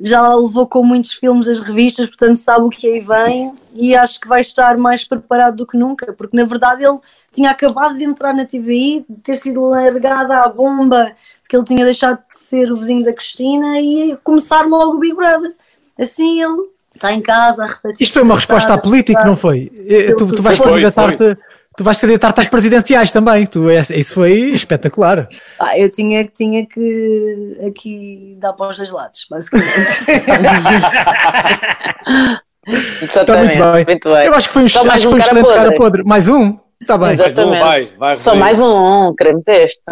já 0.00 0.34
levou 0.34 0.66
com 0.66 0.82
muitos 0.82 1.12
filmes 1.12 1.46
das 1.46 1.60
revistas, 1.60 2.06
portanto 2.06 2.36
sabe 2.36 2.64
o 2.64 2.68
que 2.68 2.86
aí 2.86 3.00
vem 3.00 3.52
e 3.74 3.94
acho 3.94 4.20
que 4.20 4.26
vai 4.26 4.40
estar 4.40 4.76
mais 4.76 5.04
preparado 5.04 5.56
do 5.56 5.66
que 5.66 5.76
nunca, 5.76 6.12
porque 6.12 6.36
na 6.36 6.44
verdade 6.44 6.84
ele 6.84 6.98
tinha 7.32 7.50
acabado 7.50 7.96
de 7.96 8.04
entrar 8.04 8.34
na 8.34 8.44
TVI, 8.44 9.04
de 9.08 9.16
ter 9.22 9.36
sido 9.36 9.60
largada 9.62 10.42
à 10.42 10.48
bomba 10.48 11.04
de 11.06 11.48
que 11.48 11.56
ele 11.56 11.64
tinha 11.64 11.84
deixado 11.84 12.18
de 12.18 12.38
ser 12.38 12.72
o 12.72 12.76
vizinho 12.76 13.04
da 13.04 13.12
Cristina 13.12 13.80
e 13.80 14.16
começar 14.22 14.62
logo 14.62 14.96
o 14.96 14.98
Big 14.98 15.14
Brother. 15.14 15.54
Assim 15.98 16.42
ele 16.42 16.68
está 16.94 17.12
em 17.12 17.20
casa 17.20 17.64
a 17.64 17.66
refletir. 17.66 18.04
Isto 18.04 18.14
foi 18.14 18.22
uma 18.22 18.34
resposta 18.34 18.72
à 18.72 18.76
a 18.76 18.80
política, 18.80 19.24
não 19.24 19.36
foi? 19.36 19.70
Tu, 20.16 20.26
tu 20.32 20.42
vais 20.42 20.58
Foi, 20.58 20.70
candidatar-te 20.70 21.36
tu 21.76 21.84
vais 21.84 22.00
candidatar-te 22.00 22.40
às 22.40 22.48
presidenciais 22.48 23.12
também. 23.12 23.46
Tu, 23.46 23.70
isso 23.70 24.14
foi 24.14 24.32
espetacular. 24.52 25.28
Ah, 25.60 25.78
eu 25.78 25.88
tinha, 25.90 26.24
tinha 26.24 26.66
que 26.66 27.58
aqui 27.66 28.36
dar 28.40 28.52
para 28.52 28.68
os 28.70 28.76
dois 28.76 28.90
lados, 28.90 29.26
basicamente. 29.30 29.68
Está 32.66 33.22
Exatamente. 33.22 33.58
muito 33.58 33.72
bem. 33.72 33.84
Muito 33.86 34.08
bem. 34.10 34.26
Eu 34.26 34.34
acho 34.34 34.48
que 34.48 34.54
foi 34.54 34.62
um, 34.64 34.68
Só 34.68 34.78
acho 34.80 34.88
mais 34.88 35.04
um 35.04 35.10
foi 35.10 35.18
um 35.18 35.22
cara 35.22 35.30
excelente 35.40 35.54
cara 35.54 35.64
podre. 35.72 35.78
podre. 35.78 36.04
Mais 36.04 36.28
um? 36.28 36.58
Está 36.80 36.98
bem. 36.98 37.06
Mais 37.08 37.20
um, 37.20 37.24
Exatamente. 37.26 37.60
vai, 37.62 37.84
vai, 37.98 38.14
Só 38.16 38.34
mais 38.34 38.60
um, 38.60 39.14
queremos 39.16 39.46
este. 39.48 39.90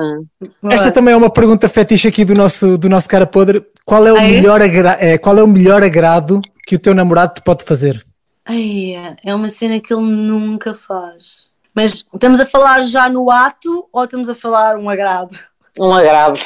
Esta 0.71 0.91
também 0.93 1.15
é 1.15 1.17
uma 1.17 1.31
pergunta 1.31 1.69
fetiche 1.69 2.09
aqui 2.09 2.25
do 2.25 2.35
nosso, 2.35 2.77
do 2.79 2.89
nosso 2.89 3.09
cara 3.09 3.27
podre. 3.27 3.65
Qual 3.85 4.07
é, 4.07 4.13
o 4.13 4.17
Ah, 4.17 4.23
é? 4.25 4.29
melhor 4.29 4.61
eh, 4.63 5.19
qual 5.19 5.39
é 5.39 5.43
o 5.43 5.47
melhor 5.47 5.83
agrado 5.83 6.41
que 6.67 6.77
o 6.77 6.79
teu 6.79 6.95
namorado 6.95 7.35
te 7.35 7.43
pode 7.43 7.65
fazer? 7.65 8.05
Ai, 8.45 8.95
é- 8.97 9.17
é 9.31 9.35
uma 9.35 9.49
cena 9.51 9.79
que 9.81 9.93
ele 9.93 10.03
nunca 10.03 10.75
faz. 10.75 11.51
Mas 11.75 12.05
estamos 12.13 12.41
a 12.41 12.47
falar 12.47 12.83
já 12.83 13.09
no 13.09 13.31
ato 13.31 13.89
ou 13.93 14.05
estamos 14.05 14.29
a 14.29 14.35
falar 14.35 14.77
um 14.77 14.91
agrado? 14.91 15.37
Um 15.79 15.93
agrado. 15.93 16.39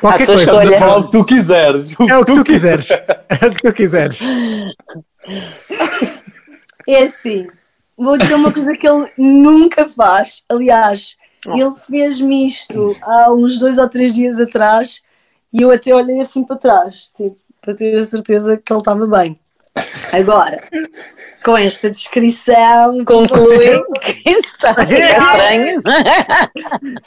Qualquer 0.00 0.26
coisa. 0.26 0.42
Estamos 0.42 0.68
a 0.68 0.78
falar 0.78 0.96
o 0.98 1.06
que 1.06 1.12
tu 1.12 1.24
quiseres. 1.24 1.94
É 2.00 2.18
o 2.18 2.24
que 2.24 2.34
tu 2.34 2.44
quiseres. 2.44 2.90
É 2.90 3.46
o 3.46 3.50
que 3.50 3.62
tu 3.62 3.72
quiseres. 3.72 4.20
É 6.86 7.02
assim, 7.04 7.46
vou 7.96 8.18
dizer 8.18 8.34
uma 8.34 8.52
coisa 8.52 8.76
que 8.76 8.86
ele 8.86 9.10
nunca 9.16 9.88
faz. 9.88 10.42
Aliás, 10.48 11.16
ele 11.46 11.72
fez-me 11.88 12.46
isto 12.46 12.94
há 13.02 13.32
uns 13.32 13.58
dois 13.58 13.78
ou 13.78 13.88
três 13.88 14.14
dias 14.14 14.38
atrás 14.38 15.02
e 15.52 15.62
eu 15.62 15.70
até 15.70 15.94
olhei 15.94 16.20
assim 16.20 16.44
para 16.44 16.56
trás, 16.56 17.12
tipo, 17.16 17.36
para 17.60 17.74
ter 17.74 17.98
a 17.98 18.02
certeza 18.02 18.56
que 18.56 18.72
ele 18.72 18.80
estava 18.80 19.06
bem. 19.06 19.38
Agora, 20.12 20.58
com 21.42 21.56
esta 21.56 21.88
descrição, 21.90 23.02
Conclui 23.06 23.82
que 24.02 24.28
está 24.28 24.72
estranho. 24.84 25.80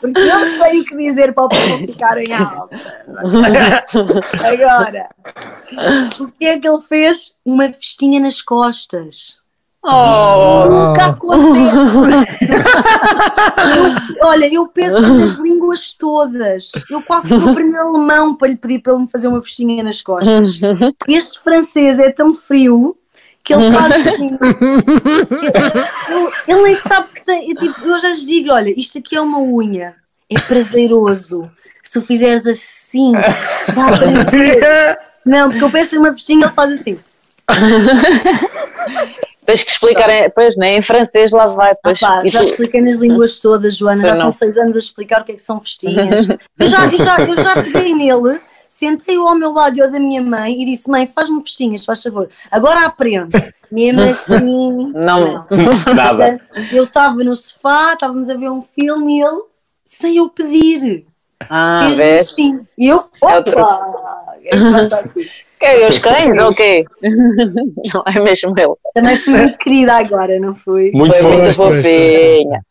porque 0.02 0.20
eu 0.20 0.60
sei 0.60 0.80
o 0.80 0.86
que 0.86 0.98
dizer 0.98 1.34
para 1.34 1.44
o 1.44 1.50
povo 1.50 1.78
ficar 1.86 2.18
em 2.18 2.34
alta. 2.34 2.76
Agora, 4.44 5.10
o 6.20 6.32
que 6.32 6.46
é 6.46 6.60
que 6.60 6.68
ele 6.68 6.82
fez? 6.82 7.36
Uma 7.46 7.72
festinha 7.72 8.20
nas 8.20 8.42
costas. 8.42 9.38
Oh, 9.88 10.64
Nunca 10.68 11.06
acontece. 11.06 12.26
Eu- 13.78 14.26
olha, 14.28 14.52
eu 14.54 14.68
penso 14.68 15.00
nas 15.02 15.36
línguas 15.36 15.94
todas. 15.94 16.72
Eu 16.90 17.02
quase 17.02 17.28
que 17.28 17.36
vou 17.36 17.52
aprender 17.52 17.78
alemão 17.78 18.36
para 18.36 18.48
lhe 18.48 18.56
pedir 18.56 18.80
para 18.80 18.94
ele 18.94 19.04
me 19.04 19.08
fazer 19.10 19.28
uma 19.28 19.42
festinha 19.44 19.84
nas 19.84 20.02
costas. 20.02 20.60
Este 21.08 21.40
francês 21.44 22.00
é 22.00 22.12
tão 22.12 22.34
frio 22.34 22.98
que 23.44 23.54
ele 23.54 23.72
faz 23.72 23.92
assim. 24.08 24.30
Ele, 26.10 26.32
ele 26.48 26.62
nem 26.64 26.74
sabe 26.74 27.08
que 27.14 27.24
tem. 27.24 27.50
Eu, 27.52 27.56
tipo, 27.56 27.82
eu 27.86 28.00
já 28.00 28.08
lhes 28.10 28.26
digo: 28.26 28.52
olha, 28.52 28.74
isto 28.76 28.98
aqui 28.98 29.16
é 29.16 29.22
uma 29.22 29.40
unha. 29.40 29.96
É 30.30 30.40
prazeroso. 30.40 31.44
Se 31.84 32.00
tu 32.02 32.08
fizeres 32.08 32.48
assim, 32.48 33.12
dá 33.12 33.86
prazer. 33.98 34.98
Não, 35.24 35.50
porque 35.50 35.64
eu 35.64 35.70
penso 35.70 35.96
numa 35.96 36.12
festinha, 36.14 36.46
ele 36.48 36.54
faz 36.56 36.72
assim. 36.72 36.98
Tens 39.46 39.64
que 39.64 39.72
explicar, 39.72 40.10
em, 40.10 40.30
pois, 40.32 40.56
nem 40.58 40.78
em 40.78 40.82
francês 40.82 41.32
lá 41.32 41.46
vai. 41.48 41.76
Pois, 41.84 42.02
Ah 42.04 42.08
pá, 42.18 42.26
e 42.26 42.30
já 42.30 42.40
tu- 42.40 42.46
expliquei 42.46 42.82
nas 42.82 42.98
línguas 42.98 43.40
todas, 43.40 43.76
Joana, 43.78 44.04
já 44.04 44.16
são 44.16 44.24
não. 44.26 44.32
seis 44.32 44.58
anos 44.58 44.76
a 44.76 44.80
explicar 44.80 45.22
o 45.22 45.24
que 45.26 45.32
é 45.34 45.36
que 45.36 45.42
são 45.42 45.60
festinhas. 45.62 46.28
Eu 46.60 46.68
já, 46.68 46.86
eu 46.86 46.98
já, 46.98 47.20
eu 47.20 47.36
já 47.38 47.54
peguei 47.54 47.94
nele, 47.94 48.40
sentei-o 48.68 49.28
ao 49.28 49.36
meu 49.36 49.52
lado 49.52 49.78
e 49.78 49.82
ao 49.82 49.90
da 49.92 50.00
minha 50.00 50.22
mãe 50.22 50.62
e 50.62 50.66
disse: 50.66 50.90
Mãe, 50.90 51.06
faz-me 51.14 51.42
festinhas, 51.42 51.86
faz 51.86 52.02
favor. 52.02 52.30
Agora 52.50 52.86
aprende. 52.86 53.38
Mesmo 53.72 54.02
assim. 54.10 54.92
Não. 54.94 55.46
Nada. 55.96 56.40
Portanto, 56.48 56.74
Eu 56.74 56.84
estava 56.86 57.16
no 57.24 57.36
sofá, 57.36 57.94
estávamos 57.94 58.30
a 58.30 58.36
ver 58.36 58.50
um 58.50 58.62
filme 58.62 59.18
e 59.20 59.22
ele, 59.22 59.42
sem 59.86 60.18
eu 60.18 60.30
pedir, 60.30 61.06
Ah, 61.50 61.84
fez 61.86 61.98
vês? 61.98 62.30
assim. 62.32 62.66
E 62.78 62.88
eu, 62.88 63.06
É 63.24 63.36
outro- 63.38 63.62
opa! 63.62 64.36
O 64.38 64.42
que 64.42 64.48
é 64.50 64.56
que 65.66 65.94
se 65.94 66.00
passa 66.02 66.20
aqui? 66.20 66.30
Que 66.30 66.30
é, 66.30 66.30
os 66.30 66.34
cães 66.34 66.38
ou 66.40 66.54
quê? 66.54 66.86
Não 67.94 68.04
é 68.06 68.20
mesmo 68.20 68.54
ele. 68.58 68.74
Também 68.94 69.18
fui 69.18 69.34
muito 69.34 69.58
querida 69.58 69.94
agora, 69.94 70.40
não 70.40 70.56
fui? 70.56 70.92
Muito 70.94 71.14
Foi 71.16 71.22
fofo. 71.22 71.38
Muito 71.38 71.54
fofinha. 71.54 72.62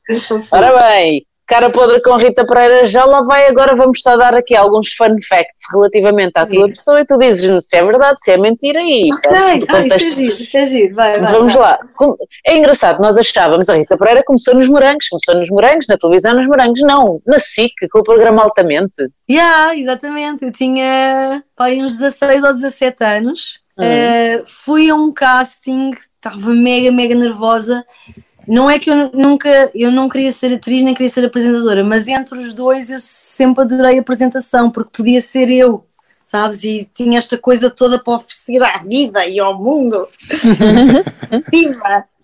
Ora 0.51 0.79
bem, 0.79 1.27
cara 1.47 1.71
podre 1.71 2.01
com 2.01 2.17
Rita 2.17 2.47
Pereira, 2.47 2.87
já 2.87 3.05
lá 3.05 3.21
vai 3.23 3.47
agora, 3.47 3.75
vamos 3.75 4.01
só 4.01 4.17
dar 4.17 4.35
aqui 4.35 4.55
alguns 4.55 4.93
fun 4.93 5.17
facts 5.29 5.63
relativamente 5.73 6.33
à 6.37 6.47
tua 6.47 6.69
pessoa 6.69 7.01
e 7.01 7.05
tu 7.05 7.19
dizes 7.19 7.67
se 7.67 7.77
é 7.77 7.85
verdade, 7.85 8.19
se 8.23 8.33
é 8.33 8.37
mentira 8.39 8.81
e 8.83 9.11
Ok, 9.13 9.31
ah, 9.69 9.87
isso 9.87 9.95
é 9.95 10.11
giro, 10.11 10.41
isso 10.41 10.57
é 10.57 10.67
giro. 10.67 10.95
Vai, 10.95 11.19
vai. 11.19 11.33
Vamos 11.33 11.55
vai. 11.55 11.63
lá. 11.63 11.79
É 12.47 12.57
engraçado, 12.57 13.01
nós 13.01 13.17
achávamos, 13.19 13.69
a 13.69 13.75
Rita 13.75 13.97
Pereira 13.97 14.23
começou 14.25 14.55
nos 14.55 14.69
morangos, 14.69 15.09
começou 15.09 15.35
nos 15.35 15.51
morangos, 15.51 15.87
na 15.87 15.99
televisão 15.99 16.35
nos 16.35 16.47
morangos, 16.47 16.81
não, 16.83 17.21
na 17.27 17.39
SIC, 17.39 17.89
com 17.91 18.01
o 18.01 18.05
programa 18.05 18.43
Altamente. 18.43 19.11
Yeah, 19.31 19.77
exatamente. 19.77 20.45
Eu 20.45 20.53
tinha 20.53 21.43
pá, 21.57 21.69
uns 21.69 21.97
16 21.97 22.43
ou 22.43 22.53
17 22.53 23.05
anos. 23.05 23.65
Eh, 23.79 24.43
fui 24.47 24.89
a 24.89 24.95
um 24.95 25.13
casting, 25.13 25.91
estava 25.91 26.51
mega, 26.51 26.93
mega 26.93 27.15
nervosa. 27.15 27.85
Não 28.47 28.69
é 28.71 28.79
que 28.79 28.91
eu 28.91 28.97
nu- 28.97 29.11
nunca, 29.15 29.71
eu 29.75 29.91
não 29.91 30.09
queria 30.09 30.31
ser 30.33 30.55
atriz 30.55 30.83
nem 30.83 30.95
queria 30.95 31.09
ser 31.09 31.25
apresentadora, 31.25 31.83
mas 31.85 32.07
entre 32.09 32.39
os 32.39 32.53
dois 32.53 32.91
eu 32.91 32.99
sempre 32.99 33.63
adorei 33.65 33.99
a 33.99 34.01
apresentação, 34.01 34.71
porque 34.71 34.91
podia 34.97 35.21
ser 35.21 35.51
eu, 35.51 35.85
sabes? 36.25 36.63
E 36.65 36.89
tinha 36.95 37.19
esta 37.19 37.39
coisa 37.39 37.71
toda 37.71 37.99
para 38.03 38.15
oferecer 38.15 38.63
à 38.63 38.79
vida 38.79 39.27
e 39.27 39.39
ao 39.41 39.59
mundo. 39.59 40.09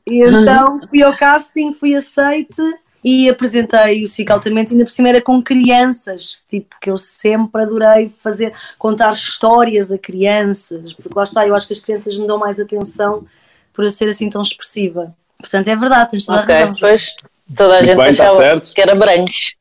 E 0.06 0.22
então 0.24 0.80
fui 0.88 1.02
ao 1.02 1.14
casting, 1.16 1.72
fui 1.72 1.94
aceite 1.94 2.60
e 3.04 3.28
apresentei 3.28 4.02
o 4.02 4.06
SIC 4.06 4.30
altamente, 4.30 4.72
ainda 4.72 4.84
por 4.84 4.90
cima 4.90 5.08
era 5.08 5.22
com 5.22 5.42
crianças, 5.42 6.44
tipo, 6.48 6.76
que 6.80 6.90
eu 6.90 6.98
sempre 6.98 7.62
adorei 7.62 8.08
fazer, 8.18 8.52
contar 8.78 9.12
histórias 9.12 9.90
a 9.92 9.98
crianças, 9.98 10.92
porque 10.92 11.16
lá 11.16 11.22
está, 11.24 11.46
eu 11.46 11.54
acho 11.54 11.66
que 11.66 11.72
as 11.72 11.80
crianças 11.80 12.16
me 12.16 12.26
dão 12.26 12.38
mais 12.38 12.60
atenção 12.60 13.24
por 13.72 13.84
eu 13.84 13.90
ser 13.90 14.08
assim 14.08 14.28
tão 14.28 14.42
expressiva. 14.42 15.14
Portanto, 15.40 15.68
é 15.68 15.76
verdade, 15.76 16.10
tens 16.10 16.26
toda 16.26 16.42
Ok, 16.42 16.54
a 16.54 16.58
razão. 16.66 16.74
Pois 16.80 17.14
toda 17.56 17.74
a 17.74 17.76
Muito 17.78 17.86
gente 17.86 17.96
bem, 17.96 18.14
tá 18.14 18.24
achava 18.24 18.36
certo. 18.36 18.74
que 18.74 18.80
era 18.80 18.94
brancos. 18.94 19.56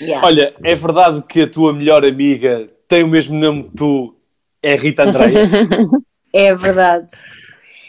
Yeah. 0.00 0.26
Olha, 0.26 0.54
é 0.64 0.74
verdade 0.74 1.22
que 1.28 1.42
a 1.42 1.46
tua 1.46 1.72
melhor 1.72 2.04
amiga 2.04 2.68
tem 2.88 3.02
o 3.02 3.08
mesmo 3.08 3.38
nome 3.38 3.64
que 3.64 3.76
tu, 3.76 4.16
é 4.62 4.74
Rita 4.74 5.04
Andreia? 5.04 5.48
É 6.34 6.54
verdade. 6.54 7.08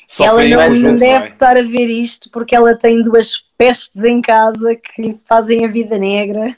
Sofrem 0.06 0.52
ela 0.52 0.68
não, 0.68 0.76
juntos, 0.76 1.00
deve 1.00 1.26
é? 1.26 1.30
estar 1.30 1.56
a 1.56 1.64
ver 1.64 1.88
isto 1.88 2.30
porque 2.30 2.54
ela 2.54 2.76
tem 2.76 3.02
duas 3.02 3.42
pestes 3.58 4.04
em 4.04 4.22
casa 4.22 4.76
que 4.76 5.02
lhe 5.02 5.18
fazem 5.26 5.64
a 5.64 5.70
vida 5.70 5.98
negra. 5.98 6.54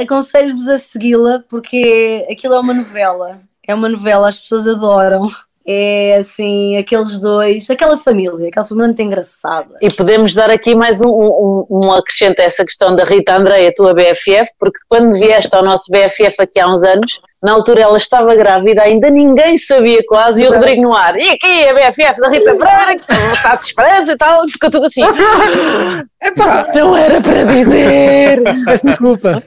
Aconselho-vos 0.00 0.68
a 0.68 0.78
segui-la 0.78 1.42
porque 1.48 2.24
aquilo 2.30 2.54
é 2.54 2.60
uma 2.60 2.72
novela. 2.72 3.40
É 3.66 3.74
uma 3.74 3.88
novela, 3.88 4.28
as 4.28 4.38
pessoas 4.38 4.68
adoram. 4.68 5.28
É 5.66 6.16
assim, 6.16 6.76
aqueles 6.76 7.18
dois, 7.18 7.70
aquela 7.70 7.96
família, 7.96 8.48
aquela 8.48 8.66
família 8.66 8.88
muito 8.88 9.00
engraçada. 9.00 9.74
E 9.80 9.88
podemos 9.90 10.34
dar 10.34 10.50
aqui 10.50 10.74
mais 10.74 11.00
um, 11.00 11.08
um, 11.08 11.66
um 11.70 11.92
acrescento 11.92 12.40
a 12.40 12.44
essa 12.44 12.64
questão 12.64 12.94
da 12.94 13.04
Rita 13.04 13.34
Andrei, 13.34 13.68
a 13.68 13.72
tua 13.72 13.94
BFF, 13.94 14.50
porque 14.58 14.78
quando 14.88 15.18
vieste 15.18 15.54
ao 15.56 15.64
nosso 15.64 15.90
BFF 15.90 16.42
aqui 16.42 16.60
há 16.60 16.70
uns 16.70 16.82
anos, 16.82 17.20
na 17.44 17.52
altura 17.52 17.82
ela 17.82 17.98
estava 17.98 18.34
grávida, 18.34 18.82
ainda 18.82 19.10
ninguém 19.10 19.58
sabia 19.58 20.02
quase, 20.08 20.42
e 20.42 20.48
o 20.48 20.50
Rodrigo 20.50 20.80
no 20.80 20.94
ar, 20.94 21.14
e 21.14 21.28
aqui 21.28 21.68
a 21.68 21.74
BFF 21.74 22.18
da 22.18 22.28
Rita 22.30 22.56
Pereira, 22.56 22.96
que 22.96 23.12
está 23.34 23.56
de 23.56 23.66
esperança 23.66 24.12
e 24.12 24.16
tal, 24.16 24.48
ficou 24.48 24.70
tudo 24.70 24.86
assim. 24.86 25.02
Epá, 26.22 26.66
Não 26.74 26.96
era 26.96 27.20
para 27.20 27.44
dizer. 27.44 28.42
peço 28.64 28.86
desculpa. 28.86 29.42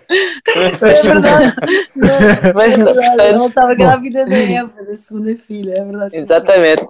É 0.55 0.69
verdade. 1.01 1.55
Mas, 2.53 2.73
É 2.73 2.77
não, 2.77 2.85
verdade, 2.85 2.93
portanto, 2.93 3.19
ela 3.19 3.47
estava 3.47 3.73
grávida 3.73 4.25
da 4.27 4.37
Eva, 4.37 4.83
da 4.87 4.95
segunda 4.95 5.35
filha, 5.35 5.73
é 5.79 5.83
verdade. 5.83 6.17
exatamente. 6.17 6.85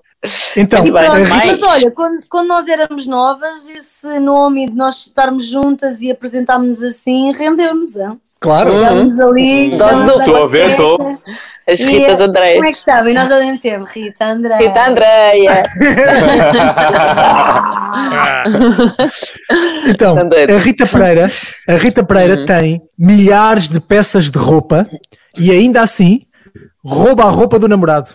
Então, 0.57 0.83
bem. 0.83 0.91
Pronto, 0.91 1.29
mas 1.29 1.63
olha, 1.63 1.91
quando, 1.91 2.19
quando 2.29 2.47
nós 2.47 2.67
éramos 2.67 3.07
novas, 3.07 3.69
esse 3.69 4.19
nome 4.19 4.67
de 4.67 4.75
nós 4.75 5.07
estarmos 5.07 5.45
juntas 5.47 6.01
e 6.01 6.11
apresentarmos 6.11 6.83
assim 6.83 7.31
rendeu-nos. 7.31 7.95
Claro, 8.39 8.69
ali. 8.69 8.77
Chegámos 8.79 9.17
dupla. 9.17 10.15
à 10.15 10.17
Estou 10.19 10.43
a 10.43 10.47
ver, 10.47 10.69
estou. 10.69 11.17
As 11.67 11.79
Ritas 11.81 12.21
eh, 12.21 12.23
Andrei. 12.23 12.53
Como 12.55 12.65
é 12.65 12.71
que 12.71 12.77
sabem? 12.77 13.13
Nós 13.13 13.29
ao 13.29 13.41
mesmo 13.41 13.59
tempo, 13.59 13.83
Rita 13.85 14.25
André. 14.25 14.57
Rita 14.57 14.87
Andreia. 14.87 15.65
então, 19.85 20.15
a 20.17 20.57
Rita 20.59 20.87
Pereira, 20.87 21.27
a 21.67 21.73
Rita 21.73 22.05
Pereira 22.05 22.37
Uhum. 22.39 22.45
tem 22.45 22.81
milhares 22.97 23.67
de 23.69 23.81
peças 23.81 24.31
de 24.31 24.37
roupa 24.37 24.87
e 25.37 25.51
ainda 25.51 25.81
assim 25.81 26.21
rouba 26.85 27.23
a 27.23 27.29
roupa 27.29 27.59
do 27.59 27.67
namorado. 27.67 28.11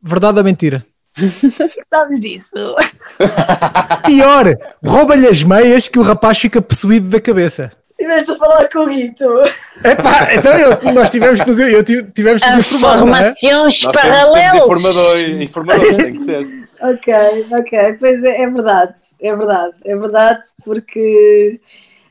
Verdade 0.00 0.38
ou 0.38 0.44
mentira? 0.44 0.84
Sabes 1.92 2.20
disso? 2.20 2.50
Pior, 4.06 4.56
rouba-lhe 4.84 5.26
as 5.28 5.42
meias 5.42 5.88
que 5.88 5.98
o 5.98 6.02
rapaz 6.02 6.38
fica 6.38 6.62
possuído 6.62 7.08
da 7.08 7.20
cabeça. 7.20 7.72
Tiveste 8.02 8.32
a 8.32 8.36
falar 8.36 8.68
com 8.68 8.78
o 8.80 8.86
Rito. 8.86 9.24
Epá, 9.84 10.34
então 10.34 10.52
eu- 10.58 10.92
nós 10.92 11.08
tivemos 11.10 11.40
que 11.40 11.46
nos, 11.46 11.58
eu 11.60 11.84
tive- 11.84 12.02
tivemos 12.12 12.42
que 12.42 12.50
nos 12.50 12.66
informar, 12.72 13.22
é? 13.22 13.32
Temos, 13.32 13.40
temos 13.40 13.80
paralelas. 13.96 14.54
informadores, 14.62 15.40
informadores, 15.42 15.96
tem 15.96 16.12
que 16.14 16.24
ser. 16.24 16.46
Ok, 16.82 17.14
ok. 17.52 17.96
Pois 18.00 18.24
é, 18.24 18.42
é 18.42 18.50
verdade. 18.50 18.94
É 19.20 19.36
verdade. 19.36 19.72
É 19.84 19.96
verdade 19.96 20.40
porque 20.64 21.60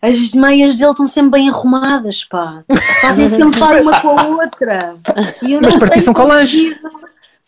as 0.02 0.32
meias 0.32 0.76
dele 0.78 0.92
estão 0.92 1.06
sempre 1.06 1.32
bem 1.42 1.50
arrumadas, 1.50 2.24
pá. 2.24 2.64
Fazem 3.02 3.28
sempre 3.30 3.60
par 3.60 3.82
uma 3.82 4.00
com 4.00 4.18
a 4.18 4.28
outra. 4.28 4.96
E 5.44 5.52
eu 5.52 5.62
Mas 5.62 5.74
não 5.74 5.80
para 5.80 5.90
ti 5.90 6.00
são 6.00 6.14
colãs. 6.14 6.50
conseguido- 6.50 6.80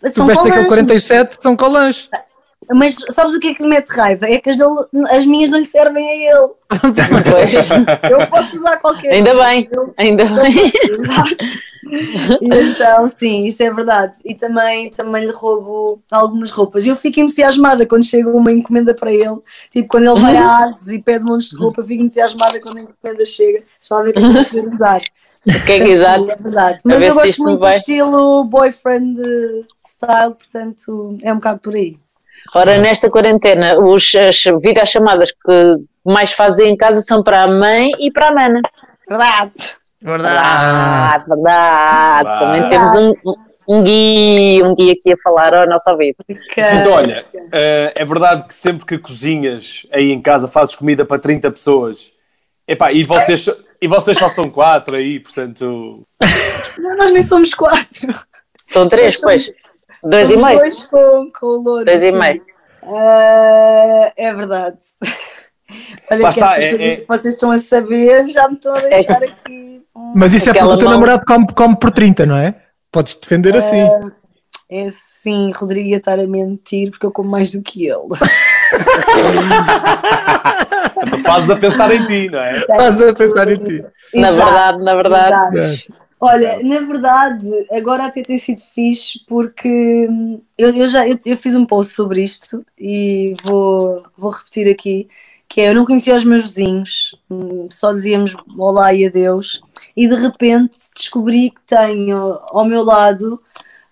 Tu 0.03 0.11
São 0.11 0.25
veste 0.27 0.41
aquele 0.41 0.65
colãs, 0.65 0.67
47, 0.67 1.37
são 1.41 1.55
colãs. 1.55 2.09
Mas 2.73 2.95
sabes 3.11 3.35
o 3.35 3.39
que 3.39 3.49
é 3.49 3.53
que 3.53 3.61
me 3.63 3.69
mete 3.69 3.89
raiva? 3.89 4.25
É 4.27 4.39
que 4.39 4.49
as, 4.49 4.57
dele- 4.57 4.87
as 5.11 5.25
minhas 5.25 5.49
não 5.49 5.59
lhe 5.59 5.65
servem 5.65 6.05
a 6.07 6.15
ele. 6.35 6.53
Pois, 7.31 7.53
Eu 8.11 8.27
posso 8.27 8.55
usar 8.57 8.77
qualquer 8.77 9.13
ainda 9.13 9.33
uma, 9.33 9.43
bem, 9.45 9.69
ele- 9.71 9.93
ainda 9.97 10.25
bem. 10.25 10.71
Exato. 10.89 11.35
Então, 12.41 13.07
sim, 13.09 13.45
isso 13.45 13.61
é 13.61 13.71
verdade. 13.71 14.13
E 14.25 14.33
também, 14.33 14.89
também 14.89 15.25
lhe 15.25 15.31
roubo 15.31 16.01
algumas 16.09 16.49
roupas. 16.51 16.85
Eu 16.85 16.95
fico 16.95 17.19
entusiasmada 17.19 17.85
quando 17.85 18.05
chega 18.05 18.29
uma 18.29 18.51
encomenda 18.51 18.93
para 18.93 19.11
ele. 19.11 19.39
Tipo, 19.69 19.87
quando 19.89 20.09
ele 20.09 20.19
vai 20.19 20.35
a 20.37 20.57
Asos 20.63 20.89
e 20.89 20.99
pede 20.99 21.23
montes 21.25 21.49
de 21.49 21.57
roupa, 21.57 21.81
eu 21.81 21.85
fico 21.85 22.03
entusiasmada 22.03 22.59
quando 22.59 22.77
a 22.77 22.81
encomenda 22.81 23.25
chega. 23.25 23.63
Só 23.79 23.99
a 23.99 24.03
ver 24.03 24.11
o 24.17 24.45
que 24.45 24.57
eu 24.57 24.67
usar. 24.67 25.01
O 25.45 25.65
que 25.65 25.71
é 25.73 25.79
que 25.79 25.89
exato? 25.89 26.31
É 26.31 26.35
verdade. 26.37 26.79
Mas 26.85 27.01
eu 27.01 27.13
gosto 27.13 27.43
muito 27.43 27.59
do 27.59 27.67
estilo 27.79 28.43
boyfriend 28.45 29.19
style, 29.85 30.35
portanto, 30.35 31.17
é 31.21 31.31
um 31.33 31.35
bocado 31.35 31.59
por 31.59 31.75
aí. 31.75 31.97
Ora, 32.53 32.77
nesta 32.77 33.09
quarentena, 33.09 33.79
os, 33.79 34.13
as 34.15 34.43
videochamadas 34.61 35.31
que 35.31 35.75
mais 36.05 36.33
fazem 36.33 36.71
em 36.73 36.77
casa 36.77 37.01
são 37.01 37.23
para 37.23 37.43
a 37.43 37.47
mãe 37.47 37.91
e 37.99 38.11
para 38.11 38.27
a 38.27 38.31
mana. 38.31 38.61
Verdade. 39.07 39.75
Verdade, 40.01 41.25
verdade. 41.27 41.29
Verdade. 41.29 42.39
Também 42.39 42.69
temos 42.69 42.91
um, 42.95 43.13
um, 43.25 43.35
um 43.67 43.83
guia, 43.83 44.65
um 44.65 44.75
guia 44.75 44.93
aqui 44.93 45.13
a 45.13 45.17
falar 45.23 45.53
ao 45.53 45.67
nosso 45.67 45.89
ouvido. 45.89 46.17
Então, 46.27 46.91
olha, 46.91 47.25
eh, 47.51 47.93
é 47.95 48.05
verdade 48.05 48.43
que 48.47 48.53
sempre 48.53 48.85
que 48.85 48.97
cozinhas 48.97 49.87
aí 49.91 50.11
em 50.11 50.21
casa 50.21 50.47
fazes 50.47 50.75
comida 50.75 51.05
para 51.05 51.19
30 51.19 51.49
pessoas. 51.51 52.11
Epá, 52.67 52.91
e 52.91 53.03
vocês, 53.03 53.49
e 53.81 53.87
vocês 53.87 54.17
só 54.17 54.29
são 54.29 54.49
quatro 54.49 54.95
aí, 54.95 55.19
portanto. 55.19 56.05
Não, 56.77 56.97
nós 56.97 57.11
nem 57.11 57.21
somos 57.21 57.53
quatro. 57.53 58.13
São 58.69 58.89
três, 58.89 59.19
pois. 59.19 59.51
Dois 60.03 60.27
e 60.27 60.31
Somos 60.31 60.45
meio. 60.45 60.59
Dois 60.59 60.83
com, 60.85 61.31
com 61.39 61.45
o 61.45 61.63
louro. 61.63 61.85
Dois 61.85 62.03
e 62.03 62.11
sim. 62.11 62.17
meio. 62.17 62.41
Ah, 62.83 64.11
é 64.17 64.33
verdade. 64.33 64.77
Olha 66.11 66.23
Lá 66.23 66.29
que 66.31 66.39
essas 66.43 66.63
é- 66.63 66.69
coisas 66.69 66.81
é- 66.81 66.95
que 66.97 67.07
vocês 67.07 67.33
estão 67.33 67.49
a 67.51 67.57
saber 67.57 68.27
já 68.27 68.47
me 68.47 68.55
estão 68.55 68.75
a 68.75 68.79
deixar 68.81 69.23
aqui. 69.23 69.81
hum, 69.95 70.13
Mas 70.15 70.33
isso 70.33 70.49
é 70.49 70.51
Aquela 70.51 70.67
porque 70.67 70.75
o 70.75 70.79
teu 70.79 70.89
mão- 70.89 70.99
namorado 70.99 71.23
come, 71.25 71.47
come 71.55 71.75
por 71.79 71.91
30, 71.91 72.25
não 72.25 72.37
é? 72.37 72.55
Podes 72.91 73.15
defender 73.15 73.55
assim. 73.57 73.81
É 74.69 74.87
sim, 74.91 75.51
Rodrigo 75.55 75.87
ia 75.87 75.97
estar 75.97 76.19
a 76.19 76.27
mentir 76.27 76.89
porque 76.91 77.05
eu 77.05 77.11
como 77.11 77.29
mais 77.29 77.51
do 77.51 77.61
que 77.61 77.87
ele. 77.87 78.07
Tu 81.09 81.17
fazes 81.23 81.49
a 81.49 81.55
pensar 81.55 81.91
em 81.93 82.05
ti, 82.05 82.29
não 82.29 82.39
é? 82.39 82.51
Estás 82.51 83.01
a 83.01 83.13
pensar 83.13 83.51
em 83.51 83.57
ti. 83.57 83.81
Na 84.15 84.29
Exato, 84.31 84.45
verdade, 84.51 84.83
na 84.83 84.95
verdade. 84.95 85.59
exato. 85.59 86.02
Olha, 86.25 86.63
na 86.63 86.79
verdade, 86.79 87.45
agora 87.69 88.05
até 88.05 88.23
tem 88.23 88.37
sido 88.37 88.61
fixe 88.61 89.19
porque 89.27 90.07
hum, 90.09 90.41
eu, 90.57 90.73
eu 90.73 90.87
já 90.87 91.05
eu, 91.05 91.17
eu 91.25 91.37
fiz 91.37 91.53
um 91.53 91.65
post 91.65 91.93
sobre 91.93 92.23
isto 92.23 92.65
e 92.79 93.33
vou, 93.43 94.03
vou 94.17 94.31
repetir 94.31 94.71
aqui, 94.71 95.09
que 95.49 95.59
é 95.59 95.69
eu 95.69 95.75
não 95.75 95.85
conhecia 95.85 96.15
os 96.15 96.23
meus 96.23 96.43
vizinhos, 96.43 97.13
hum, 97.29 97.67
só 97.69 97.91
dizíamos 97.91 98.35
olá 98.57 98.93
e 98.93 99.05
adeus, 99.05 99.61
e 99.97 100.07
de 100.07 100.15
repente 100.15 100.77
descobri 100.95 101.49
que 101.49 101.61
tenho 101.67 102.17
ao 102.17 102.63
meu 102.63 102.83
lado 102.83 103.41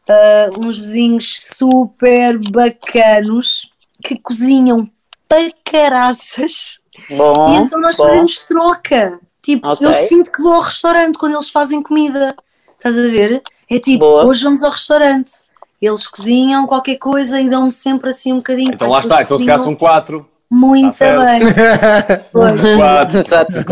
ah, 0.08 0.50
uns 0.58 0.78
vizinhos 0.78 1.38
super 1.54 2.40
bacanos 2.50 3.72
que 4.02 4.18
cozinham 4.18 4.90
para 5.28 5.52
caraças. 5.66 6.80
Bom, 7.10 7.48
E 7.50 7.56
então 7.56 7.80
nós 7.80 7.98
bom. 7.98 8.06
fazemos 8.06 8.40
troca. 8.42 9.20
Tipo, 9.42 9.70
Ok. 9.70 9.88
eu 9.88 9.94
sinto 9.94 10.32
que 10.32 10.42
vou 10.42 10.54
ao 10.54 10.62
restaurante 10.62 11.18
quando 11.18 11.34
eles 11.36 11.50
fazem 11.50 11.82
comida. 11.82 12.36
Estás 12.78 12.98
a 12.98 13.02
ver? 13.04 13.42
É 13.70 13.80
tipo, 13.80 14.00
Boa. 14.00 14.26
hoje 14.26 14.44
vamos 14.44 14.64
ao 14.64 14.72
restaurante. 14.72 15.32
Eles 15.82 16.06
cozinham 16.08 16.68
qualquer 16.68 16.98
coisa 16.98 17.40
e 17.42 17.50
dão-me 17.50 17.72
sempre 17.72 18.12
assim 18.12 18.34
um 18.34 18.38
bocadinho. 18.38 18.74
Então 18.74 18.90
lá 18.90 19.00
está, 19.00 19.22
então 19.24 19.40
se 19.40 19.46
calhar 19.46 19.60
são 19.60 19.76
quatro. 19.76 20.28
Muito 20.50 20.98
Tá 20.98 21.18
bem. 21.18 21.42
Pois. 22.32 22.62
Quatro. 22.76 23.24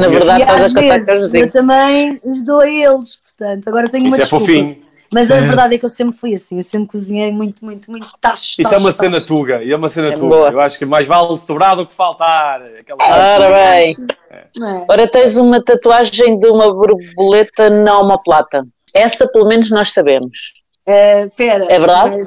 Na 0.01 0.07
verdade, 0.07 0.39
E 0.39 0.43
estás 0.43 0.61
às 0.61 0.65
os 0.67 0.73
vezes 0.73 1.33
eu 1.33 1.51
também 1.51 2.19
lhes 2.23 2.43
dou 2.45 2.61
a 2.61 2.67
eles. 2.69 3.19
Portanto, 3.37 3.67
agora 3.67 3.89
tenho 3.89 4.05
uma 4.05 4.09
Isso 4.17 4.21
é 4.21 4.21
desculpa. 4.21 4.45
fofinho. 4.45 4.77
Mas 5.13 5.31
a 5.31 5.37
É. 5.37 5.41
verdade 5.41 5.75
é 5.75 5.77
que 5.77 5.85
eu 5.85 5.89
sempre 5.89 6.17
fui 6.19 6.33
assim. 6.33 6.57
Eu 6.57 6.61
sempre 6.63 6.87
cozinhei 6.87 7.31
muito, 7.31 7.65
muito, 7.65 7.89
muito 7.89 8.07
tacho, 8.21 8.61
Isso 8.61 8.73
é 8.73 8.77
uma 8.77 8.89
tacho, 8.89 8.97
cena 9.01 9.13
tacho. 9.15 9.25
tuga. 9.27 9.63
E 9.63 9.71
é 9.71 9.75
uma 9.75 9.89
cena 9.89 10.09
É 10.09 10.11
tuga. 10.13 10.27
boa. 10.35 10.49
Eu 10.51 10.59
acho 10.61 10.77
que 10.77 10.85
mais 10.85 11.07
vale 11.07 11.37
sobrar 11.39 11.75
do 11.75 11.85
que 11.85 11.93
faltar. 11.93 12.61
Aquela 12.79 12.97
Ora 13.03 13.51
bem. 13.53 13.95
Não 14.55 14.77
é? 14.81 14.85
Ora, 14.87 15.07
tens 15.07 15.37
uma 15.37 15.63
tatuagem 15.63 16.37
de 16.37 16.47
uma 16.47 16.71
borboleta 16.73 17.69
na 17.69 17.99
omoplata. 17.99 18.65
Essa, 18.93 19.27
pelo 19.27 19.47
menos, 19.47 19.69
nós 19.71 19.91
sabemos. 19.91 20.31
Uh, 20.87 21.29
pera, 21.35 21.65
É 21.65 21.77
verdade? 21.79 22.17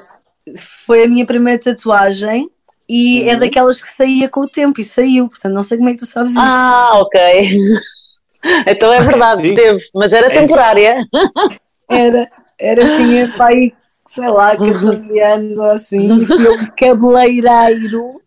Foi 0.87 1.05
a 1.05 1.09
minha 1.09 1.25
primeira 1.25 1.61
tatuagem 1.61 2.49
e 2.89 3.23
Uhum. 3.23 3.29
é 3.31 3.37
daquelas 3.37 3.81
que 3.81 3.89
saía 3.89 4.29
com 4.29 4.41
o 4.41 4.49
tempo 4.49 4.81
e 4.81 4.85
saiu, 4.85 5.29
portanto 5.29 5.53
não 5.55 5.63
sei 5.63 5.79
como 5.79 5.89
é 5.89 5.93
que 5.93 5.99
tu 6.01 6.07
sabes 6.07 6.33
isso. 6.33 6.41
Ah, 6.41 6.91
ok. 7.01 7.21
Então 8.67 8.93
é 8.93 8.99
verdade, 9.01 9.41
Sim. 9.43 9.55
teve, 9.55 9.81
mas 9.95 10.13
era 10.13 10.27
É 10.27 10.31
isso. 10.31 10.41
temporária. 10.41 10.97
Era, 11.89 12.29
era, 12.63 12.97
tinha 12.97 13.29
pai, 13.37 13.73
sei 14.09 14.29
lá, 14.29 14.57
14 14.57 15.21
anos 15.21 15.59
ou 15.59 15.71
assim, 15.71 16.07
e 16.07 16.49
um 16.49 16.67
cabeleireiro 16.77 18.23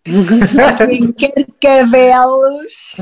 em 0.89 1.13
Carcavelos, 1.13 2.95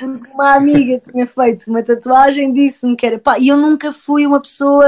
porque 0.00 0.30
uma 0.32 0.54
amiga 0.54 0.98
tinha 0.98 1.26
feito 1.26 1.68
uma 1.68 1.82
tatuagem, 1.82 2.52
disse-me 2.52 2.96
que 2.96 3.06
era 3.06 3.18
pá, 3.18 3.38
e 3.38 3.48
eu 3.48 3.56
nunca 3.56 3.92
fui 3.92 4.26
uma 4.26 4.40
pessoa 4.40 4.86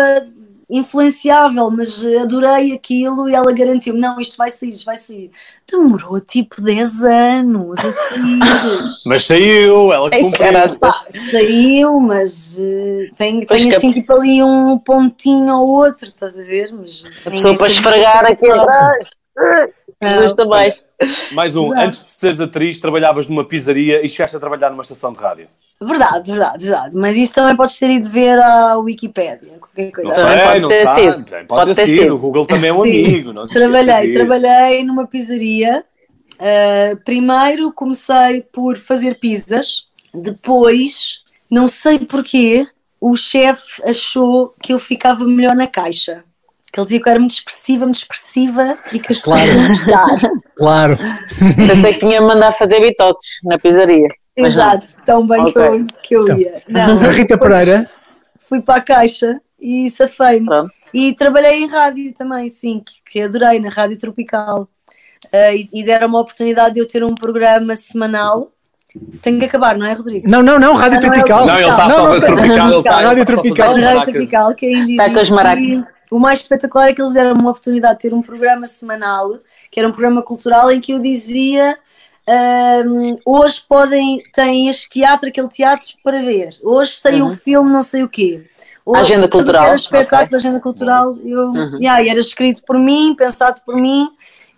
influenciável, 0.71 1.71
mas 1.71 2.05
adorei 2.23 2.73
aquilo 2.73 3.29
e 3.29 3.35
ela 3.35 3.53
garantiu-me: 3.53 4.01
não, 4.01 4.21
isto 4.21 4.37
vai 4.37 4.51
sair, 4.51 4.71
isto 4.71 4.85
vai 4.85 4.97
sair. 4.97 5.31
Demorou 5.71 6.21
tipo 6.21 6.61
10 6.63 7.05
anos 7.05 7.79
a 7.79 7.93
sair. 7.93 8.39
Mas 9.05 9.25
saiu, 9.27 9.93
ela 9.93 10.11
cumpriu. 10.11 10.79
Pá, 10.81 11.05
saiu, 11.09 12.01
mas 12.01 12.59
eh, 12.59 13.11
tem, 13.17 13.45
Pois 13.47 13.61
tem 13.61 13.71
que- 13.71 13.77
assim 13.77 13.93
tipo 13.93 14.13
ali 14.15 14.43
um 14.43 14.79
pontinho 14.79 15.55
ou 15.57 15.69
outro, 15.69 16.05
estás 16.07 16.39
a 16.39 16.43
ver? 16.43 16.73
Mas 16.73 17.05
A 17.27 17.31
pessoa 17.31 17.57
para 17.57 17.67
esfregar 17.69 18.25
aqui 18.27 18.47
atrás. 18.51 19.11
Não. 20.01 20.23
Custa 20.23 20.45
mais. 20.47 20.87
Mais 21.33 21.57
um, 21.57 21.73
antes 21.79 22.05
de 22.05 22.11
seres 22.13 22.41
atriz, 22.41 22.81
trabalhavas 22.81 23.27
numa 23.27 23.45
pizzaria 23.45 24.05
e 24.05 24.09
chegaste 24.09 24.37
a 24.37 24.41
trabalhar 24.41 24.71
numa 24.71 24.83
estação 24.83 25.13
de 25.13 25.19
rádio. 25.19 25.49
Verdade, 25.81 26.31
verdade, 26.33 26.65
verdade. 26.67 26.97
Mas 26.97 27.17
isso 27.17 27.35
também 27.35 27.55
podes 27.57 27.79
ter 27.79 27.89
ido 27.91 28.09
ver 28.11 28.37
à 28.39 28.77
Wikipédia, 28.79 29.53
qualquer 29.61 29.93
coisa. 29.93 30.09
Não 30.09 30.29
sei, 30.29 30.39
pode 30.43 30.61
não 30.61 30.69
ter 30.69 30.85
sabe. 30.85 31.01
sido. 31.01 31.25
Pode, 31.31 31.47
Pode 31.47 31.75
ter 31.75 31.75
ter 31.77 31.87
sido. 31.87 32.03
sido. 32.03 32.15
O 32.17 32.19
Google 32.19 32.47
também 32.47 32.71
é 32.71 32.73
um 32.73 32.83
Sim. 32.83 33.05
amigo. 33.05 33.33
Não 33.33 33.47
Trabalhei, 33.47 34.13
trabalhei 34.13 34.85
numa 34.85 35.07
pizzaria. 35.07 35.85
Uh, 36.35 36.97
primeiro 37.05 37.73
comecei 37.73 38.43
por 38.53 38.77
fazer 38.77 39.19
pizzas, 39.19 39.87
depois, 40.15 41.25
não 41.51 41.67
sei 41.67 41.99
porquê, 42.01 42.67
o 43.01 43.17
chefe 43.17 43.83
achou 43.85 44.55
que 44.61 44.73
eu 44.73 44.79
ficava 44.79 45.25
melhor 45.25 45.55
na 45.57 45.67
caixa. 45.67 46.25
Que 46.73 46.79
ele 46.79 46.85
dizia 46.87 47.01
que 47.03 47.09
eu 47.09 47.11
era 47.11 47.21
muito 47.21 47.33
expressiva, 47.33 47.85
muito 47.87 47.97
expressiva 47.99 48.79
e 48.93 48.99
que 48.99 49.13
as 49.13 49.19
pessoas 49.19 49.43
Claro. 49.43 49.59
iam 49.61 49.69
gostar. 49.69 50.31
Claro. 50.59 50.99
Pensei 51.67 51.95
que 51.95 52.01
tinha 52.01 52.21
mandado 52.21 52.53
fazer 52.55 52.81
bitoques 52.81 53.27
na 53.45 53.59
pizzaria. 53.59 54.09
Mas 54.39 54.55
não. 54.57 54.65
Exato, 54.65 54.87
tão 55.07 55.27
bem 55.27 55.45
que, 55.53 55.59
Ok. 55.59 55.63
eu, 55.63 55.87
que 56.03 56.15
eu 56.17 56.23
Então, 56.25 56.39
ia. 56.39 56.63
Não, 56.69 56.99
A 56.99 57.11
Rita 57.11 57.39
Pereira, 57.39 57.89
Fui 58.41 58.63
para 58.63 58.77
a 58.77 58.81
caixa 58.81 59.41
e 59.61 59.89
safei-me. 59.91 60.49
E 60.93 61.13
trabalhei 61.15 61.63
em 61.63 61.69
rádio 61.69 62.13
também, 62.15 62.49
sim, 62.49 62.83
que, 62.85 62.95
que 63.13 63.21
adorei, 63.21 63.61
na 63.61 63.69
Rádio 63.69 63.99
Tropical. 63.99 64.67
Ah, 65.33 65.53
e, 65.53 65.69
e 65.73 65.85
deram 65.85 66.09
uma 66.09 66.21
oportunidade 66.21 66.75
de 66.75 66.81
eu 66.81 66.89
ter 66.89 67.05
um 67.05 67.15
programa 67.15 67.75
semanal. 67.75 68.51
Tenho 69.21 69.39
que 69.39 69.45
acabar, 69.45 69.77
não 69.77 69.87
é, 69.87 69.93
Rodrigo? 69.93 70.29
não, 70.29 70.43
não, 70.43 70.59
não, 70.59 70.75
Rádio 70.75 70.99
Ah, 70.99 71.01
não, 71.01 71.09
é 71.09 71.11
o 71.11 71.13
Tropical. 71.13 71.47
Não, 71.47 71.57
ele 71.59 71.69
está 71.69 71.85
Não, 71.85 71.91
só 71.91 71.97
não, 71.99 72.07
a 72.07 72.09
Rádio 72.09 72.25
a 72.25 72.27
Tropical. 73.27 73.75
A 73.75 73.81
Rádio. 73.81 74.13
Tropical, 74.13 74.55
que 74.55 74.67
ainda 74.67 74.91
Está 75.05 75.11
com 75.11 75.19
as 75.19 75.31
maracas. 75.31 75.77
O 76.11 76.19
mais 76.19 76.41
espetacular 76.41 76.89
é 76.89 76.93
que 76.93 77.01
eles 77.01 77.13
deram 77.13 77.33
uma 77.35 77.51
oportunidade 77.51 77.95
de 77.95 78.01
ter 78.09 78.15
um 78.15 78.23
programa 78.23 78.67
semanal, 78.67 79.39
que 79.71 79.79
era 79.79 79.89
um 79.89 79.93
programa 79.93 80.23
cultural 80.23 80.71
em 80.71 80.81
que 80.81 80.93
eu 80.93 80.99
dizia. 81.01 81.79
ahm, 82.27 83.17
hoje 83.25 83.63
podem, 83.67 84.23
têm 84.35 84.69
este 84.69 84.89
teatro, 84.89 85.29
aquele 85.29 85.49
teatro 85.49 85.89
para 86.05 86.21
ver. 86.21 86.51
Hoje 86.63 86.93
saiu 86.93 87.27
o 87.27 87.35
filme, 87.35 87.71
não 87.71 87.83
sei 87.83 88.03
o 88.03 88.09
quê. 88.09 88.45
Hoje, 88.85 89.01
Agenda 89.01 89.29
cultural, 89.29 89.65
Era 89.67 89.75
espetáculos, 89.75 90.33
ok. 90.33 90.37
agenda 90.39 90.61
cultural. 90.61 91.17
Eu, 91.25 91.49
Uhum. 91.49 91.79
yeah, 91.79 92.03
e 92.03 92.09
era 92.09 92.19
escrito 92.21 92.63
por 92.67 92.79
mim, 92.79 93.15
pensado 93.15 93.61
por 93.65 93.77
mim 93.77 94.09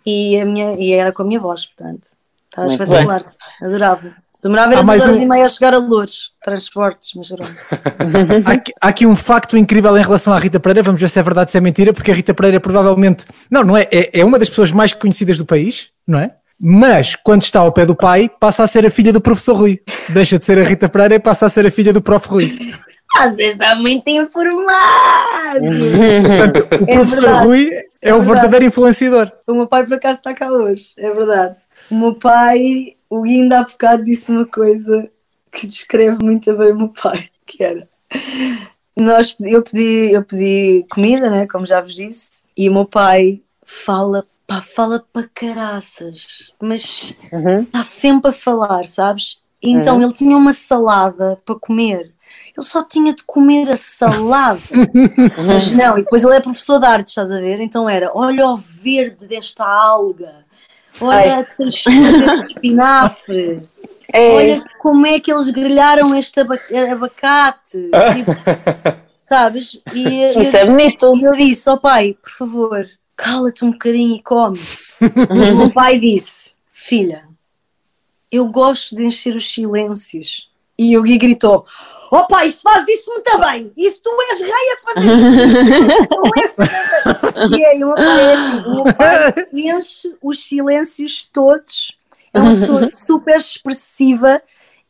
e, 0.07 0.41
a 0.41 0.45
minha, 0.45 0.73
e 0.75 0.93
era 0.93 1.13
com 1.13 1.23
a 1.23 1.25
minha 1.27 1.41
voz, 1.41 1.67
portanto. 1.67 2.09
Estava 2.49 2.69
Muito 2.69 2.83
espetacular. 2.83 3.25
Adorava. 3.63 4.15
Demorava 4.43 4.73
era 4.73 4.83
duas 4.83 5.03
horas 5.03 5.17
um- 5.19 5.23
e 5.23 5.27
meia 5.27 5.45
a 5.45 5.49
chegar 5.49 5.75
a 5.75 5.79
Lourdes, 5.79 6.31
transportes, 6.43 7.11
mas 7.15 7.29
pronto. 7.29 7.55
Há 8.47 8.53
aqui, 8.53 8.73
há 8.81 8.89
aqui 8.89 9.07
um 9.07 9.15
facto 9.17 9.57
incrível 9.57 9.97
em 9.99 10.03
relação 10.03 10.33
à 10.33 10.39
Rita 10.39 10.59
Pereira, 10.59 10.83
vamos 10.83 11.01
ver 11.01 11.09
se 11.11 11.19
é 11.19 11.23
verdade 11.23 11.49
ou 11.49 11.53
se 11.53 11.59
é 11.59 11.61
mentira, 11.61 11.93
porque 11.93 12.11
a 12.11 12.15
Rita 12.15 12.33
Pereira 12.33 12.59
provavelmente, 12.61 13.25
não, 13.51 13.63
não 13.63 13.77
é, 13.77 13.87
é, 13.91 14.21
é 14.21 14.25
uma 14.25 14.39
das 14.39 14.49
pessoas 14.49 14.73
mais 14.73 14.93
conhecidas 14.93 15.37
do 15.39 15.45
país, 15.47 15.89
não 16.07 16.19
é? 16.19 16.35
Mas 16.63 17.15
quando 17.17 17.43
está 17.43 17.61
ao 17.61 17.73
pé 17.73 17.87
do 17.87 17.95
pai, 17.95 18.31
passa 18.41 18.63
a 18.63 18.67
ser 18.67 18.85
a 18.85 18.91
filha 18.91 19.13
do 19.13 19.21
professor 19.21 19.55
Rui. 19.57 19.81
Deixa 20.11 20.39
de 20.39 20.45
ser 20.45 20.59
a 20.59 20.63
Rita 20.63 20.89
Pereira 20.91 21.15
e 21.15 21.19
passa 21.19 21.47
a 21.47 21.49
ser 21.49 21.67
a 21.67 21.71
filha 21.71 21.91
do 21.93 22.03
prof. 22.03 22.29
Rui. 22.29 22.75
Ah, 23.17 23.29
você 23.31 23.45
está 23.45 23.75
muito 23.75 24.07
informado! 24.09 25.61
Portanto, 26.27 26.69
o 26.81 26.85
É 26.91 26.95
professor 26.95 27.21
verdade. 27.23 27.47
Rui 27.47 27.71
é, 28.03 28.15
o 28.15 28.19
verdade. 28.19 28.27
verdadeiro 28.27 28.65
influenciador. 28.67 29.33
O 29.47 29.55
meu 29.55 29.67
pai 29.67 29.85
por 29.85 29.95
acaso 29.95 30.19
está 30.19 30.35
cá 30.35 30.51
hoje, 30.51 30.93
é 30.99 31.11
verdade. 31.13 31.57
O 31.91 31.95
meu 31.99 32.15
pai, 32.15 32.95
o 33.11 33.23
Gui 33.23 33.43
ainda 33.43 33.61
há 33.61 33.65
bocado 33.65 34.05
disse 34.05 34.31
uma 34.31 34.47
coisa 34.47 35.11
que 35.53 35.67
descreve 35.67 36.25
muito 36.25 36.57
bem 36.57 36.73
o 36.73 36.79
meu 36.79 36.89
pai, 36.89 37.29
que 37.45 37.63
era 37.63 37.87
nós, 38.97 39.35
eu, 39.41 39.63
pedi, 39.63 40.13
eu 40.13 40.25
pedi 40.25 40.87
comida, 40.91 41.31
né, 41.31 41.47
como 41.47 41.67
já 41.67 41.81
vos 41.81 41.95
disse, 41.95 42.43
e 42.57 42.69
o 42.69 42.73
meu 42.73 42.85
pai 42.85 43.43
fala, 43.65 44.27
pá, 44.47 44.61
fala 44.61 45.05
para 45.13 45.29
caraças, 45.35 46.53
mas 46.61 47.17
Uhum. 47.33 47.63
está 47.63 47.83
sempre 47.83 48.31
a 48.31 48.35
falar, 48.35 48.87
sabes? 48.87 49.41
Então 49.63 50.03
ele 50.03 50.13
tinha 50.13 50.37
uma 50.37 50.53
salada 50.53 51.39
para 51.45 51.55
comer. 51.55 52.13
Ele 52.57 52.67
só 52.67 52.83
tinha 52.83 53.13
de 53.13 53.23
comer 53.23 53.71
a 53.71 53.77
salada. 53.77 54.61
Mas 55.47 55.73
não, 55.73 55.99
e 55.99 56.03
depois 56.03 56.23
ele 56.23 56.35
é 56.35 56.41
professor 56.41 56.79
de 56.79 56.87
artes, 56.87 57.13
estás 57.13 57.31
a 57.31 57.41
ver? 57.41 57.61
Então 57.61 57.89
era, 57.89 58.11
olha 58.15 58.47
o 58.47 58.57
verde 58.57 59.27
desta 59.27 59.65
alga, 59.65 60.45
olha 61.01 61.39
a 61.41 61.45
textura 61.45 62.13
deste 62.19 62.47
espinafre, 62.55 63.63
É, 64.13 64.33
olha 64.35 64.65
como 64.81 65.07
é 65.07 65.21
que 65.21 65.33
eles 65.33 65.49
grelharam 65.51 66.15
este 66.15 66.41
aba- 66.41 66.59
abacate. 66.93 67.79
Tipo, 68.15 68.33
sabes? 69.29 69.81
E, 69.95 70.23
eu 70.23 70.43
isso 70.43 70.57
é 70.57 70.61
disse- 70.61 70.67
bonito. 70.73 71.17
e 71.17 71.23
eu 71.25 71.33
disse, 71.37 71.71
ó 71.71 71.77
pai, 71.77 72.17
por 72.21 72.31
favor, 72.31 72.87
cala-te 73.17 73.65
um 73.65 73.71
bocadinho 73.73 74.17
e 74.17 74.23
come. 74.23 74.61
E 75.01 75.53
o 75.53 75.57
meu 75.57 75.71
pai 75.73 75.99
disse, 75.99 76.55
filha, 76.73 77.29
eu 78.33 78.47
gosto 78.49 78.97
de 78.97 79.05
encher 79.05 79.35
os 79.37 79.51
silêncios. 79.53 80.50
E 80.83 80.97
o 80.97 81.03
Gui 81.03 81.19
gritou, 81.19 81.67
ó 82.11 82.23
pai, 82.23 82.49
isso 82.49 82.63
faz 82.63 82.87
isso 82.89 83.11
bem, 83.39 83.71
isso 83.77 84.01
tu 84.03 84.11
és 84.31 84.41
rei 84.41 84.51
a 84.51 84.79
fazer 84.87 85.13
isso, 86.43 86.63
é 86.63 86.67
assim." 87.45 87.59
E 87.59 87.65
aí 87.67 87.85
o 87.85 87.89
meu 87.89 87.97
pai 87.97 88.21
é 88.21 88.33
assim, 88.33 88.57
o 88.67 88.75
meu 88.77 88.95
pai 88.95 89.35
enche 89.53 90.17
os 90.23 90.43
silêncios 90.43 91.29
todos, 91.31 91.93
é 92.33 92.41
uma 92.41 92.53
pessoa 92.53 92.89
super 92.95 93.37
expressiva 93.37 94.41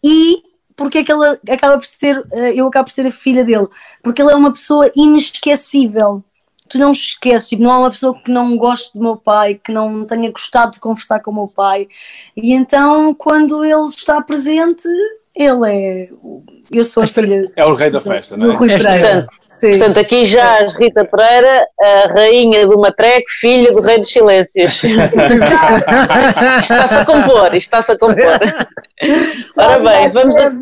e 0.00 0.44
porque 0.76 0.98
é 0.98 1.04
que 1.04 1.10
ela 1.10 1.38
acaba 1.50 1.76
por 1.76 1.84
ser, 1.84 2.22
eh, 2.32 2.52
eu 2.54 2.68
acabo 2.68 2.86
por 2.86 2.92
ser 2.92 3.06
a 3.06 3.12
filha 3.12 3.44
dele? 3.44 3.66
Porque 4.00 4.22
ele 4.22 4.30
é 4.30 4.34
uma 4.36 4.52
pessoa 4.52 4.90
inesquecível. 4.96 6.24
Tu 6.70 6.78
não 6.78 6.92
esqueces, 6.92 7.48
tipo, 7.50 7.62
não 7.62 7.70
há 7.70 7.80
uma 7.80 7.90
pessoa 7.90 8.16
que 8.16 8.30
não 8.30 8.56
goste 8.56 8.96
do 8.96 9.02
meu 9.02 9.16
pai, 9.16 9.60
que 9.62 9.72
não 9.72 10.06
tenha 10.06 10.30
gostado 10.30 10.72
de 10.72 10.80
conversar 10.80 11.20
com 11.20 11.32
o 11.32 11.34
meu 11.34 11.48
pai. 11.48 11.86
E 12.34 12.54
então, 12.54 13.12
quando 13.12 13.62
ele 13.62 13.88
está 13.88 14.22
presente, 14.22 14.88
ele 15.42 15.72
é. 15.74 16.08
o- 16.22 16.42
Eu 16.72 16.84
sou 16.84 17.00
a 17.00 17.04
Esta- 17.04 17.22
filha 17.22 17.44
É 17.56 17.64
o 17.64 17.74
rei 17.74 17.90
da 17.90 18.00
festa, 18.00 18.36
do 18.36 18.46
não 18.46 18.54
é? 18.54 18.56
Rui 18.56 18.72
Esta- 18.72 18.88
Pereira. 18.90 19.08
Portanto, 19.24 19.30
Sim. 19.50 19.70
portanto, 19.70 19.98
aqui 20.00 20.24
já 20.24 20.58
a 20.60 20.66
Rita 20.68 21.04
Pereira, 21.04 21.66
a 21.80 22.12
rainha 22.12 22.66
do 22.66 22.78
Matreco, 22.78 23.26
filha 23.40 23.72
do 23.72 23.80
rei 23.80 23.98
dos 23.98 24.08
silêncios. 24.12 24.80
está-se 26.62 26.94
a 26.94 27.04
compor, 27.04 27.46
isto 27.54 27.56
está-se 27.56 27.92
a 27.92 27.98
compor. 27.98 28.16
Ora 29.56 29.78
bem, 29.80 30.08
vamos, 30.10 30.36
a- 30.36 30.52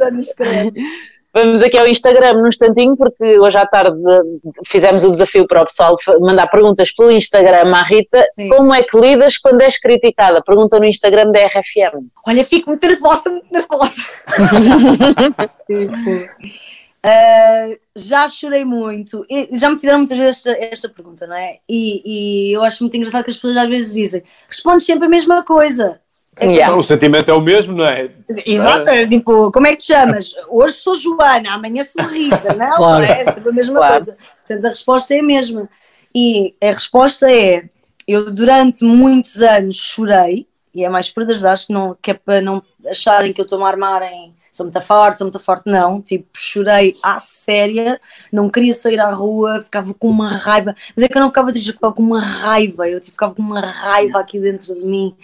Vamos 1.35 1.63
aqui 1.63 1.79
ao 1.79 1.87
Instagram 1.87 2.35
num 2.35 2.49
instantinho, 2.49 2.97
porque 2.97 3.39
hoje 3.39 3.59
à 3.59 3.67
tarde 3.67 3.99
eh, 3.99 4.21
fizemos 4.67 5.05
o 5.05 5.11
desafio 5.11 5.47
para 5.47 5.63
o 5.63 5.67
pessoal 5.67 5.95
mandar 6.21 6.47
perguntas 6.49 6.91
pelo 6.93 7.11
Instagram 7.11 7.75
à 7.75 7.83
Rita. 7.83 8.27
Sim. 8.39 8.49
Como 8.49 8.75
é 8.75 8.83
que 8.83 8.99
lidas 8.99 9.37
quando 9.39 9.61
és 9.61 9.79
criticada? 9.79 10.43
Pergunta 10.43 10.79
no 10.79 10.87
Instagram 10.87 11.31
da 11.31 11.47
RFM. 11.47 12.09
Olha, 12.27 12.45
fico 12.45 12.71
muito 12.71 12.87
nervosa, 12.87 13.31
muito 13.31 13.53
nervosa. 13.53 14.03
Ah, 17.03 17.69
já 17.97 18.27
chorei 18.27 18.65
muito. 18.65 19.25
E 19.31 19.57
já 19.57 19.71
me 19.71 19.77
fizeram 19.77 19.99
muitas 19.99 20.19
vezes 20.19 20.47
esta, 20.47 20.65
esta 20.65 20.89
pergunta, 20.89 21.27
não 21.27 21.37
é? 21.37 21.59
E, 21.69 22.51
e 22.51 22.53
eu 22.53 22.63
acho 22.65 22.83
muito 22.83 22.97
engraçado 22.97 23.25
que 23.25 23.31
as 23.31 23.37
pessoas 23.37 23.57
às 23.57 23.69
vezes 23.69 23.95
dizem: 23.95 24.23
responde 24.49 24.83
sempre 24.83 25.07
a 25.07 25.09
mesma 25.09 25.45
coisa. 25.45 26.01
Yeah. 26.41 26.75
O 26.77 26.83
sentimento 26.83 27.31
é 27.31 27.35
o 27.35 27.41
mesmo, 27.41 27.77
não 27.77 27.85
é? 27.85 28.09
Exato, 28.47 28.89
é 28.91 29.07
tipo, 29.07 29.51
como 29.51 29.67
é 29.67 29.71
que 29.73 29.79
te 29.79 29.93
chamas? 29.93 30.35
Hoje 30.49 30.75
sou 30.75 30.95
Joana, 30.95 31.55
amanhã 31.55 31.83
sou 31.83 32.05
Rita, 32.07 32.55
não? 32.55 32.77
Claro. 32.77 33.05
É 33.05 33.25
sempre 33.25 33.49
a 33.49 33.53
mesma 33.53 33.77
Claro. 33.77 33.93
coisa. 33.95 34.17
Portanto, 34.47 34.65
a 34.65 34.69
resposta 34.69 35.15
é 35.15 35.19
a 35.21 35.23
mesma. 35.23 35.69
E 36.15 36.55
a 36.63 36.67
resposta 36.67 37.31
é: 37.31 37.69
eu 38.07 38.31
durante 38.31 38.85
muitos 38.85 39.43
anos 39.43 39.77
chorei, 39.77 40.47
e 40.75 40.85
é 40.85 40.89
mais 40.89 41.11
por 41.11 41.25
ajudar, 41.25 41.57
não, 41.71 41.97
que 42.01 42.13
é 42.13 42.15
para 42.15 42.41
não 42.41 42.63
acharem 42.89 43.33
que 43.33 43.41
eu 43.41 43.45
estou 43.45 43.63
a 43.65 43.69
armar 43.69 44.03
em 44.03 44.35
sou 44.59 44.67
muito 44.67 44.81
forte, 44.81 45.19
sou 45.19 45.27
muito 45.27 45.41
forte, 45.41 45.63
não. 45.67 46.03
Tipo, 46.03 46.27
chorei 46.35 46.97
à 47.03 47.19
séria, 47.19 48.01
não 48.31 48.51
queria 48.51 48.75
sair 48.75 49.01
à 49.01 49.11
rua, 49.13 49.63
ficava 49.63 49.95
com 49.95 50.09
uma 50.09 50.29
raiva. 50.29 50.75
Mas 50.95 51.05
é 51.05 51.09
que 51.09 51.17
eu 51.17 51.21
não 51.21 51.29
ficava 51.29 51.51
triste, 51.51 51.69
eu 51.69 51.75
ficava 51.75 51.95
com 51.95 52.03
uma 52.03 52.21
raiva, 52.21 52.89
eu 52.89 53.01
tipo, 53.01 53.13
ficava 53.13 53.35
com 53.35 53.43
uma 53.43 53.61
raiva 53.61 54.19
aqui 54.19 54.39
dentro 54.39 54.75
de 54.75 54.85
mim 54.85 55.15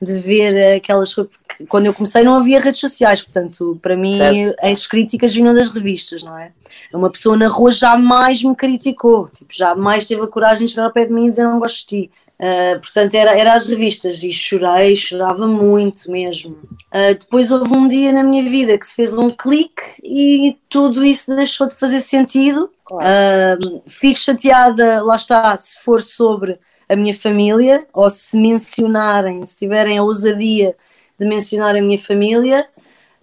de 0.00 0.18
ver 0.18 0.76
aquelas 0.76 1.12
coisas. 1.12 1.36
porque 1.36 1.66
Quando 1.66 1.86
eu 1.86 1.94
comecei 1.94 2.22
não 2.22 2.36
havia 2.36 2.60
redes 2.60 2.80
sociais, 2.80 3.22
portanto, 3.22 3.78
para 3.82 3.96
mim 3.96 4.16
Certo. 4.16 4.56
as 4.62 4.86
críticas 4.86 5.34
vinham 5.34 5.54
das 5.54 5.70
revistas, 5.70 6.22
não 6.22 6.38
é? 6.38 6.52
Uma 6.92 7.10
pessoa 7.10 7.36
na 7.36 7.48
rua 7.48 7.70
jamais 7.70 8.42
me 8.42 8.54
criticou, 8.54 9.28
tipo, 9.28 9.52
jamais 9.52 10.06
teve 10.06 10.22
a 10.22 10.26
coragem 10.26 10.66
de 10.66 10.72
chegar 10.72 10.84
ao 10.84 10.92
pé 10.92 11.06
de 11.06 11.12
mim 11.12 11.26
e 11.26 11.30
dizer 11.30 11.44
não 11.44 11.58
gosto 11.58 11.80
de 11.80 11.86
ti. 11.86 12.10
Uh, 12.42 12.80
portanto, 12.80 13.14
era, 13.14 13.38
era 13.38 13.54
as 13.54 13.68
revistas 13.68 14.20
e 14.24 14.32
chorei, 14.32 14.96
chorava 14.96 15.46
muito 15.46 16.10
mesmo. 16.10 16.56
Uh, 16.92 17.14
depois 17.16 17.52
houve 17.52 17.72
um 17.72 17.86
dia 17.86 18.12
na 18.12 18.24
minha 18.24 18.42
vida 18.42 18.76
que 18.76 18.84
se 18.84 18.96
fez 18.96 19.16
um 19.16 19.30
clique 19.30 19.82
e 20.02 20.58
tudo 20.68 21.04
isso 21.04 21.34
deixou 21.36 21.68
de 21.68 21.76
fazer 21.76 22.00
sentido 22.00 22.68
Ahm, 23.00 23.80
fico 23.86 24.18
chateada, 24.18 25.02
lá 25.02 25.16
está, 25.16 25.56
se 25.56 25.78
for 25.80 26.02
sobre 26.02 26.58
a 26.88 26.96
minha 26.96 27.16
família, 27.16 27.86
ou 27.92 28.10
se 28.10 28.36
mencionarem, 28.36 29.44
se 29.46 29.58
tiverem 29.58 29.98
a 29.98 30.02
ousadia 30.02 30.76
de 31.18 31.26
mencionar 31.26 31.74
a 31.74 31.80
minha 31.80 31.98
família, 31.98 32.68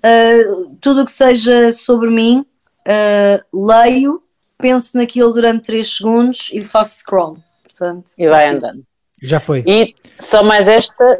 ah, 0.03 0.67
tudo 0.81 1.01
o 1.01 1.05
que 1.05 1.11
seja 1.11 1.71
sobre 1.71 2.09
mim, 2.09 2.45
ah, 2.87 3.43
leio, 3.53 4.23
penso 4.57 4.97
naquilo 4.97 5.33
durante 5.33 5.65
3 5.65 5.97
segundos 5.97 6.49
e 6.53 6.63
faço 6.63 6.99
scroll. 6.99 7.37
Portanto, 7.63 8.11
E 8.17 8.27
vai 8.27 8.49
andando. 8.49 8.88
Já 9.21 9.39
foi. 9.39 9.63
E 9.67 9.93
só 10.19 10.43
mais 10.43 10.67
esta, 10.67 11.19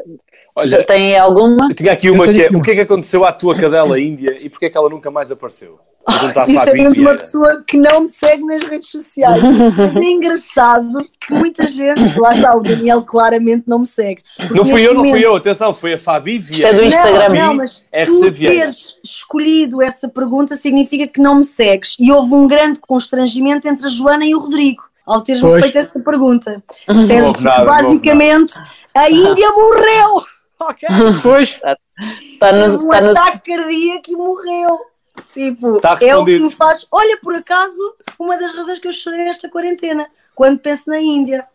Olha, 0.56 0.84
tem 0.84 1.18
alguma? 1.18 1.68
eu 1.70 1.76
tinha 1.76 1.94
aqui 1.94 2.10
uma 2.10 2.26
que 2.28 2.44
é, 2.44 2.48
o 2.50 2.62
que 2.62 2.72
é 2.72 2.76
que 2.76 2.82
aconteceu 2.82 3.24
à 3.26 3.32
tua 3.32 3.56
cadela 3.56 4.00
índia 4.00 4.36
e 4.42 4.50
porquê 4.50 4.66
é 4.66 4.70
que 4.70 4.78
ela 4.78 4.90
nunca 4.90 5.10
mais 5.12 5.32
apareceu? 5.32 5.80
Pergunta 6.06 6.42
a 6.42 6.46
Isso 6.46 6.60
é 6.62 6.74
mesmo 6.74 6.84
uma 6.88 6.92
Vieira. 6.94 7.18
pessoa 7.18 7.64
que 7.68 7.78
não 7.78 8.02
me 8.02 8.10
segue 8.10 8.44
nas 8.46 8.64
redes 8.64 8.90
sociais. 8.90 9.46
Mas 9.78 9.96
é 9.96 10.00
engraçado 10.06 11.06
que 11.20 11.34
muita 11.34 11.68
gente, 11.68 12.18
lá 12.18 12.34
está, 12.34 12.56
o 12.56 12.62
Daniel 12.64 13.04
claramente 13.04 13.66
não 13.68 13.80
me 13.80 13.86
segue. 13.86 14.22
Não 14.52 14.66
fui 14.66 14.82
eu, 14.88 14.94
não 14.94 15.02
fui 15.02 15.10
momento- 15.12 15.24
eu, 15.26 15.36
atenção, 15.36 15.74
foi 15.74 15.94
a 15.94 15.98
Fabi 15.98 16.38
Isto 16.38 16.66
é 16.66 16.72
do 16.74 16.80
Vieira. 16.80 16.86
Instagram. 16.88 17.30
Não, 17.30 17.48
não, 17.48 17.54
mas 17.56 17.86
RC 17.94 18.06
tu 18.06 18.32
Vieira. 18.32 18.56
teres 18.62 18.98
escolhido 19.04 19.82
essa 19.84 20.08
pergunta 20.08 20.56
significa 20.56 21.06
que 21.06 21.22
não 21.22 21.36
me 21.36 21.44
segues. 21.44 21.96
E 22.00 22.12
houve 22.12 22.34
um 22.34 22.48
grande 22.48 22.80
constrangimento 22.80 23.68
entre 23.68 23.86
a 23.86 23.90
Joana 23.90 24.26
e 24.26 24.34
o 24.34 24.40
Rodrigo 24.40 24.84
ao 25.12 25.22
teres 25.22 25.42
Pois. 25.42 25.62
feito 25.64 25.78
essa 25.78 26.00
pergunta. 26.00 26.64
Percebes? 26.86 27.34
Basicamente, 27.42 28.54
a 28.96 29.10
Índia 29.10 29.50
morreu! 29.52 30.24
Ok? 30.62 30.90
Pois, 31.24 31.62
Está 32.34 32.52
Teve 32.52 32.68
no, 32.68 32.84
um 32.86 32.90
tá 32.90 33.00
no, 33.00 33.12
ataque 33.12 33.50
cardíaco 33.56 34.12
e 34.12 34.16
morreu. 34.18 34.78
Tipo, 35.34 35.80
Tá 35.80 35.92
é 35.92 35.94
o 35.94 35.98
que 35.98 36.06
respondido. 36.32 36.44
me 36.46 36.52
faz. 36.52 36.86
Olha, 36.92 37.18
por 37.24 37.34
acaso, 37.34 37.80
uma 38.20 38.38
das 38.38 38.52
razões 38.54 38.78
que 38.78 38.86
eu 38.88 38.92
chorei 38.92 39.24
nesta 39.24 39.48
quarentena, 39.48 40.06
quando 40.36 40.60
penso 40.60 40.90
na 40.90 41.00
Índia. 41.00 41.46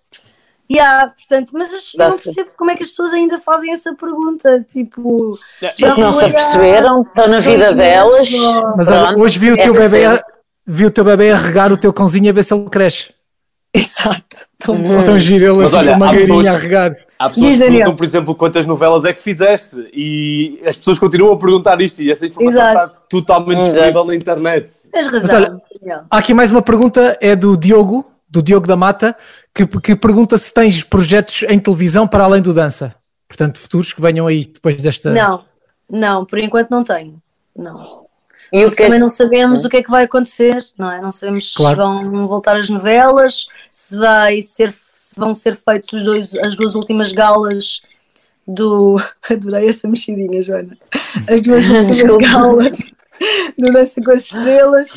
Yeah, 0.71 1.09
portanto, 1.09 1.51
mas 1.53 1.73
as- 1.75 1.93
eu 1.95 2.09
não 2.09 2.19
percebo 2.19 2.51
como 2.57 2.71
é 2.71 2.75
que 2.77 2.83
as 2.83 2.89
pessoas 2.89 3.13
ainda 3.13 3.39
fazem 3.39 3.73
essa 3.73 3.95
pergunta. 3.95 4.65
Tipo, 4.73 5.39
já 5.61 5.71
porque 5.89 6.01
não 6.01 6.13
se 6.13 6.25
aperceberam, 6.25 7.03
estão 7.03 7.29
na 7.29 7.41
vida 7.41 7.75
delas. 7.75 8.31
mas 8.77 8.87
Pronto, 8.89 9.21
hoje 9.21 9.39
vi 9.39 9.51
o 9.53 9.55
é 9.61 9.63
teu 9.65 9.75
bebê 9.75 10.05
a, 10.07 10.11
recente. 10.13 10.29
vi 10.67 10.87
o 10.87 10.91
teu 10.91 11.05
bebê 11.05 11.31
a 11.31 11.37
regar 11.37 11.71
o 11.71 11.77
teu 11.77 11.93
cãozinho 11.93 12.31
a 12.31 12.33
ver 12.33 12.43
se 12.43 12.55
ele 12.55 12.71
cresce. 12.71 13.13
Exato. 13.79 14.47
Tão 14.59 14.81
bom. 14.81 15.01
Então 15.01 15.19
giro 15.19 15.45
ele 15.47 15.57
Mas 15.57 15.75
assim 15.75 15.77
olha, 15.89 15.97
uma 15.97 16.11
pessoas- 16.13 16.47
a 16.47 16.57
regar. 16.57 16.97
Há 17.19 17.29
pessoas 17.29 17.47
Diz, 17.53 17.59
que 17.59 17.65
perguntam, 17.71 17.97
por 17.97 18.05
exemplo, 18.05 18.35
quantas 18.35 18.67
novelas 18.67 19.05
é 19.05 19.13
que 19.13 19.21
fizeste 19.21 19.77
e 19.93 20.61
as 20.67 20.77
pessoas 20.77 20.99
continuam 20.99 21.35
a 21.35 21.39
perguntar 21.39 21.81
isto 21.81 22.03
e 22.03 22.11
essa 22.11 22.27
informação 22.27 22.61
Exato. 22.61 22.87
está 22.87 23.01
totalmente 23.09 23.59
Exato. 23.61 23.73
disponível 23.73 24.05
na 24.05 24.15
internet. 24.15 24.71
Tens 24.93 25.07
razão. 25.07 25.21
Mas 25.23 25.33
olha, 25.33 25.61
Daniel. 25.81 26.01
Há 26.11 26.19
aqui 26.19 26.35
mais 26.35 26.51
uma 26.53 26.63
pergunta, 26.63 27.17
é 27.21 27.35
do 27.37 27.57
Diogo, 27.57 28.05
do 28.29 28.43
Diogo 28.43 28.67
da 28.67 28.77
Mata, 28.77 29.17
que, 29.55 29.67
que 29.67 29.95
pergunta 29.97 30.37
se 30.39 30.53
tens 30.53 30.83
projetos 30.83 31.45
em 31.49 31.59
televisão 31.59 32.07
para 32.07 32.25
além 32.25 32.43
do 32.43 32.53
dança. 32.53 32.95
Portanto, 33.29 33.59
futuros 33.59 33.93
que 33.93 34.01
venham 34.01 34.27
aí 34.27 34.45
depois 34.45 34.77
desta. 34.83 35.13
Não, 35.13 35.43
não, 35.91 36.25
por 36.25 36.39
enquanto 36.39 36.71
não 36.71 36.83
tenho. 36.85 37.17
Não. 37.57 38.04
E 38.53 38.61
o 38.61 38.69
Porque 38.69 38.77
que 38.77 38.83
é 38.83 38.87
também 38.87 39.01
não 39.01 39.09
sabemos 39.09 39.65
o 39.65 39.69
que 39.69 39.79
é 39.79 39.83
que 39.83 39.91
vai 39.91 40.05
acontecer, 40.05 40.59
não 40.79 40.91
é? 40.91 41.01
Não 41.01 41.11
sabemos 41.11 41.55
Claro. 41.55 41.77
se 41.77 41.83
vão 41.83 42.29
voltar 42.29 42.57
as 42.57 42.69
novelas, 42.69 43.47
se 43.71 43.99
vai 43.99 44.41
ser, 44.41 44.75
se 44.95 45.15
vão 45.19 45.35
ser 45.35 45.59
feitos 45.69 45.93
os 46.01 46.05
dois, 46.05 46.35
as 46.37 46.55
duas 46.55 46.75
últimas 46.75 47.13
galas 47.13 47.81
do. 48.47 49.01
Adorei 49.31 49.69
essa 49.69 49.89
mexidinha, 49.89 50.43
Joana. 50.43 50.77
As 51.29 51.41
duas 51.41 51.65
últimas 51.71 52.17
galas 52.17 52.93
do 53.59 53.73
Dança 53.73 54.01
com 54.03 54.13
as 54.13 54.25
Estrelas. 54.25 54.91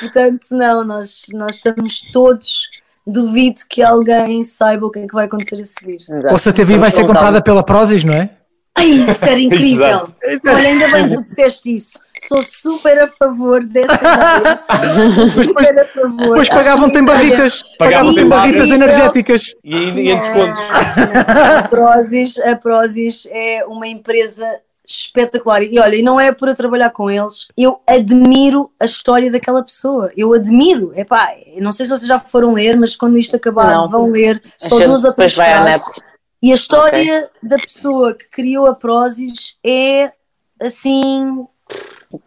Portanto, 0.00 0.46
não, 0.52 0.84
nós, 0.84 1.26
nós 1.34 1.56
estamos 1.56 2.00
todos. 2.12 2.68
Duvido 3.04 3.62
que 3.68 3.82
alguém 3.82 4.44
saiba 4.44 4.86
o 4.86 4.90
que 4.90 5.00
é 5.00 5.06
que 5.08 5.12
vai 5.12 5.24
acontecer 5.24 5.56
a 5.56 5.64
seguir. 5.64 5.98
Ou 6.30 6.38
se 6.38 6.50
a 6.50 6.52
TV 6.52 6.78
vai 6.78 6.88
ser 6.88 7.04
comprada 7.04 7.42
pela 7.42 7.64
Prozis, 7.64 8.04
não 8.04 8.14
é? 8.14 8.30
Ai, 8.76 8.86
isso 8.90 9.24
era 9.24 9.40
incrível! 9.42 10.04
Exato. 10.22 10.48
Olha, 10.48 10.68
ainda 10.68 10.88
bem 10.88 11.08
que 11.08 11.16
tu 11.16 11.22
disseste 11.24 11.74
isso. 11.74 11.98
Sou 12.28 12.40
super 12.42 13.00
a 13.00 13.08
favor 13.08 13.64
dessa 13.64 13.94
ideia. 13.94 15.10
Sou 15.12 15.28
super 15.44 15.78
a 15.78 15.86
favor. 15.88 16.28
Depois 16.28 16.48
pagavam-te 16.48 16.98
em 16.98 17.04
barritas. 17.04 17.62
Pagavam-te 17.62 17.78
Pagavam-te 17.78 18.20
em 18.20 18.28
barritas 18.28 18.70
energéticas. 18.70 19.54
E 19.64 19.76
em 19.76 20.18
descontos. 20.18 20.60
A 21.58 21.68
Prozis, 21.68 22.38
a 22.38 22.56
Prozis 22.56 23.26
é 23.30 23.64
uma 23.66 23.88
empresa 23.88 24.46
espetacular. 24.86 25.62
E 25.62 25.78
olha, 25.78 25.96
e 25.96 26.02
não 26.02 26.20
é 26.20 26.32
por 26.32 26.48
eu 26.48 26.54
trabalhar 26.54 26.90
com 26.90 27.10
eles, 27.10 27.48
eu 27.56 27.80
admiro 27.88 28.70
a 28.80 28.84
história 28.84 29.30
daquela 29.30 29.62
pessoa. 29.62 30.10
Eu 30.16 30.32
admiro. 30.32 30.92
Epá, 30.94 31.28
não 31.60 31.72
sei 31.72 31.86
se 31.86 31.90
vocês 31.90 32.08
já 32.08 32.18
foram 32.20 32.52
ler, 32.52 32.76
mas 32.76 32.94
quando 32.94 33.18
isto 33.18 33.36
acabar, 33.36 33.74
Não. 33.74 33.88
vão 33.88 34.10
ler. 34.10 34.40
Só 34.58 34.78
duas 34.78 35.04
ou 35.04 35.12
três 35.12 35.34
frases. 35.34 35.84
E 36.40 36.50
a 36.50 36.54
história 36.54 37.30
da 37.42 37.56
pessoa 37.56 38.14
que 38.14 38.28
criou 38.28 38.66
a 38.66 38.74
Prozis 38.74 39.56
é 39.64 40.12
assim 40.60 41.46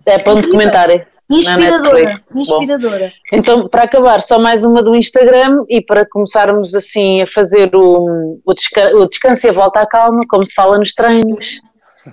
É 0.05 0.17
para 0.19 0.33
um 0.33 0.41
documentário. 0.41 1.05
inspiradora. 1.29 1.99
Netflix. 2.03 2.31
Bom. 2.33 2.39
Inspiradora. 2.41 3.13
Então, 3.33 3.67
para 3.67 3.83
acabar, 3.83 4.21
só 4.21 4.37
mais 4.39 4.63
uma 4.63 4.83
do 4.83 4.95
Instagram 4.95 5.63
e 5.69 5.81
para 5.81 6.05
começarmos 6.07 6.73
assim 6.75 7.21
a 7.21 7.27
fazer 7.27 7.75
o, 7.75 8.39
o, 8.45 8.53
desca 8.53 8.95
o 8.95 9.07
descanso 9.07 9.47
e 9.47 9.49
a 9.49 9.53
volta 9.53 9.79
à 9.81 9.87
calma, 9.87 10.23
como 10.29 10.45
se 10.45 10.53
fala 10.53 10.77
nos 10.77 10.93
treinos. 10.93 11.61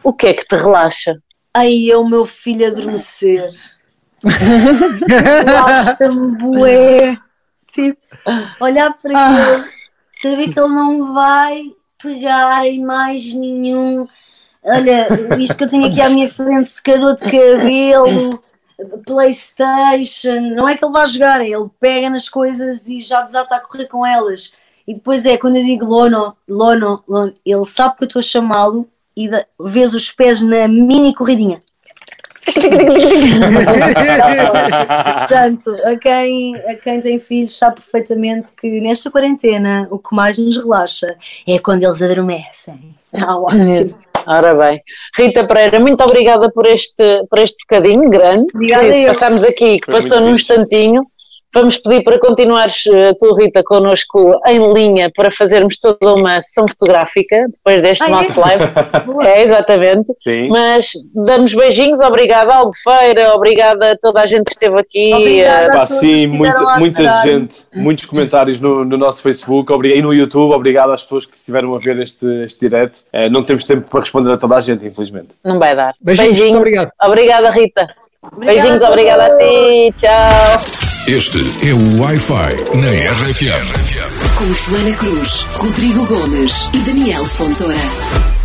O 0.03 0.12
que 0.12 0.29
é 0.29 0.35
que 0.35 0.47
te 0.47 0.57
relaxa? 0.57 1.16
Ai, 1.55 1.91
é 1.91 1.97
o 1.97 2.09
meu 2.09 2.25
filho 2.25 2.66
adormecer. 2.66 3.51
Relaxa-me, 5.45 6.37
bué. 6.39 7.16
Tipo, 7.73 7.99
olhar 8.61 8.95
para 9.03 9.12
Ah. 9.14 9.51
ele, 9.55 9.64
saber 10.12 10.49
que 10.53 10.59
ele 10.61 10.68
não 10.68 11.12
vai 11.14 11.62
pegar 12.03 12.66
em 12.66 12.85
mais 12.85 13.33
nenhum. 13.33 14.07
Olha, 14.65 15.09
isto 15.41 15.57
que 15.57 15.65
eu 15.65 15.69
tenho 15.69 15.87
aqui 15.87 16.01
à 16.01 16.09
minha 16.09 16.31
frente, 16.31 16.69
secador 16.69 17.17
de 17.17 17.25
cabelo, 17.25 18.41
Playstation, 19.05 20.41
não 20.55 20.69
é 20.69 20.77
que 20.77 20.85
ele 20.85 20.93
vá 20.93 21.05
jogar, 21.05 21.41
é 21.41 21.49
ele 21.49 21.69
pega 21.81 22.09
nas 22.09 22.29
coisas 22.29 22.87
e 22.87 23.01
já 23.01 23.23
desata 23.23 23.57
a 23.57 23.61
correr 23.61 23.87
com 23.87 24.07
elas. 24.07 24.53
E 24.87 24.95
depois 24.95 25.27
é 25.27 25.37
quando 25.37 25.57
eu 25.57 25.65
digo 25.65 25.85
Lono, 25.85 26.37
Lono, 26.49 27.03
Lono, 27.09 27.35
ele 27.45 27.65
sabe 27.67 27.97
que 27.97 28.05
eu 28.05 28.07
estou 28.07 28.21
a 28.21 28.23
chamá-lo 28.23 28.89
e 29.17 29.31
vês 29.61 29.95
os 29.95 30.11
pés 30.11 30.41
na 30.41 30.67
mini 30.69 31.15
corridinha. 31.15 31.59
Portanto, 35.19 35.77
a 35.85 35.97
quem, 35.97 36.57
a 36.57 36.75
quem 36.75 37.01
tem 37.01 37.19
filhos 37.19 37.57
sabe 37.57 37.77
perfeitamente 37.77 38.51
que 38.57 38.81
nesta 38.81 39.11
quarentena 39.11 39.87
o 39.91 39.99
que 39.99 40.15
mais 40.15 40.39
nos 40.39 40.57
relaxa 40.57 41.17
é 41.47 41.59
quando 41.59 41.85
eles 41.85 42.03
adormecem. 42.03 42.91
Ah, 43.13 43.39
ótimo. 43.39 43.97
Ora 44.27 44.55
bem. 44.55 44.81
Rita 45.16 45.47
Pereira, 45.47 45.81
muito 45.81 46.03
obrigada 46.03 46.51
por 46.51 46.66
este, 46.66 47.20
por 47.29 47.39
este 47.39 47.64
bocadinho 47.68 48.09
grande 48.09 48.45
Obrigada 48.55 48.89
que 48.89 49.03
eu. 49.03 49.07
passámos 49.09 49.45
aqui, 49.45 49.79
que 49.79 49.91
Foi 49.91 49.95
passou 50.01 50.20
num 50.20 50.33
instantinho. 50.33 51.03
Vamos 51.55 51.77
pedir 51.77 52.03
para 52.03 52.19
continuares, 52.19 52.85
eh, 52.87 53.13
tu, 53.19 53.33
Rita, 53.35 53.63
connosco 53.63 54.33
em 54.47 54.73
linha 54.73 55.11
para 55.15 55.31
fazermos 55.31 55.79
toda 55.79 56.15
uma 56.15 56.41
sessão 56.41 56.67
fotográfica 56.67 57.47
depois 57.53 57.83
deste 57.83 58.03
Ah, 58.05 58.09
é? 58.09 58.11
nosso 58.11 58.41
live. 58.41 58.65
Boa. 59.07 59.29
É, 59.29 59.43
exatamente. 59.43 60.13
Sim. 60.19 60.49
Mas 60.49 60.93
damos 61.15 61.53
beijinhos, 61.55 62.01
obrigada 62.01 62.55
Albufeira, 62.55 63.35
obrigada 63.35 63.93
a 63.93 63.97
toda 63.99 64.21
a 64.23 64.27
gente 64.27 64.45
que 64.47 64.53
esteve 64.53 64.79
aqui. 64.81 65.13
Obrigada. 65.15 65.67
eh, 65.67 65.73
Pá, 65.73 65.83
a 65.83 65.87
todos 65.87 65.99
sim, 66.01 66.17
que 66.19 66.27
muita, 66.27 67.23
gente, 67.23 67.57
muitos 67.75 68.07
comentários 68.07 68.61
no, 68.61 68.85
no 68.85 68.97
nosso 68.97 69.21
Facebook 69.23 69.71
obri- 69.73 69.97
e 69.99 70.03
no 70.03 70.13
YouTube. 70.15 70.55
Obrigado 70.55 70.93
às 70.93 71.03
pessoas 71.03 71.27
que 71.27 71.37
estiveram 71.37 71.75
a 71.75 71.79
ver 71.79 71.99
este, 72.01 72.27
este 72.45 72.61
direto. 72.61 73.01
Eh, 73.13 73.29
não 73.29 73.43
temos 73.43 73.65
tempo 73.65 73.89
para 73.91 74.01
responder 74.01 74.33
a 74.33 74.37
toda 74.39 74.57
a 74.57 74.61
gente, 74.61 74.87
infelizmente. 74.87 75.29
Não 75.45 75.59
vai 75.59 75.77
dar. 75.77 75.95
Beijinhos, 76.01 76.39
muito 76.39 76.59
obrigado. 76.59 76.91
Obrigada, 77.03 77.51
Rita. 77.51 77.87
Obrigada 78.23 78.59
Beijinhos, 78.59 78.83
a 78.83 78.89
obrigada 78.89 79.25
a 79.27 79.37
ti. 79.39 79.95
Tchau. 80.01 80.82
Este 81.09 81.41
é 81.67 81.75
o 81.75 82.01
Wi-Fi 82.01 82.79
na 82.79 83.11
RFM. 83.11 83.67
Com 84.37 84.55
Joana 84.55 84.95
Cruz, 84.97 85.45
Rodrigo 85.57 86.07
Gomes 86.07 86.69
e 86.73 86.79
Daniel 86.79 87.27
Fontoura. 87.27 88.41